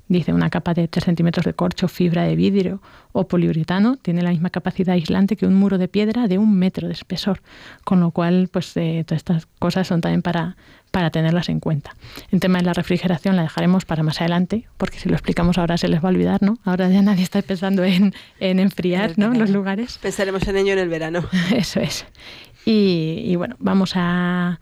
dice 0.10 0.34
una 0.34 0.50
capa 0.50 0.74
de 0.74 0.90
3 0.90 1.06
centímetros 1.06 1.46
de 1.46 1.54
corcho, 1.54 1.88
fibra 1.88 2.24
de 2.24 2.36
vidrio 2.36 2.82
o 3.14 3.28
poliuretano 3.28 3.96
tiene 3.96 4.22
la 4.22 4.32
misma 4.32 4.50
capacidad 4.50 4.96
aislante 4.96 5.38
que 5.38 5.46
un 5.46 5.54
muro 5.54 5.78
de 5.78 5.88
piedra 5.88 6.28
de 6.28 6.38
un 6.38 6.56
metro 6.58 6.88
de 6.88 6.94
espesor, 6.94 7.42
con 7.86 8.02
lo 8.02 8.12
cual, 8.12 8.50
pues 8.52 8.76
eh, 8.76 9.04
todas 9.08 9.20
estas 9.20 9.48
cosas 9.60 9.88
son 9.88 10.02
también 10.02 10.22
para, 10.22 10.58
para 10.92 11.10
tenerlas 11.10 11.48
en 11.48 11.62
cuenta. 11.62 11.96
En 12.32 12.42
tema 12.42 12.60
de 12.60 12.66
la 12.66 12.74
refrigeración 12.74 13.38
la 13.38 13.44
dejaremos 13.44 13.86
para 13.86 14.04
más 14.04 14.20
adelante, 14.20 14.68
porque 14.78 15.00
si 15.00 15.08
lo 15.08 15.16
explicamos 15.16 15.58
ahora 15.58 15.78
se 15.78 15.88
les 15.88 16.04
va 16.04 16.10
a 16.10 16.12
olvidar, 16.12 16.44
¿no? 16.44 16.58
Ahora 16.66 16.90
ya 16.90 17.02
nadie 17.02 17.24
está 17.24 17.42
pensando 17.42 17.86
en, 17.86 18.14
en 18.40 18.60
enfriar 18.60 19.14
¿no? 19.18 19.34
los 19.34 19.50
lugares. 19.52 20.00
Pensaremos 20.02 20.46
en 20.48 20.58
ello 20.58 20.74
en 20.74 20.80
el 20.80 20.90
verano. 20.90 21.24
Eso 21.56 21.80
es. 21.80 22.06
Y, 22.66 23.36
bueno, 23.36 23.56
vamos 23.60 23.94
a, 23.96 24.60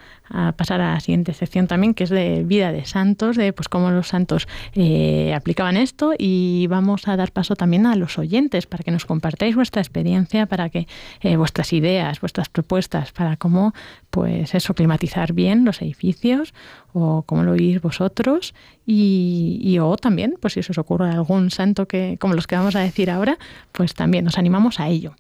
pasar 0.56 0.80
a 0.80 0.94
la 0.94 1.00
siguiente 1.02 1.34
sección 1.34 1.68
también, 1.68 1.94
que 1.94 2.06
es 2.06 2.10
de 2.10 2.44
vida 2.46 2.72
de 2.72 2.86
santos, 2.86 3.36
de 3.36 3.52
pues 3.52 3.68
cómo 3.68 3.92
los 3.92 4.08
santos 4.08 4.48
eh, 4.74 5.34
aplicaban 5.36 5.76
esto 5.76 6.14
y 6.18 6.68
vamos 6.68 7.10
a 7.10 7.18
dar 7.18 7.34
paso 7.34 7.58
también 7.58 7.86
a 7.86 7.98
los 7.98 8.18
oyentes 8.18 8.66
para 8.66 8.82
que 8.82 8.92
nos 8.92 9.06
compartáis 9.06 9.58
vuestra 9.58 9.82
experiencia, 9.82 10.46
para 10.46 10.70
que 10.70 10.88
eh, 11.20 11.36
vuestras 11.36 11.74
ideas, 11.74 12.22
vuestras 12.22 12.48
propuestas, 12.48 13.12
para 13.12 13.36
cómo 13.36 13.74
pues 14.10 14.56
eso, 14.56 14.74
climatizar 14.74 15.34
bien 15.34 15.66
los 15.66 15.82
edificios 15.82 16.54
o 16.94 17.24
cómo 17.24 17.44
lo 17.44 17.52
oís 17.52 17.82
vosotros 17.82 18.56
y, 18.86 19.78
o 19.82 19.98
también, 19.98 20.36
pues 20.40 20.54
si 20.54 20.62
os 20.62 20.78
ocurre 20.78 21.10
algún 21.10 21.52
santo 21.52 21.88
que, 21.88 22.18
como 22.22 22.36
los 22.36 22.48
que 22.48 22.56
vamos 22.56 22.78
a 22.78 22.80
decir 22.80 23.12
ahora, 23.12 23.38
pues 23.74 23.94
también 23.96 24.24
nos 24.24 24.38
animamos 24.38 24.80
a 24.80 24.88
ello. 24.88 25.14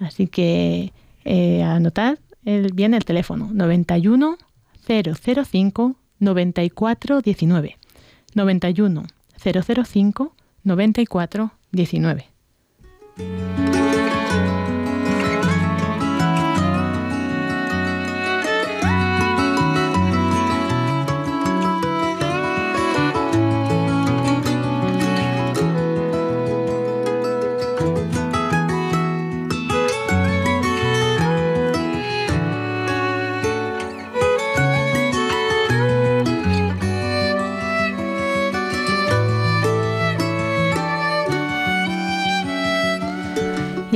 Así 0.00 0.28
que 0.28 0.92
eh, 1.26 1.62
anotad 1.62 2.18
el, 2.44 2.72
bien 2.72 2.94
el 2.94 3.04
teléfono 3.04 3.50
91 3.52 4.38
005 4.86 5.96
94 6.20 7.20
19. 7.20 7.76
91 8.34 9.02
005 9.42 10.34
94 10.62 11.50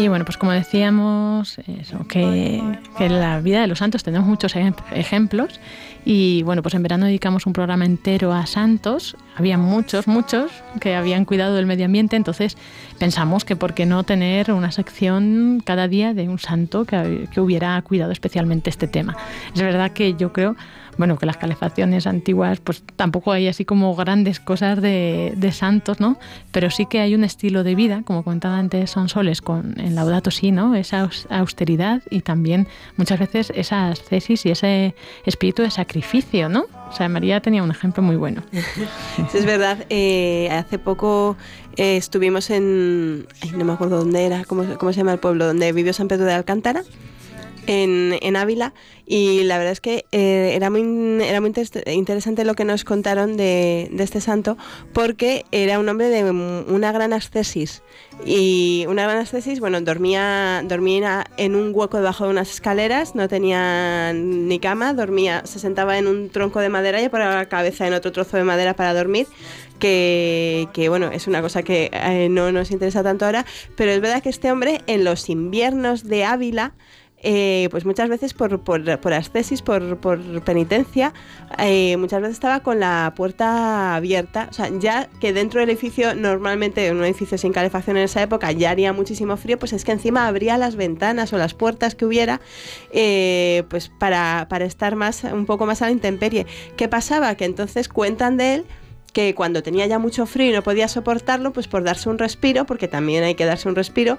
Y 0.01 0.09
bueno, 0.09 0.25
pues 0.25 0.39
como 0.39 0.53
decíamos, 0.53 1.61
que 2.09 2.63
en 2.99 3.21
la 3.21 3.39
vida 3.43 3.61
de 3.61 3.67
los 3.67 3.81
santos 3.81 4.03
tenemos 4.03 4.27
muchos 4.27 4.55
ejemplos 4.57 5.61
y 6.07 6.43
bueno, 6.43 6.63
pues 6.63 6.75
en 6.75 6.83
verano 6.83 7.05
dedicamos 7.05 7.45
un 7.45 7.53
programa 7.53 7.85
entero 7.85 8.33
a 8.33 8.47
santos. 8.47 9.15
Había 9.37 9.59
muchos, 9.59 10.09
muchos 10.09 10.51
que 10.81 10.95
habían 10.95 11.27
cuidado 11.27 11.55
del 11.55 11.67
medio 11.67 11.85
ambiente, 11.85 12.17
entonces 12.17 12.57
pensamos 12.99 13.45
que 13.45 13.57
por 13.57 13.75
qué 13.75 13.85
no 13.85 14.03
tener 14.03 14.53
una 14.53 14.73
sección 14.73 15.61
cada 15.67 15.87
día 15.87 16.15
de 16.15 16.31
un 16.31 16.39
santo 16.39 16.87
que, 16.87 17.29
que 17.31 17.43
hubiera 17.43 17.83
cuidado 17.83 18.11
especialmente 18.11 18.71
este 18.71 18.89
tema. 18.89 19.19
Es 19.55 19.61
verdad 19.61 19.93
que 19.93 20.15
yo 20.15 20.33
creo 20.33 20.57
bueno, 21.01 21.17
que 21.17 21.25
las 21.25 21.39
calefacciones 21.39 22.07
antiguas, 22.07 22.61
pues 22.61 22.83
tampoco 22.95 23.33
hay 23.33 23.49
así 23.49 23.65
como 23.65 23.97
grandes 23.97 24.39
cosas 24.39 24.83
de, 24.83 25.51
santos, 25.51 25.99
¿no? 25.99 26.19
Pero 26.53 26.69
sí 26.69 26.85
que 26.85 27.01
hay 27.01 27.15
un 27.15 27.25
estilo 27.25 27.65
de 27.65 27.75
vida, 27.75 28.03
como 28.05 28.23
comentaba 28.23 28.59
antes 28.59 28.91
Sonsoles 28.91 29.41
con 29.41 29.81
en 29.81 29.95
Laudato 29.95 30.31
Si, 30.31 30.53
¿no? 30.53 30.75
Esa 30.75 31.09
austeridad 31.31 32.03
y 32.11 32.21
también 32.21 32.69
muchas 32.99 33.19
veces 33.19 33.51
esa 33.57 33.89
ascesis 33.89 34.45
y 34.45 34.51
ese 34.51 34.95
espíritu 35.25 35.63
de 35.63 35.71
sacrificio, 35.71 36.51
¿no? 36.51 36.67
O 36.91 36.93
sea, 36.93 37.09
María 37.09 37.41
tenía 37.41 37.63
un 37.63 37.71
ejemplo 37.71 38.03
muy 38.03 38.17
bueno. 38.17 38.43
es 39.33 39.47
verdad. 39.47 39.87
Eh, 39.89 40.51
hace 40.53 40.79
poco 40.79 41.39
eh, 41.79 41.97
estuvimos 41.97 42.51
en. 42.51 43.27
no 43.57 43.65
me 43.65 43.73
acuerdo 43.73 44.01
dónde 44.01 44.27
era, 44.27 44.45
cómo 44.45 44.93
se 44.93 44.99
llama 44.99 45.15
el 45.15 45.19
pueblo, 45.19 45.47
donde 45.47 45.73
vivió 45.73 45.95
San 45.95 46.09
Pedro 46.09 46.27
de 46.27 46.35
Alcántara 46.35 46.83
en, 47.67 48.37
Ávila 48.37 48.73
y 49.07 49.43
la 49.45 49.59
verdad 49.59 49.73
es 49.73 49.81
que 49.81 50.05
eh, 50.13 50.53
era 50.55 50.71
muy, 50.71 50.83
era 51.23 51.41
muy 51.41 51.53
interesante 51.87 52.45
lo 52.45 52.55
que 52.55 52.65
nos 52.65 52.85
contaron 52.85 53.37
de, 53.37 53.91
este 53.99 54.21
santo 54.21 54.57
porque 54.93 55.45
era 55.53 55.79
un 55.79 55.89
hombre 55.89 56.09
de 56.09 56.25
una 56.31 56.93
gran 56.93 57.13
ascesis 57.13 57.83
y 58.25 58.85
una 58.89 59.05
gran 59.05 59.19
ascesis, 59.19 59.61
bueno, 59.61 59.81
dormía, 59.81 60.63
dormía 60.65 61.27
en 61.37 61.55
un 61.55 61.73
hueco 61.75 61.97
debajo 61.97 62.25
de 62.25 62.31
unas 62.31 62.51
escaleras, 62.51 63.15
no 63.15 63.29
tenía 63.29 64.13
ni 64.13 64.59
cama, 64.59 64.95
dormía, 64.95 65.43
se 65.45 65.59
sentaba 65.59 65.99
en 65.99 66.07
un 66.07 66.31
tronco 66.31 66.61
de 66.61 66.69
madera 66.69 67.03
y 67.03 67.09
ponía 67.09 67.31
la 67.31 67.49
cabeza 67.49 67.87
en 67.87 67.95
otro 67.95 68.13
trozo 68.13 68.37
de 68.37 68.45
madera 68.45 68.75
para 68.75 68.95
dormir 68.95 69.27
que, 69.81 70.87
bueno, 70.89 71.11
es 71.11 71.27
una 71.27 71.43
cosa 71.43 71.63
que 71.63 71.91
eh, 71.93 72.29
no 72.31 72.53
nos 72.53 72.71
interesa 72.71 73.03
tanto 73.03 73.25
ahora, 73.25 73.45
pero 73.77 73.91
es 73.91 74.01
verdad 74.01 74.23
que 74.23 74.29
este 74.29 74.53
hombre 74.53 74.83
en 74.87 75.05
los 75.05 75.29
inviernos 75.29 76.05
de 76.05 76.25
Ávila 76.25 76.75
eh, 77.23 77.69
pues 77.71 77.85
muchas 77.85 78.09
veces 78.09 78.33
por, 78.33 78.61
por, 78.61 78.99
por 78.99 79.13
ascesis, 79.13 79.61
por, 79.61 79.99
penitencia, 80.43 81.13
eh, 81.59 81.97
muchas 81.99 82.23
veces 82.23 82.37
estaba 82.37 82.61
con 82.61 82.81
la 82.81 83.13
puerta 83.15 83.95
abierta. 83.95 84.49
O 84.51 84.55
sea, 84.55 84.71
ya 84.79 85.09
que 85.21 85.33
dentro 85.33 85.61
del 85.61 85.69
edificio, 85.69 86.15
normalmente 86.15 86.87
en 86.87 86.97
un 86.97 87.05
edificio 87.05 87.37
sin 87.37 87.53
calefacción 87.53 87.99
en 87.99 88.05
esa 88.05 88.23
época, 88.23 88.53
ya 88.53 88.71
haría 88.71 88.93
muchísimo 88.93 89.37
frío, 89.37 89.59
pues 89.59 89.75
es 89.75 89.85
que 89.85 89.93
encima 89.93 90.27
abría 90.27 90.57
las 90.57 90.77
ventanas 90.77 91.33
o 91.33 91.39
las 91.39 91.53
puertas 91.53 91.95
que 91.95 92.07
hubiera, 92.07 92.41
eh, 92.91 93.65
pues 93.69 93.91
para, 93.91 94.47
para 94.49 94.65
estar 94.65 94.97
más, 94.97 95.25
un 95.25 95.45
poco 95.45 95.67
más 95.67 95.83
a 95.83 95.87
la 95.87 95.93
intemperie. 95.93 96.47
¿Qué 96.77 96.89
pasaba? 96.89 97.35
Que 97.35 97.45
entonces 97.45 97.89
cuentan 97.89 98.39
de 98.39 98.55
él 98.55 98.65
que 99.13 99.35
cuando 99.35 99.63
tenía 99.65 99.87
ya 99.87 99.99
mucho 99.99 100.25
frío 100.25 100.51
y 100.51 100.53
no 100.53 100.63
podía 100.63 100.87
soportarlo, 100.87 101.53
pues 101.53 101.67
por 101.67 101.83
darse 101.83 102.09
un 102.09 102.17
respiro, 102.17 102.65
porque 102.65 102.87
también 102.87 103.25
hay 103.25 103.35
que 103.35 103.45
darse 103.45 103.69
un 103.69 103.75
respiro, 103.75 104.19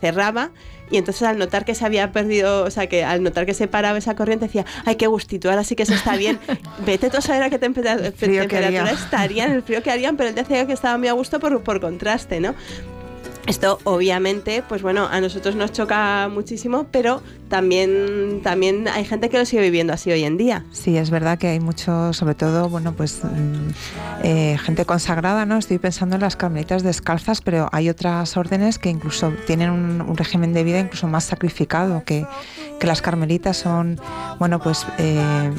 cerraba 0.00 0.52
y 0.90 0.98
entonces 0.98 1.22
al 1.22 1.38
notar 1.38 1.64
que 1.64 1.74
se 1.74 1.84
había 1.84 2.12
perdido, 2.12 2.64
o 2.64 2.70
sea, 2.70 2.88
que 2.88 3.04
al 3.04 3.22
notar 3.22 3.46
que 3.46 3.54
se 3.54 3.66
paraba 3.66 3.98
esa 3.98 4.14
corriente 4.14 4.46
decía, 4.46 4.64
ay, 4.84 4.96
qué 4.96 5.06
gustito, 5.06 5.50
ahora 5.50 5.64
sí 5.64 5.74
que 5.76 5.86
se 5.86 5.94
está 5.94 6.16
bien. 6.16 6.38
Vete 6.86 7.10
tú 7.10 7.18
a 7.18 7.20
saber 7.20 7.42
a 7.42 7.50
qué 7.50 7.58
temperatura, 7.58 8.08
estarían, 8.08 9.50
el 9.52 9.62
frío 9.62 9.82
que 9.82 9.90
harían, 9.90 10.16
pero 10.16 10.28
él 10.28 10.34
decía 10.34 10.66
que 10.66 10.72
estaba 10.72 10.96
muy 10.98 11.08
a 11.08 11.12
gusto 11.12 11.40
por, 11.40 11.62
por 11.62 11.80
contraste, 11.80 12.40
¿no? 12.40 12.54
Esto 13.46 13.78
obviamente, 13.84 14.64
pues 14.68 14.82
bueno, 14.82 15.08
a 15.08 15.20
nosotros 15.20 15.54
nos 15.54 15.70
choca 15.70 16.28
muchísimo, 16.28 16.86
pero 16.90 17.22
también, 17.48 18.40
también 18.42 18.88
hay 18.88 19.04
gente 19.04 19.28
que 19.28 19.38
lo 19.38 19.44
sigue 19.44 19.62
viviendo 19.62 19.92
así 19.92 20.10
hoy 20.10 20.24
en 20.24 20.36
día. 20.36 20.64
Sí, 20.72 20.96
es 20.96 21.10
verdad 21.10 21.38
que 21.38 21.48
hay 21.48 21.60
mucho, 21.60 22.12
sobre 22.12 22.34
todo, 22.34 22.68
bueno, 22.68 22.94
pues 22.94 23.20
mm, 23.22 23.68
eh, 24.24 24.58
gente 24.62 24.84
consagrada, 24.84 25.46
¿no? 25.46 25.56
Estoy 25.56 25.78
pensando 25.78 26.16
en 26.16 26.22
las 26.22 26.36
carmelitas 26.36 26.82
descalzas, 26.82 27.40
pero 27.40 27.68
hay 27.72 27.88
otras 27.88 28.36
órdenes 28.36 28.78
que 28.78 28.90
incluso 28.90 29.32
tienen 29.46 29.70
un, 29.70 30.16
régimen 30.16 30.54
de 30.54 30.64
vida 30.64 30.80
incluso 30.80 31.06
más 31.08 31.24
sacrificado, 31.24 32.02
que, 32.04 32.26
que 32.80 32.86
las 32.86 33.02
carmelitas 33.02 33.58
son, 33.58 34.00
bueno, 34.38 34.60
pues 34.60 34.86
eh, 34.98 35.50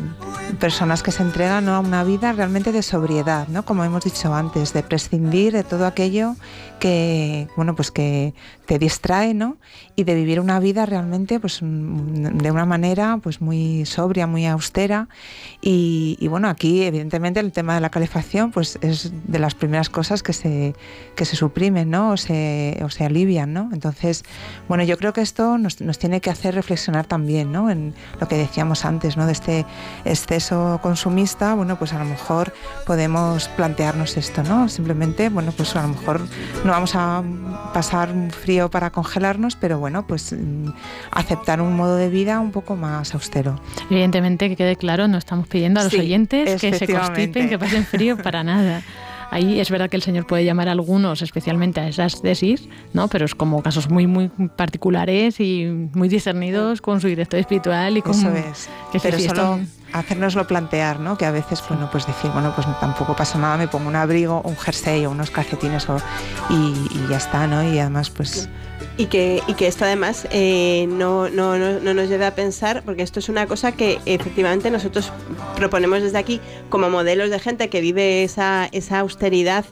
personas 0.60 1.04
que 1.04 1.12
se 1.12 1.22
entregan 1.22 1.70
a 1.70 1.80
una 1.80 2.04
vida 2.04 2.32
realmente 2.34 2.72
de 2.72 2.82
sobriedad, 2.82 3.48
¿no? 3.48 3.64
Como 3.64 3.84
hemos 3.84 4.04
dicho 4.04 4.34
antes, 4.34 4.74
de 4.74 4.84
prescindir 4.84 5.54
de 5.54 5.64
todo 5.64 5.86
aquello 5.86 6.36
que, 6.80 7.48
bueno, 7.56 7.76
pues 7.76 7.92
que 7.92 8.34
te 8.66 8.80
distrae, 8.80 9.34
¿no? 9.34 9.58
Y 9.96 10.04
de 10.04 10.16
vivir 10.16 10.40
una 10.40 10.60
vida 10.60 10.86
realmente, 10.86 11.40
pues 11.40 11.62
de 11.78 12.52
una 12.52 12.66
manera, 12.66 13.20
pues 13.22 13.42
muy 13.42 13.86
sobria, 13.86 14.28
muy 14.28 14.46
austera. 14.46 15.08
Y, 15.62 16.28
bueno, 16.30 16.50
aquí 16.50 16.84
evidentemente 16.84 17.40
el 17.40 17.52
tema 17.52 17.76
de 17.76 17.82
la 17.82 17.90
calefacción, 17.90 18.52
pues 18.52 18.78
es 18.82 19.12
de 19.26 19.40
las 19.40 19.56
primeras 19.56 19.90
cosas 19.90 20.24
que 20.24 20.34
se, 20.34 20.76
que 21.16 21.26
se 21.26 21.36
suprimen, 21.36 21.90
¿no? 21.90 22.12
O 22.12 22.18
se, 22.18 22.80
o 22.84 22.90
se 22.90 23.06
alivian, 23.06 23.54
¿no? 23.54 23.70
Entonces, 23.74 24.24
bueno, 24.68 24.84
yo 24.84 24.98
creo 24.98 25.14
que 25.14 25.22
esto 25.22 25.58
nos, 25.58 25.82
nos 25.82 26.00
tiene 26.00 26.22
que 26.22 26.30
hacer 26.30 26.56
reflexionar 26.56 27.06
también, 27.06 27.52
¿no? 27.52 27.70
En 27.70 27.94
lo 28.20 28.28
que 28.28 28.38
decíamos 28.38 28.86
antes, 28.86 29.18
¿no? 29.18 29.26
De 29.26 29.34
este 29.34 29.66
exceso 30.06 30.80
consumista, 30.82 31.54
bueno, 31.54 31.78
pues 31.78 31.94
a 31.94 32.00
lo 32.00 32.06
mejor 32.06 32.54
podemos 32.86 33.48
plantearnos 33.50 34.18
esto, 34.18 34.44
¿no? 34.44 34.70
Simplemente, 34.70 35.30
bueno, 35.30 35.52
pues 35.52 35.76
a 35.76 35.82
lo 35.82 35.90
mejor 35.90 36.22
no 36.64 36.72
vamos 36.72 36.96
a 36.96 37.24
pasar 37.74 38.12
un 38.12 38.32
frío 38.32 38.70
para 38.70 38.92
congelarnos, 38.92 39.56
pero 39.56 39.80
bueno, 39.80 40.06
pues 40.08 40.34
mm, 40.34 40.70
aceptar 41.12 41.62
un 41.62 41.67
modo 41.76 41.96
de 41.96 42.10
vida 42.10 42.40
un 42.40 42.52
poco 42.52 42.76
más 42.76 43.14
austero. 43.14 43.60
Evidentemente, 43.90 44.50
que 44.50 44.56
quede 44.56 44.76
claro, 44.76 45.08
no 45.08 45.18
estamos 45.18 45.48
pidiendo 45.48 45.80
a 45.80 45.84
los 45.84 45.94
oyentes 45.94 46.62
que 46.62 46.74
se 46.74 46.88
constipen, 46.88 47.50
que 47.50 47.60
pasen 47.60 47.86
frío 47.86 48.18
para 48.18 48.44
nada. 48.44 48.82
Ahí 49.30 49.60
es 49.60 49.70
verdad 49.70 49.90
que 49.90 49.98
el 49.98 50.02
Señor 50.02 50.26
puede 50.26 50.46
llamar 50.46 50.70
a 50.70 50.72
algunos, 50.72 51.22
especialmente 51.22 51.82
a 51.82 51.88
esas 51.90 52.22
tesis, 52.22 52.70
¿no? 52.94 53.10
pero 53.10 53.26
es 53.26 53.36
como 53.36 53.62
casos 53.62 53.90
muy, 53.90 54.08
muy 54.08 54.30
particulares 54.56 55.40
y 55.40 55.66
muy 55.94 56.08
discernidos 56.08 56.82
con 56.82 57.02
su 57.02 57.08
director 57.08 57.40
espiritual 57.40 57.98
y 57.98 58.02
con... 58.02 58.14
Eso 58.14 58.30
es. 58.30 58.70
Que 58.92 59.00
pero 59.00 59.20
solo 59.20 59.60
hacernoslo 59.94 60.48
plantear, 60.48 61.00
¿no? 61.00 61.18
Que 61.18 61.26
a 61.26 61.32
veces, 61.32 61.64
bueno, 61.68 61.90
pues 61.92 62.06
decir, 62.06 62.32
bueno, 62.32 62.54
pues 62.56 62.68
tampoco 62.80 63.16
pasa 63.16 63.38
nada, 63.38 63.58
me 63.58 63.68
pongo 63.68 63.88
un 63.88 63.96
abrigo, 63.96 64.42
un 64.44 64.58
jersey 64.58 65.06
o 65.06 65.12
unos 65.12 65.32
calcetines 65.32 65.88
y, 66.50 67.08
ya 67.10 67.18
está, 67.18 67.48
¿no? 67.48 67.64
Y 67.64 67.80
además, 67.80 68.10
pues 68.10 68.50
y 68.98 69.08
que, 69.08 69.42
y 69.48 69.54
que 69.54 69.68
esto 69.68 69.86
además 69.86 70.28
eh, 70.32 70.88
no, 70.90 71.30
no, 71.30 71.58
no, 71.58 71.80
no, 71.80 71.94
nos 71.94 72.10
lleve 72.10 72.26
a 72.26 72.36
pensar, 72.36 72.84
porque 72.84 73.04
esto 73.04 73.20
es 73.20 73.30
una 73.30 73.48
cosa 73.48 73.72
que 73.72 74.00
efectivamente 74.06 74.72
nosotros 74.72 75.12
proponemos 75.56 76.02
desde 76.02 76.18
aquí 76.18 76.42
como 76.70 76.90
modelos 76.90 77.30
de 77.30 77.40
gente 77.40 77.70
que 77.70 77.82
vive 77.82 78.24
esa, 78.24 78.68
esa 78.72 79.00
austeridad 79.00 79.66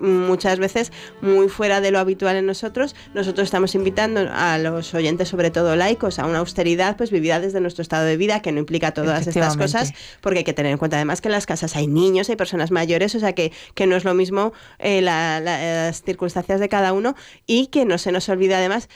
muchas 0.00 0.58
veces 0.58 0.92
muy 1.20 1.48
fuera 1.48 1.80
de 1.80 1.90
lo 1.90 1.98
habitual 1.98 2.36
en 2.36 2.46
nosotros. 2.46 2.94
Nosotros 3.14 3.44
estamos 3.44 3.74
invitando 3.74 4.28
a 4.32 4.58
los 4.58 4.94
oyentes, 4.94 5.28
sobre 5.28 5.50
todo 5.50 5.76
laicos, 5.76 6.18
a 6.18 6.26
una 6.26 6.38
austeridad 6.38 6.96
pues 6.96 7.10
vivida 7.10 7.40
desde 7.40 7.60
nuestro 7.60 7.82
estado 7.82 8.04
de 8.04 8.16
vida, 8.16 8.42
que 8.42 8.52
no 8.52 8.58
implica 8.58 8.92
todas 8.92 9.26
estas 9.26 9.56
cosas, 9.56 9.92
porque 10.20 10.38
hay 10.38 10.44
que 10.44 10.52
tener 10.52 10.72
en 10.72 10.78
cuenta 10.78 10.96
además 10.96 11.20
que 11.20 11.28
en 11.28 11.32
las 11.32 11.46
casas 11.46 11.76
hay 11.76 11.86
niños, 11.86 12.28
hay 12.28 12.36
personas 12.36 12.70
mayores, 12.70 13.14
o 13.14 13.20
sea 13.20 13.34
que, 13.34 13.52
que 13.74 13.86
no 13.86 13.96
es 13.96 14.04
lo 14.04 14.14
mismo 14.14 14.52
eh, 14.78 15.02
las 15.02 16.02
circunstancias 16.02 16.60
de 16.60 16.68
cada 16.68 16.92
uno 16.92 17.14
y 17.46 17.66
que 17.68 17.84
no 17.84 17.98
se 17.98 18.12
nos 18.12 18.28
olvide 18.28 18.54
además 18.54 18.88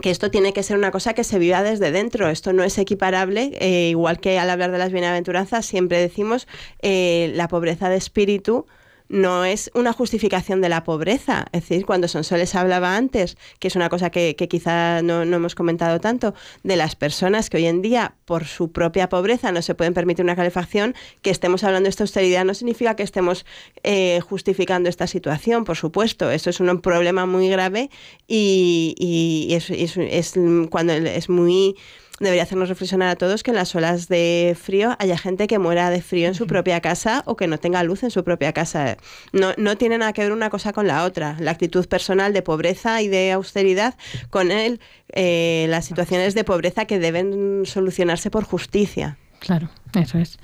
que 0.00 0.10
esto 0.10 0.30
tiene 0.30 0.52
que 0.52 0.62
ser 0.62 0.76
una 0.76 0.90
cosa 0.90 1.14
que 1.14 1.24
se 1.24 1.38
viva 1.38 1.62
desde 1.62 1.90
dentro. 1.90 2.28
Esto 2.28 2.52
no 2.52 2.62
es 2.64 2.78
equiparable, 2.78 3.52
eh, 3.60 3.90
igual 3.90 4.20
que 4.20 4.38
al 4.38 4.48
hablar 4.50 4.70
de 4.70 4.78
las 4.78 4.92
bienaventuranzas 4.92 5.66
siempre 5.66 5.98
decimos 5.98 6.46
eh, 6.80 7.32
la 7.34 7.48
pobreza 7.48 7.88
de 7.88 7.96
espíritu 7.96 8.66
no 9.08 9.44
es 9.44 9.70
una 9.74 9.92
justificación 9.92 10.60
de 10.60 10.68
la 10.68 10.84
pobreza. 10.84 11.46
Es 11.52 11.68
decir, 11.68 11.86
cuando 11.86 12.08
Sonsoles 12.08 12.54
hablaba 12.54 12.96
antes, 12.96 13.36
que 13.58 13.68
es 13.68 13.76
una 13.76 13.88
cosa 13.88 14.10
que, 14.10 14.34
quizá 14.34 15.02
no, 15.02 15.22
hemos 15.22 15.54
comentado 15.54 16.00
tanto, 16.00 16.34
de 16.62 16.76
las 16.76 16.96
personas 16.96 17.50
que 17.50 17.58
hoy 17.58 17.66
en 17.66 17.82
día, 17.82 18.14
por 18.24 18.44
su 18.44 18.72
propia 18.72 19.08
pobreza, 19.08 19.52
no 19.52 19.62
se 19.62 19.74
pueden 19.74 19.94
permitir 19.94 20.24
una 20.24 20.36
calefacción, 20.36 20.94
que 21.22 21.30
estemos 21.30 21.64
hablando 21.64 21.86
de 21.86 21.90
esta 21.90 22.04
austeridad 22.04 22.44
no 22.44 22.54
significa 22.54 22.96
que 22.96 23.02
estemos 23.02 23.44
eh, 23.82 24.20
justificando 24.28 24.88
esta 24.88 25.06
situación, 25.06 25.64
por 25.64 25.76
supuesto. 25.76 26.30
Eso 26.30 26.50
es 26.50 26.60
un 26.60 26.80
problema 26.80 27.26
muy 27.26 27.48
grave 27.48 27.90
y, 28.26 29.48
es 29.50 30.34
cuando 30.70 30.92
es 30.92 31.28
muy 31.28 31.76
debería 32.20 32.42
hacernos 32.42 32.68
reflexionar 32.68 33.08
a 33.08 33.16
todos 33.16 33.42
que 33.42 33.50
en 33.50 33.56
las 33.56 33.74
olas 33.74 34.08
de 34.08 34.56
frío 34.60 34.96
haya 34.98 35.16
gente 35.16 35.46
que 35.46 35.58
muera 35.58 35.90
de 35.90 36.02
frío 36.02 36.28
en 36.28 36.34
su 36.34 36.46
propia 36.46 36.80
casa 36.80 37.22
o 37.26 37.36
que 37.36 37.46
no 37.46 37.58
tenga 37.58 37.82
luz 37.82 38.02
en 38.02 38.10
su 38.10 38.24
propia 38.24 38.52
casa. 38.52 38.96
No, 39.32 39.52
no 39.56 39.76
tiene 39.76 39.98
nada 39.98 40.12
que 40.12 40.22
ver 40.22 40.32
una 40.32 40.50
cosa 40.50 40.72
con 40.72 40.86
la 40.86 41.04
otra. 41.04 41.36
La 41.40 41.50
actitud 41.50 41.86
personal 41.86 42.32
de 42.32 42.42
pobreza 42.42 43.02
y 43.02 43.08
de 43.08 43.32
austeridad 43.32 43.94
con 44.30 44.50
él, 44.50 44.80
eh, 45.12 45.66
las 45.68 45.84
situaciones 45.86 46.34
de 46.34 46.44
pobreza 46.44 46.86
que 46.86 46.98
deben 46.98 47.64
solucionarse 47.64 48.30
por 48.30 48.44
justicia. 48.44 49.16
Claro, 49.38 49.68
eso 49.94 50.18
es. 50.18 50.38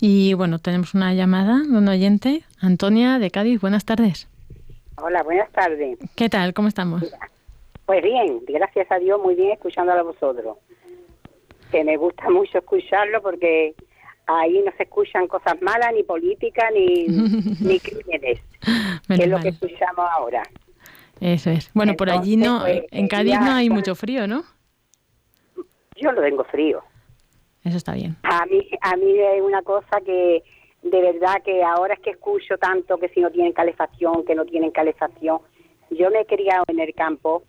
Y 0.00 0.34
bueno, 0.34 0.58
tenemos 0.58 0.94
una 0.94 1.14
llamada 1.14 1.60
de 1.60 1.76
un 1.76 1.86
oyente, 1.88 2.44
Antonia 2.60 3.18
de 3.18 3.30
Cádiz. 3.30 3.60
Buenas 3.60 3.84
tardes. 3.84 4.28
Hola, 4.96 5.22
buenas 5.22 5.50
tardes. 5.52 5.98
¿Qué 6.16 6.28
tal? 6.28 6.54
¿Cómo 6.54 6.68
estamos? 6.68 7.02
Pues 7.86 8.02
bien, 8.02 8.40
gracias 8.46 8.90
a 8.90 8.98
Dios, 8.98 9.20
muy 9.22 9.34
bien 9.34 9.52
escuchándolo 9.52 10.00
a 10.00 10.02
vosotros. 10.04 10.56
Que 11.72 11.82
me 11.82 11.96
gusta 11.96 12.30
mucho 12.30 12.58
escucharlo 12.58 13.20
porque 13.20 13.74
ahí 14.26 14.62
no 14.64 14.70
se 14.76 14.84
escuchan 14.84 15.26
cosas 15.26 15.60
malas, 15.60 15.92
ni 15.94 16.04
política, 16.04 16.70
ni, 16.70 17.06
ni 17.60 17.80
crímenes, 17.80 18.40
que 19.08 19.14
es 19.14 19.28
lo 19.28 19.40
que 19.40 19.48
escuchamos 19.48 20.06
ahora. 20.16 20.42
Eso 21.20 21.50
es. 21.50 21.70
Bueno, 21.74 21.94
por 21.94 22.10
allí 22.10 22.36
no, 22.36 22.60
pues, 22.60 22.84
en 22.90 23.08
Cádiz 23.08 23.40
no 23.40 23.52
hay 23.52 23.70
mucho 23.70 23.94
frío, 23.94 24.26
¿no? 24.26 24.44
Yo 25.96 26.12
lo 26.12 26.20
tengo 26.20 26.44
frío. 26.44 26.82
Eso 27.64 27.76
está 27.76 27.94
bien. 27.94 28.16
A 28.24 28.44
mí, 28.46 28.68
a 28.80 28.96
mí 28.96 29.18
es 29.18 29.42
una 29.42 29.62
cosa 29.62 30.00
que 30.04 30.42
de 30.82 31.00
verdad 31.00 31.42
que 31.44 31.62
ahora 31.62 31.94
es 31.94 32.00
que 32.00 32.10
escucho 32.10 32.58
tanto 32.58 32.98
que 32.98 33.08
si 33.10 33.20
no 33.20 33.30
tienen 33.30 33.52
calefacción, 33.52 34.24
que 34.24 34.34
no 34.34 34.44
tienen 34.44 34.72
calefacción. 34.72 35.38
Yo 35.90 36.10
me 36.10 36.20
he 36.20 36.26
criado 36.26 36.64
en 36.68 36.80
el 36.80 36.92
campo 36.94 37.44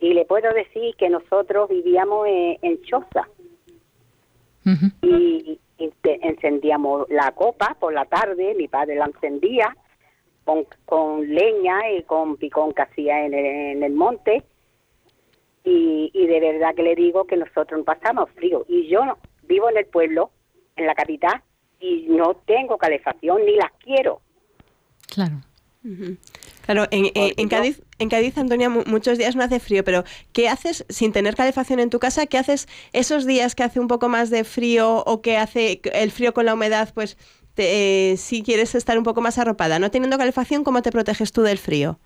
y 0.00 0.12
le 0.12 0.26
puedo 0.26 0.52
decir 0.52 0.94
que 0.96 1.08
nosotros 1.08 1.70
vivíamos 1.70 2.26
en, 2.28 2.82
choza. 2.82 3.28
Y, 5.02 5.60
encendíamos 6.02 7.06
la 7.10 7.32
copa 7.32 7.76
por 7.78 7.92
la 7.92 8.04
tarde, 8.04 8.54
mi 8.54 8.68
padre 8.68 8.96
la 8.96 9.06
encendía 9.06 9.76
con, 10.44 10.66
con 10.84 11.28
leña 11.28 11.90
y 11.90 12.02
con 12.02 12.36
picón 12.36 12.72
que 12.72 12.82
hacía 12.82 13.24
en 13.24 13.34
el, 13.34 13.44
en 13.44 13.82
el 13.82 13.92
monte. 13.92 14.42
Y, 15.64 16.10
y 16.12 16.26
de 16.26 16.40
verdad 16.40 16.74
que 16.74 16.82
le 16.82 16.94
digo 16.94 17.24
que 17.24 17.36
nosotros 17.36 17.78
no 17.78 17.84
pasamos 17.84 18.30
frío. 18.30 18.64
Y 18.68 18.86
yo 18.88 19.00
vivo 19.42 19.70
en 19.70 19.78
el 19.78 19.86
pueblo, 19.86 20.30
en 20.76 20.86
la 20.86 20.94
capital, 20.94 21.42
y 21.80 22.06
no 22.08 22.34
tengo 22.46 22.78
calefacción 22.78 23.44
ni 23.44 23.56
las 23.56 23.72
quiero. 23.82 24.20
Claro. 25.06 25.40
Claro, 26.64 26.84
en, 26.90 27.10
en, 27.14 27.48
Cádiz, 27.48 27.82
en 27.98 28.08
Cádiz, 28.08 28.38
Antonia, 28.38 28.70
muchos 28.70 29.18
días 29.18 29.36
no 29.36 29.42
hace 29.42 29.60
frío, 29.60 29.84
pero 29.84 30.02
¿qué 30.32 30.48
haces 30.48 30.86
sin 30.88 31.12
tener 31.12 31.34
calefacción 31.34 31.78
en 31.78 31.90
tu 31.90 31.98
casa? 31.98 32.26
¿Qué 32.26 32.38
haces 32.38 32.68
esos 32.94 33.26
días 33.26 33.54
que 33.54 33.64
hace 33.64 33.80
un 33.80 33.88
poco 33.88 34.08
más 34.08 34.30
de 34.30 34.44
frío 34.44 35.02
o 35.04 35.20
que 35.20 35.36
hace 35.36 35.82
el 35.92 36.10
frío 36.10 36.32
con 36.32 36.46
la 36.46 36.54
humedad? 36.54 36.88
Pues 36.94 37.18
eh, 37.58 38.14
si 38.16 38.42
quieres 38.42 38.74
estar 38.74 38.96
un 38.96 39.04
poco 39.04 39.20
más 39.20 39.38
arropada, 39.38 39.78
no 39.78 39.90
teniendo 39.90 40.16
calefacción, 40.16 40.64
¿cómo 40.64 40.80
te 40.80 40.90
proteges 40.90 41.32
tú 41.32 41.42
del 41.42 41.58
frío? 41.58 41.98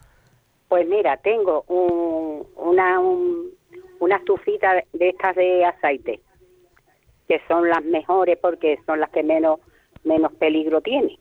Pues 0.68 0.88
mira, 0.88 1.16
tengo 1.18 1.64
una, 1.68 3.00
una 4.00 4.16
estufita 4.16 4.82
de 4.92 5.08
estas 5.08 5.36
de 5.36 5.64
aceite, 5.66 6.20
que 7.28 7.40
son 7.46 7.68
las 7.68 7.84
mejores 7.84 8.36
porque 8.38 8.80
son 8.86 8.98
las 8.98 9.10
que 9.10 9.22
menos, 9.22 9.60
menos 10.02 10.32
peligro 10.32 10.80
tienen 10.80 11.16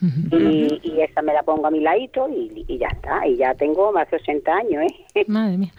y, 0.00 1.00
esa 1.00 1.22
me 1.22 1.32
la 1.32 1.42
pongo 1.42 1.66
a 1.66 1.70
mi 1.70 1.80
ladito 1.80 2.28
y, 2.28 2.78
ya 2.78 2.88
está. 2.88 3.26
Y 3.26 3.36
ya 3.36 3.54
tengo 3.54 3.92
más 3.92 4.10
de 4.10 4.16
80 4.16 4.52
años, 4.52 4.92
¿eh? 5.14 5.24
Madre 5.28 5.58
mía. 5.58 5.72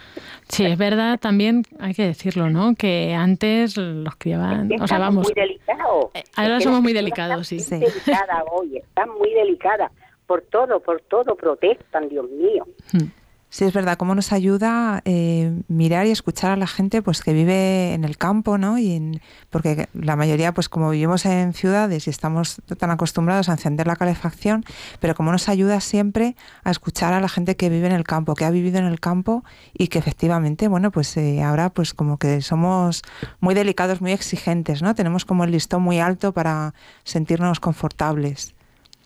Sí, 0.47 0.65
es 0.65 0.77
verdad, 0.77 1.19
también 1.19 1.63
hay 1.79 1.93
que 1.93 2.03
decirlo, 2.03 2.49
¿no? 2.49 2.75
Que 2.75 3.13
antes 3.13 3.77
los 3.77 4.15
criaban, 4.17 4.69
o 4.81 4.87
sea, 4.87 4.99
vamos... 4.99 5.27
muy 5.27 5.33
delicados. 5.33 6.05
Eh, 6.13 6.23
ahora 6.35 6.59
somos 6.59 6.81
muy 6.81 6.93
delicados, 6.93 7.47
sí. 7.47 7.57
Muy 7.71 7.79
delicada 7.79 8.43
hoy, 8.51 8.77
están 8.77 9.09
muy 9.09 9.33
delicadas. 9.33 9.91
Por 10.27 10.41
todo, 10.43 10.79
por 10.79 11.01
todo 11.01 11.35
protestan, 11.35 12.07
Dios 12.07 12.29
mío. 12.29 12.65
Hmm. 12.93 13.20
Sí, 13.53 13.65
es 13.65 13.73
verdad, 13.73 13.97
cómo 13.97 14.15
nos 14.15 14.31
ayuda 14.31 15.01
eh, 15.03 15.61
mirar 15.67 16.07
y 16.07 16.11
escuchar 16.11 16.51
a 16.51 16.55
la 16.55 16.67
gente 16.67 17.01
pues 17.01 17.21
que 17.21 17.33
vive 17.33 17.93
en 17.93 18.05
el 18.05 18.17
campo, 18.17 18.57
¿no? 18.57 18.77
Y 18.77 18.93
en, 18.93 19.21
porque 19.49 19.89
la 19.93 20.15
mayoría, 20.15 20.53
pues 20.53 20.69
como 20.69 20.89
vivimos 20.89 21.25
en 21.25 21.53
ciudades 21.53 22.07
y 22.07 22.11
estamos 22.11 22.61
tan 22.77 22.91
acostumbrados 22.91 23.49
a 23.49 23.51
encender 23.51 23.87
la 23.87 23.97
calefacción, 23.97 24.63
pero 25.01 25.15
cómo 25.15 25.33
nos 25.33 25.49
ayuda 25.49 25.81
siempre 25.81 26.37
a 26.63 26.71
escuchar 26.71 27.11
a 27.11 27.19
la 27.19 27.27
gente 27.27 27.57
que 27.57 27.67
vive 27.67 27.87
en 27.87 27.91
el 27.91 28.05
campo, 28.05 28.35
que 28.35 28.45
ha 28.45 28.51
vivido 28.51 28.77
en 28.79 28.85
el 28.85 29.01
campo 29.01 29.43
y 29.73 29.89
que 29.89 29.99
efectivamente, 29.99 30.69
bueno, 30.69 30.89
pues 30.89 31.17
eh, 31.17 31.43
ahora 31.43 31.71
pues 31.71 31.93
como 31.93 32.17
que 32.17 32.39
somos 32.39 33.01
muy 33.41 33.53
delicados, 33.53 33.99
muy 33.99 34.13
exigentes, 34.13 34.81
¿no? 34.81 34.95
Tenemos 34.95 35.25
como 35.25 35.43
el 35.43 35.51
listón 35.51 35.81
muy 35.81 35.99
alto 35.99 36.31
para 36.31 36.73
sentirnos 37.03 37.59
confortables. 37.59 38.55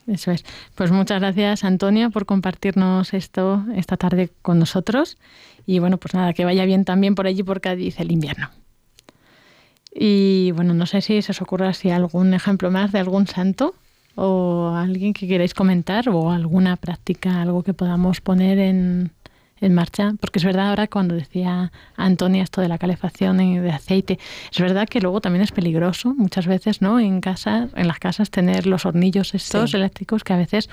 Eso 0.07 0.31
es. 0.31 0.45
Pues 0.75 0.91
muchas 0.91 1.19
gracias, 1.19 1.63
Antonia, 1.63 2.09
por 2.09 2.25
compartirnos 2.25 3.13
esto 3.13 3.63
esta 3.75 3.97
tarde 3.97 4.29
con 4.41 4.59
nosotros. 4.59 5.17
Y 5.65 5.79
bueno, 5.79 5.97
pues 5.97 6.13
nada, 6.13 6.33
que 6.33 6.45
vaya 6.45 6.65
bien 6.65 6.85
también 6.85 7.15
por 7.15 7.27
allí 7.27 7.41
por 7.43 7.61
Cádiz 7.61 7.99
el 7.99 8.11
invierno. 8.11 8.49
Y 9.93 10.51
bueno, 10.51 10.73
no 10.73 10.85
sé 10.85 11.01
si 11.01 11.21
se 11.21 11.31
os 11.31 11.41
ocurra 11.41 11.73
si 11.73 11.89
algún 11.89 12.33
ejemplo 12.33 12.69
más 12.69 12.91
de 12.91 12.99
algún 12.99 13.27
santo 13.27 13.73
o 14.15 14.73
alguien 14.75 15.13
que 15.13 15.27
queráis 15.27 15.53
comentar 15.53 16.09
o 16.09 16.31
alguna 16.31 16.75
práctica, 16.75 17.41
algo 17.41 17.63
que 17.63 17.73
podamos 17.73 18.21
poner 18.21 18.59
en, 18.59 19.11
en 19.65 19.73
marcha, 19.73 20.13
porque 20.19 20.39
es 20.39 20.45
verdad 20.45 20.69
ahora 20.69 20.87
cuando 20.87 21.15
decía 21.15 21.71
Antonia 21.95 22.43
esto 22.43 22.61
de 22.61 22.67
la 22.67 22.77
calefacción 22.77 23.37
de 23.37 23.71
aceite, 23.71 24.19
es 24.51 24.59
verdad 24.59 24.87
que 24.87 25.01
luego 25.01 25.21
también 25.21 25.43
es 25.43 25.51
peligroso 25.51 26.13
muchas 26.15 26.47
veces, 26.47 26.81
¿no? 26.81 26.99
En 26.99 27.21
casa, 27.21 27.69
en 27.75 27.87
las 27.87 27.99
casas 27.99 28.29
tener 28.29 28.67
los 28.67 28.85
hornillos 28.85 29.33
estos 29.33 29.73
eléctricos 29.73 30.23
que 30.23 30.33
a 30.33 30.37
veces 30.37 30.69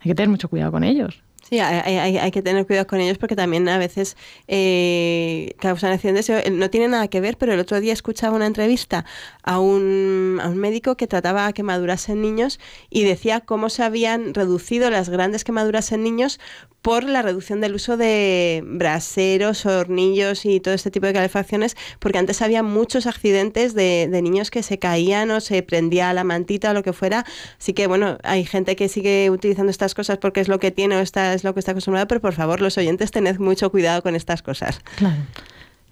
hay 0.00 0.10
que 0.10 0.14
tener 0.14 0.28
mucho 0.28 0.48
cuidado 0.48 0.72
con 0.72 0.84
ellos. 0.84 1.22
Sí, 1.52 1.60
hay, 1.60 2.30
que 2.30 2.40
tener 2.40 2.66
cuidado 2.66 2.86
con 2.86 2.98
ellos 2.98 3.18
porque 3.18 3.36
también 3.36 3.68
a 3.68 3.76
veces 3.76 4.16
eh, 4.48 5.54
causan 5.58 5.92
accidentes. 5.92 6.32
No 6.50 6.70
tiene 6.70 6.88
nada 6.88 7.08
que 7.08 7.20
ver, 7.20 7.36
pero 7.36 7.52
el 7.52 7.60
otro 7.60 7.78
día 7.78 7.92
escuchaba 7.92 8.34
una 8.34 8.46
entrevista 8.46 9.04
a 9.42 9.60
un, 9.60 10.40
a 10.42 10.48
un 10.48 10.56
médico 10.56 10.96
que 10.96 11.06
trataba 11.06 11.52
quemaduras 11.52 12.08
en 12.08 12.22
niños 12.22 12.58
y 12.88 13.04
decía 13.04 13.40
cómo 13.40 13.68
se 13.68 13.82
habían 13.82 14.32
reducido 14.32 14.88
las 14.88 15.10
grandes 15.10 15.44
quemaduras 15.44 15.92
en 15.92 16.04
niños 16.04 16.40
por 16.82 17.04
la 17.04 17.22
reducción 17.22 17.60
del 17.60 17.76
uso 17.76 17.96
de 17.96 18.62
braseros, 18.66 19.64
hornillos 19.66 20.44
y 20.44 20.58
todo 20.58 20.74
este 20.74 20.90
tipo 20.90 21.06
de 21.06 21.12
calefacciones, 21.12 21.76
porque 22.00 22.18
antes 22.18 22.42
había 22.42 22.64
muchos 22.64 23.06
accidentes 23.06 23.74
de, 23.74 24.08
niños 24.22 24.50
que 24.50 24.62
se 24.62 24.78
caían 24.78 25.30
o 25.30 25.40
se 25.40 25.62
prendía 25.62 26.12
la 26.12 26.24
mantita 26.24 26.70
o 26.70 26.74
lo 26.74 26.82
que 26.82 26.92
fuera. 26.92 27.24
Así 27.58 27.72
que 27.72 27.86
bueno, 27.86 28.18
hay 28.24 28.44
gente 28.44 28.74
que 28.74 28.88
sigue 28.88 29.30
utilizando 29.30 29.70
estas 29.70 29.94
cosas 29.94 30.18
porque 30.18 30.40
es 30.40 30.48
lo 30.48 30.58
que 30.58 30.72
tiene 30.72 30.96
o 30.96 31.00
esta 31.00 31.32
es 31.42 31.44
lo 31.44 31.54
que 31.54 31.60
está 31.60 31.72
acostumbrado, 31.72 32.06
pero 32.06 32.20
por 32.20 32.32
favor, 32.32 32.60
los 32.60 32.78
oyentes, 32.78 33.10
tened 33.10 33.38
mucho 33.38 33.70
cuidado 33.70 34.02
con 34.02 34.14
estas 34.14 34.42
cosas. 34.42 34.80
Claro. 34.96 35.22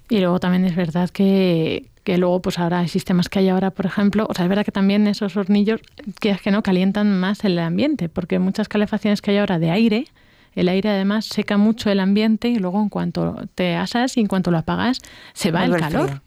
Y 0.08 0.18
luego 0.18 0.40
también 0.40 0.64
es 0.64 0.74
verdad 0.74 1.10
que, 1.10 1.88
que 2.04 2.18
luego 2.18 2.40
pues 2.40 2.58
ahora 2.58 2.80
hay 2.80 2.88
sistemas 2.88 3.28
que 3.28 3.40
hay 3.40 3.48
ahora, 3.48 3.70
por 3.70 3.86
ejemplo, 3.86 4.26
o 4.28 4.34
sea, 4.34 4.44
es 4.44 4.48
verdad 4.48 4.64
que 4.64 4.72
también 4.72 5.06
esos 5.06 5.36
hornillos, 5.36 5.80
que 6.20 6.30
es 6.30 6.40
que 6.40 6.50
no, 6.50 6.62
calientan 6.62 7.18
más 7.18 7.44
el 7.44 7.58
ambiente, 7.58 8.08
porque 8.08 8.38
muchas 8.38 8.68
calefacciones 8.68 9.22
que 9.22 9.32
hay 9.32 9.38
ahora 9.38 9.58
de 9.58 9.70
aire, 9.70 10.06
el 10.54 10.68
aire 10.68 10.90
además 10.90 11.26
seca 11.26 11.56
mucho 11.56 11.90
el 11.90 12.00
ambiente 12.00 12.48
y 12.48 12.56
luego 12.56 12.80
en 12.82 12.88
cuanto 12.88 13.36
te 13.54 13.76
asas 13.76 14.16
y 14.16 14.20
en 14.20 14.26
cuanto 14.26 14.50
lo 14.50 14.58
apagas 14.58 15.00
se 15.32 15.52
va 15.52 15.64
el 15.64 15.76
calor. 15.76 16.22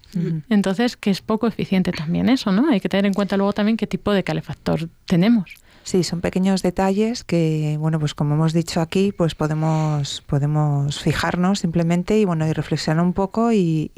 Entonces, 0.49 0.95
que 0.95 1.09
es 1.09 1.21
poco 1.21 1.47
eficiente 1.47 1.91
también 1.91 2.29
eso, 2.29 2.51
¿no? 2.51 2.69
Hay 2.69 2.79
que 2.79 2.87
tener 2.87 3.05
en 3.05 3.13
cuenta 3.13 3.35
luego 3.35 3.51
también 3.51 3.77
qué 3.77 3.87
tipo 3.87 4.13
de 4.13 4.23
calefactor 4.23 4.87
tenemos. 5.05 5.55
Sí, 5.83 6.03
son 6.03 6.21
pequeños 6.21 6.61
detalles 6.61 7.25
que, 7.25 7.75
bueno, 7.77 7.99
pues 7.99 8.13
como 8.13 8.35
hemos 8.35 8.53
dicho 8.53 8.79
aquí, 8.79 9.11
pues 9.11 9.35
podemos, 9.35 10.21
podemos 10.25 11.01
fijarnos 11.01 11.59
simplemente 11.59 12.17
y 12.17 12.25
bueno, 12.25 12.47
y 12.47 12.53
reflexionar 12.53 13.03
un 13.03 13.11
poco 13.11 13.51
y, 13.51 13.91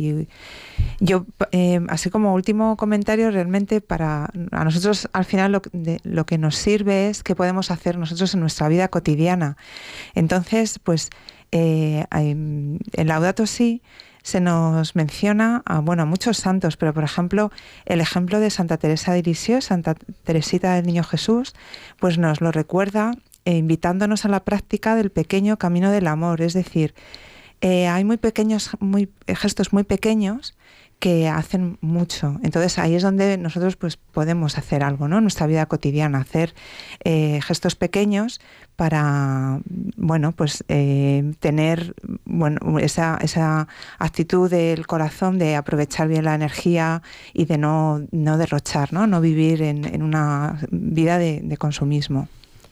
yo, 0.99 1.25
eh, 1.51 1.79
así 1.89 2.09
como 2.09 2.33
último 2.33 2.75
comentario, 2.75 3.29
realmente 3.29 3.81
para 3.81 4.31
a 4.51 4.63
nosotros 4.63 5.07
al 5.13 5.25
final 5.25 5.51
lo, 5.51 5.61
lo 6.03 6.25
que 6.25 6.39
nos 6.39 6.55
sirve 6.55 7.09
es 7.09 7.21
qué 7.21 7.35
podemos 7.35 7.69
hacer 7.69 7.99
nosotros 7.99 8.33
en 8.33 8.39
nuestra 8.39 8.67
vida 8.67 8.87
cotidiana. 8.87 9.55
Entonces, 10.15 10.79
pues 10.79 11.11
eh, 11.51 12.05
en 12.11 12.79
Laudato 13.07 13.45
sí 13.45 13.83
se 14.25 14.41
nos 14.41 14.95
menciona 14.95 15.61
a, 15.67 15.81
bueno, 15.81 16.01
a 16.01 16.05
muchos 16.07 16.37
santos, 16.37 16.77
pero 16.77 16.95
por 16.95 17.03
ejemplo, 17.03 17.51
el 17.85 18.01
ejemplo 18.01 18.39
de 18.39 18.49
Santa 18.49 18.77
Teresa 18.77 19.13
de 19.13 19.21
Lisieux, 19.21 19.63
Santa 19.63 19.93
Teresita 20.23 20.73
del 20.73 20.87
Niño 20.87 21.03
Jesús, 21.03 21.53
pues 21.99 22.17
nos 22.17 22.41
lo 22.41 22.51
recuerda 22.51 23.11
eh, 23.45 23.57
invitándonos 23.57 24.25
a 24.25 24.29
la 24.29 24.43
práctica 24.43 24.95
del 24.95 25.11
pequeño 25.11 25.57
camino 25.57 25.91
del 25.91 26.07
amor, 26.07 26.41
es 26.41 26.53
decir, 26.53 26.95
eh, 27.61 27.87
hay 27.87 28.03
muy 28.03 28.17
pequeños, 28.17 28.71
muy, 28.79 29.09
gestos 29.27 29.73
muy 29.73 29.83
pequeños 29.83 30.55
que 30.99 31.27
hacen 31.27 31.77
mucho. 31.81 32.39
Entonces 32.41 32.79
ahí 32.79 32.95
es 32.95 33.03
donde 33.03 33.37
nosotros 33.37 33.75
pues 33.75 33.97
podemos 33.97 34.57
hacer 34.57 34.83
algo, 34.83 35.07
¿no? 35.07 35.21
Nuestra 35.21 35.45
vida 35.45 35.65
cotidiana, 35.65 36.19
hacer 36.19 36.53
eh, 37.03 37.39
gestos 37.43 37.75
pequeños 37.75 38.39
para, 38.75 39.59
bueno, 39.97 40.31
pues 40.31 40.63
eh, 40.67 41.33
tener 41.39 41.95
bueno, 42.23 42.79
esa, 42.79 43.17
esa 43.21 43.67
actitud 43.99 44.49
del 44.49 44.87
corazón 44.87 45.37
de 45.37 45.55
aprovechar 45.55 46.07
bien 46.07 46.25
la 46.25 46.35
energía 46.35 47.01
y 47.33 47.45
de 47.45 47.57
no, 47.57 48.01
no 48.11 48.37
derrochar, 48.37 48.93
¿no? 48.93 49.05
No 49.05 49.21
vivir 49.21 49.61
en, 49.61 50.01
una 50.01 50.59
vida 50.71 51.17
de 51.17 51.57
consumismo. 51.57 52.27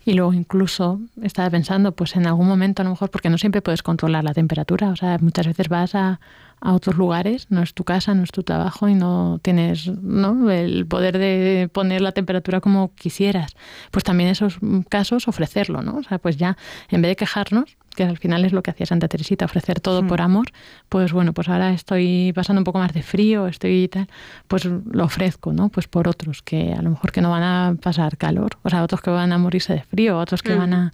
Y 0.05 0.13
luego 0.13 0.33
incluso 0.33 0.99
estaba 1.21 1.49
pensando, 1.49 1.93
pues 1.93 2.15
en 2.15 2.27
algún 2.27 2.47
momento 2.47 2.81
a 2.81 2.85
lo 2.85 2.91
mejor, 2.91 3.09
porque 3.09 3.29
no 3.29 3.37
siempre 3.37 3.61
puedes 3.61 3.83
controlar 3.83 4.23
la 4.23 4.33
temperatura, 4.33 4.89
o 4.89 4.95
sea, 4.95 5.17
muchas 5.21 5.47
veces 5.47 5.69
vas 5.69 5.95
a, 5.95 6.19
a 6.63 6.73
otros 6.73 6.95
lugares, 6.95 7.47
no 7.49 7.61
es 7.61 7.73
tu 7.73 7.83
casa, 7.83 8.15
no 8.15 8.23
es 8.23 8.31
tu 8.31 8.43
trabajo 8.43 8.87
y 8.87 8.95
no 8.95 9.39
tienes 9.41 9.87
¿no? 9.87 10.49
el 10.49 10.87
poder 10.87 11.17
de 11.17 11.69
poner 11.71 12.01
la 12.01 12.13
temperatura 12.13 12.61
como 12.61 12.95
quisieras. 12.95 13.55
Pues 13.91 14.05
también 14.05 14.29
en 14.29 14.31
esos 14.31 14.59
casos 14.87 15.27
ofrecerlo, 15.27 15.81
¿no? 15.81 15.97
O 15.97 16.03
sea, 16.03 16.19
pues 16.19 16.37
ya 16.37 16.57
en 16.89 17.01
vez 17.01 17.09
de 17.09 17.15
quejarnos, 17.17 17.77
que 17.95 18.03
al 18.03 18.17
final 18.17 18.45
es 18.45 18.53
lo 18.53 18.63
que 18.63 18.71
hacía 18.71 18.85
Santa 18.85 19.09
Teresita, 19.09 19.43
ofrecer 19.43 19.81
todo 19.81 20.03
hmm. 20.03 20.07
por 20.07 20.21
amor, 20.21 20.47
pues 20.87 21.11
bueno, 21.11 21.33
pues 21.33 21.49
ahora 21.49 21.73
estoy 21.73 22.31
pasando 22.33 22.61
un 22.61 22.63
poco 22.63 22.79
más 22.79 22.93
de 22.93 23.03
frío, 23.03 23.47
estoy 23.47 23.89
tal, 23.89 24.07
pues 24.47 24.63
lo 24.65 25.03
ofrezco, 25.03 25.51
¿no? 25.51 25.67
Pues 25.67 25.89
por 25.89 26.07
otros 26.07 26.41
que 26.41 26.73
a 26.73 26.81
lo 26.81 26.91
mejor 26.91 27.11
que 27.11 27.21
no 27.21 27.29
van 27.29 27.43
a 27.43 27.75
pasar 27.81 28.17
calor, 28.17 28.57
o 28.63 28.69
sea, 28.69 28.83
otros 28.83 29.01
que 29.01 29.11
van 29.11 29.33
a 29.33 29.37
morirse 29.37 29.73
de 29.73 29.83
frío, 29.83 30.17
otros 30.17 30.41
que 30.41 30.55
van 30.55 30.73
a 30.73 30.93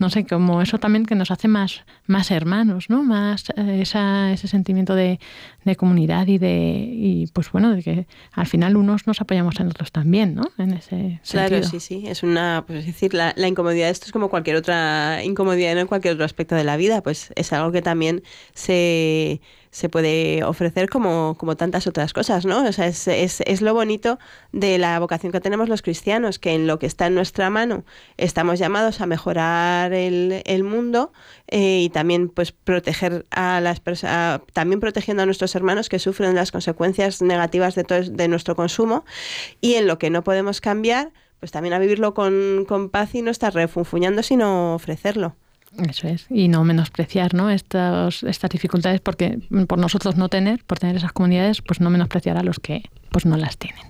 no 0.00 0.08
sé, 0.08 0.24
como 0.24 0.62
eso 0.62 0.78
también 0.78 1.04
que 1.04 1.14
nos 1.14 1.30
hace 1.30 1.46
más, 1.46 1.84
más 2.06 2.30
hermanos, 2.30 2.88
¿no? 2.88 3.02
Más 3.02 3.50
eh, 3.56 3.80
esa, 3.82 4.32
ese 4.32 4.48
sentimiento 4.48 4.94
de, 4.94 5.20
de, 5.64 5.76
comunidad 5.76 6.26
y 6.26 6.38
de, 6.38 6.88
y 6.90 7.26
pues 7.34 7.52
bueno, 7.52 7.70
de 7.70 7.82
que 7.82 8.06
al 8.32 8.46
final 8.46 8.76
unos 8.76 9.06
nos 9.06 9.20
apoyamos 9.20 9.60
en 9.60 9.68
otros 9.68 9.92
también, 9.92 10.34
¿no? 10.34 10.50
En 10.56 10.72
ese 10.72 11.20
Claro, 11.30 11.62
sí, 11.62 11.80
sí, 11.80 12.04
es 12.06 12.22
una, 12.22 12.64
pues 12.66 12.80
es 12.80 12.86
decir, 12.86 13.12
la, 13.12 13.34
la 13.36 13.46
incomodidad, 13.46 13.90
esto 13.90 14.06
es 14.06 14.12
como 14.12 14.30
cualquier 14.30 14.56
otra 14.56 15.22
incomodidad 15.22 15.78
en 15.78 15.86
cualquier 15.86 16.14
otro 16.14 16.24
aspecto 16.24 16.54
de 16.54 16.64
la 16.64 16.78
vida, 16.78 17.02
pues 17.02 17.30
es 17.36 17.52
algo 17.52 17.70
que 17.70 17.82
también 17.82 18.22
se 18.54 19.42
se 19.70 19.88
puede 19.88 20.42
ofrecer 20.42 20.88
como, 20.88 21.36
como 21.38 21.56
tantas 21.56 21.86
otras 21.86 22.12
cosas, 22.12 22.44
¿no? 22.44 22.66
O 22.66 22.72
sea, 22.72 22.86
es, 22.86 23.06
es, 23.06 23.40
es, 23.46 23.62
lo 23.62 23.72
bonito 23.72 24.18
de 24.52 24.78
la 24.78 24.98
vocación 24.98 25.30
que 25.30 25.40
tenemos 25.40 25.68
los 25.68 25.82
cristianos, 25.82 26.38
que 26.38 26.54
en 26.54 26.66
lo 26.66 26.78
que 26.78 26.86
está 26.86 27.06
en 27.06 27.14
nuestra 27.14 27.50
mano 27.50 27.84
estamos 28.16 28.58
llamados 28.58 29.00
a 29.00 29.06
mejorar 29.06 29.92
el, 29.92 30.42
el 30.44 30.64
mundo 30.64 31.12
eh, 31.46 31.82
y 31.82 31.90
también 31.90 32.28
pues 32.28 32.50
proteger 32.50 33.26
a 33.30 33.60
las 33.60 33.78
personas, 33.78 34.40
también 34.52 34.80
protegiendo 34.80 35.22
a 35.22 35.26
nuestros 35.26 35.54
hermanos 35.54 35.88
que 35.88 36.00
sufren 36.00 36.34
las 36.34 36.50
consecuencias 36.50 37.22
negativas 37.22 37.76
de, 37.76 37.84
todo, 37.84 38.02
de 38.02 38.28
nuestro 38.28 38.56
consumo 38.56 39.04
y 39.60 39.74
en 39.74 39.86
lo 39.86 39.98
que 39.98 40.10
no 40.10 40.24
podemos 40.24 40.60
cambiar, 40.60 41.12
pues 41.38 41.52
también 41.52 41.74
a 41.74 41.78
vivirlo 41.78 42.12
con, 42.12 42.64
con 42.66 42.90
paz 42.90 43.14
y 43.14 43.22
no 43.22 43.30
estar 43.30 43.54
refunfuñando, 43.54 44.22
sino 44.24 44.74
ofrecerlo. 44.74 45.36
Eso 45.78 46.08
es, 46.08 46.26
y 46.30 46.48
no 46.48 46.64
menospreciar 46.64 47.32
¿no? 47.32 47.48
Estas, 47.48 48.22
estas 48.24 48.50
dificultades 48.50 49.00
porque 49.00 49.38
por 49.68 49.78
nosotros 49.78 50.16
no 50.16 50.28
tener, 50.28 50.64
por 50.64 50.78
tener 50.78 50.96
esas 50.96 51.12
comunidades, 51.12 51.62
pues 51.62 51.80
no 51.80 51.90
menospreciar 51.90 52.36
a 52.36 52.42
los 52.42 52.58
que 52.58 52.82
pues 53.10 53.24
no 53.24 53.36
las 53.36 53.56
tienen. 53.56 53.84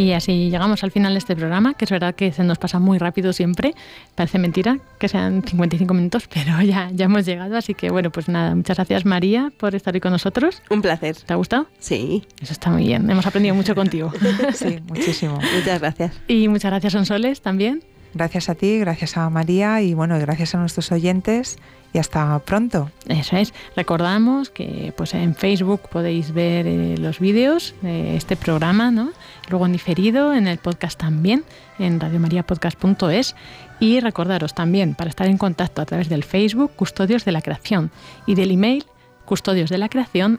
Y 0.00 0.14
así 0.14 0.48
llegamos 0.48 0.82
al 0.82 0.92
final 0.92 1.12
de 1.12 1.18
este 1.18 1.36
programa, 1.36 1.74
que 1.74 1.84
es 1.84 1.90
verdad 1.90 2.14
que 2.14 2.32
se 2.32 2.42
nos 2.42 2.56
pasa 2.56 2.78
muy 2.78 2.96
rápido 2.96 3.34
siempre. 3.34 3.74
Parece 4.14 4.38
mentira 4.38 4.78
que 4.98 5.08
sean 5.08 5.42
55 5.42 5.92
minutos, 5.92 6.26
pero 6.32 6.62
ya, 6.62 6.88
ya 6.90 7.04
hemos 7.04 7.26
llegado. 7.26 7.54
Así 7.54 7.74
que 7.74 7.90
bueno, 7.90 8.10
pues 8.10 8.26
nada, 8.30 8.54
muchas 8.54 8.78
gracias 8.78 9.04
María 9.04 9.52
por 9.58 9.74
estar 9.74 9.92
hoy 9.92 10.00
con 10.00 10.12
nosotros. 10.12 10.62
Un 10.70 10.80
placer. 10.80 11.16
¿Te 11.16 11.34
ha 11.34 11.36
gustado? 11.36 11.66
Sí. 11.80 12.24
Eso 12.40 12.54
está 12.54 12.70
muy 12.70 12.86
bien. 12.86 13.10
Hemos 13.10 13.26
aprendido 13.26 13.54
mucho 13.54 13.74
contigo. 13.74 14.10
sí, 14.54 14.78
muchísimo. 14.88 15.38
Muchas 15.54 15.80
gracias. 15.80 16.18
Y 16.28 16.48
muchas 16.48 16.70
gracias 16.70 16.94
Sonsoles 16.94 17.42
también. 17.42 17.84
Gracias 18.14 18.48
a 18.48 18.54
ti, 18.54 18.78
gracias 18.78 19.16
a 19.16 19.30
María 19.30 19.80
y 19.82 19.94
bueno, 19.94 20.18
gracias 20.18 20.54
a 20.54 20.58
nuestros 20.58 20.90
oyentes 20.90 21.58
y 21.92 21.98
hasta 21.98 22.38
pronto. 22.40 22.90
Eso 23.06 23.36
es. 23.36 23.52
Recordamos 23.76 24.50
que 24.50 24.92
pues 24.96 25.14
en 25.14 25.34
Facebook 25.34 25.82
podéis 25.90 26.32
ver 26.32 26.66
eh, 26.66 26.96
los 26.98 27.18
vídeos 27.20 27.74
de 27.82 28.16
este 28.16 28.36
programa, 28.36 28.90
¿no? 28.90 29.10
Luego 29.48 29.66
en 29.66 29.72
diferido, 29.72 30.34
en 30.34 30.46
el 30.46 30.58
podcast 30.58 30.98
también, 30.98 31.44
en 31.78 32.00
radiomariapodcast.es. 32.00 33.34
Y 33.80 34.00
recordaros 34.00 34.54
también, 34.54 34.94
para 34.94 35.08
estar 35.08 35.26
en 35.26 35.38
contacto 35.38 35.80
a 35.80 35.86
través 35.86 36.08
del 36.08 36.22
Facebook, 36.22 36.72
Custodios 36.76 37.24
de 37.24 37.32
la 37.32 37.40
Creación, 37.40 37.90
y 38.26 38.34
del 38.34 38.50
email, 38.50 38.84
custodios 39.24 39.70
de 39.70 39.78
la 39.78 39.88
creación. 39.88 40.38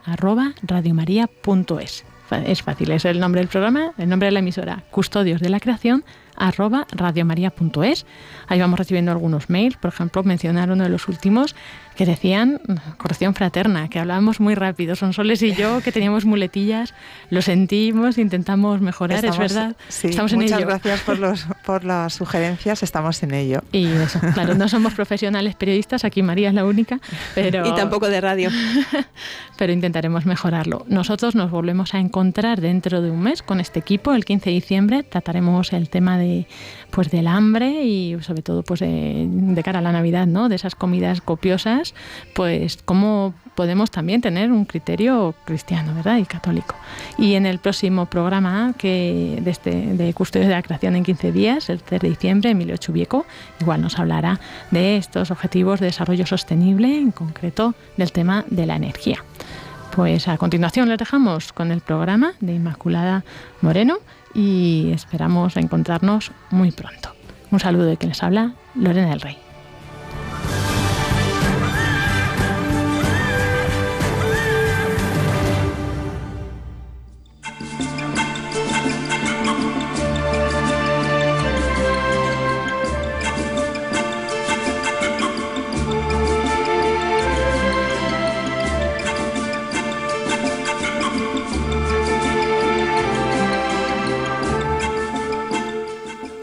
Es 2.45 2.61
fácil, 2.61 2.91
es 2.91 3.05
el 3.05 3.19
nombre 3.19 3.41
del 3.41 3.47
programa, 3.47 3.93
el 3.97 4.09
nombre 4.09 4.27
de 4.27 4.31
la 4.31 4.39
emisora, 4.39 4.83
Custodios 4.91 5.41
de 5.41 5.49
la 5.49 5.59
Creación, 5.59 6.05
arroba 6.41 6.87
radiomaria.es. 6.91 8.05
Ahí 8.47 8.59
vamos 8.59 8.79
recibiendo 8.79 9.11
algunos 9.11 9.49
mails, 9.49 9.77
por 9.77 9.89
ejemplo, 9.93 10.23
mencionar 10.23 10.71
uno 10.71 10.83
de 10.83 10.89
los 10.89 11.07
últimos 11.07 11.55
que 11.95 12.05
decían 12.05 12.59
corrección 12.97 13.33
fraterna, 13.33 13.89
que 13.89 13.99
hablábamos 13.99 14.39
muy 14.39 14.55
rápido. 14.55 14.95
Son 14.95 15.13
Soles 15.13 15.41
y 15.41 15.53
yo 15.53 15.81
que 15.81 15.91
teníamos 15.91 16.25
muletillas, 16.25 16.93
lo 17.29 17.41
sentimos, 17.41 18.17
intentamos 18.17 18.81
mejorar, 18.81 19.23
es 19.25 19.37
verdad. 19.37 19.75
estamos 19.87 20.33
en 20.33 20.39
muchas 20.39 20.61
gracias 20.61 21.01
por, 21.01 21.19
los, 21.19 21.45
por 21.65 21.83
las 21.83 22.13
sugerencias, 22.13 22.83
estamos 22.83 23.21
en 23.23 23.33
ello. 23.33 23.61
Y 23.71 23.87
eso, 23.87 24.19
claro, 24.33 24.55
no 24.55 24.67
somos 24.67 24.93
profesionales 24.93 25.55
periodistas, 25.55 26.05
aquí 26.05 26.23
María 26.23 26.49
es 26.49 26.55
la 26.55 26.65
única, 26.65 26.99
pero... 27.35 27.67
Y 27.67 27.75
tampoco 27.75 28.07
de 28.07 28.21
radio. 28.21 28.49
pero 29.57 29.73
intentaremos 29.73 30.25
mejorarlo. 30.25 30.85
Nosotros 30.87 31.35
nos 31.35 31.51
volvemos 31.51 31.93
a 31.93 31.99
encontrar 31.99 32.61
dentro 32.61 33.01
de 33.01 33.11
un 33.11 33.21
mes 33.21 33.43
con 33.43 33.59
este 33.59 33.79
equipo, 33.79 34.13
el 34.13 34.25
15 34.25 34.49
de 34.49 34.53
diciembre, 34.53 35.03
trataremos 35.03 35.73
el 35.73 35.89
tema 35.89 36.17
de 36.17 36.47
pues 36.91 37.09
del 37.09 37.27
hambre 37.27 37.83
y 37.85 38.17
sobre 38.21 38.41
todo 38.41 38.63
pues 38.63 38.81
de, 38.81 39.61
cara 39.63 39.79
a 39.79 39.81
la 39.81 39.91
Navidad, 39.91 40.27
¿no? 40.27 40.49
De 40.49 40.55
esas 40.55 40.75
comidas 40.75 41.21
copiosas, 41.21 41.80
pues 42.33 42.77
cómo 42.83 43.33
podemos 43.55 43.91
también 43.91 44.21
tener 44.21 44.51
un 44.51 44.65
criterio 44.65 45.35
cristiano, 45.45 45.93
¿verdad? 45.93 46.17
Y 46.17 46.25
católico. 46.25 46.75
Y 47.17 47.35
en 47.35 47.45
el 47.45 47.59
próximo 47.59 48.05
programa 48.05 48.73
que 48.77 49.39
de, 49.41 49.51
este, 49.51 50.13
Custodios 50.13 50.47
de 50.47 50.55
la 50.55 50.61
Creación 50.61 50.95
en 50.95 51.03
15 51.03 51.31
días, 51.31 51.69
el 51.69 51.81
3 51.81 52.01
de 52.01 52.09
diciembre, 52.09 52.51
Emilio 52.51 52.77
Chubieco, 52.77 53.25
igual 53.59 53.81
nos 53.81 53.99
hablará 53.99 54.39
de 54.71 54.97
estos 54.97 55.31
objetivos 55.31 55.79
de 55.79 55.87
desarrollo 55.87 56.25
sostenible, 56.25 56.97
en 56.97 57.11
concreto 57.11 57.75
del 57.97 58.11
tema 58.11 58.45
de 58.49 58.65
la 58.65 58.75
energía. 58.75 59.23
Pues 59.95 60.27
a 60.27 60.37
continuación 60.37 60.87
les 60.87 60.97
dejamos 60.97 61.51
con 61.51 61.71
el 61.71 61.81
programa 61.81 62.33
de 62.39 62.53
Inmaculada 62.53 63.25
Moreno 63.61 63.97
y 64.33 64.91
esperamos 64.93 65.57
encontrarnos 65.57 66.31
muy 66.49 66.71
pronto. 66.71 67.13
Un 67.51 67.59
saludo 67.59 67.85
de 67.85 67.97
quien 67.97 68.09
les 68.09 68.23
habla, 68.23 68.53
Lorena 68.75 69.09
del 69.09 69.19
Rey. 69.19 69.40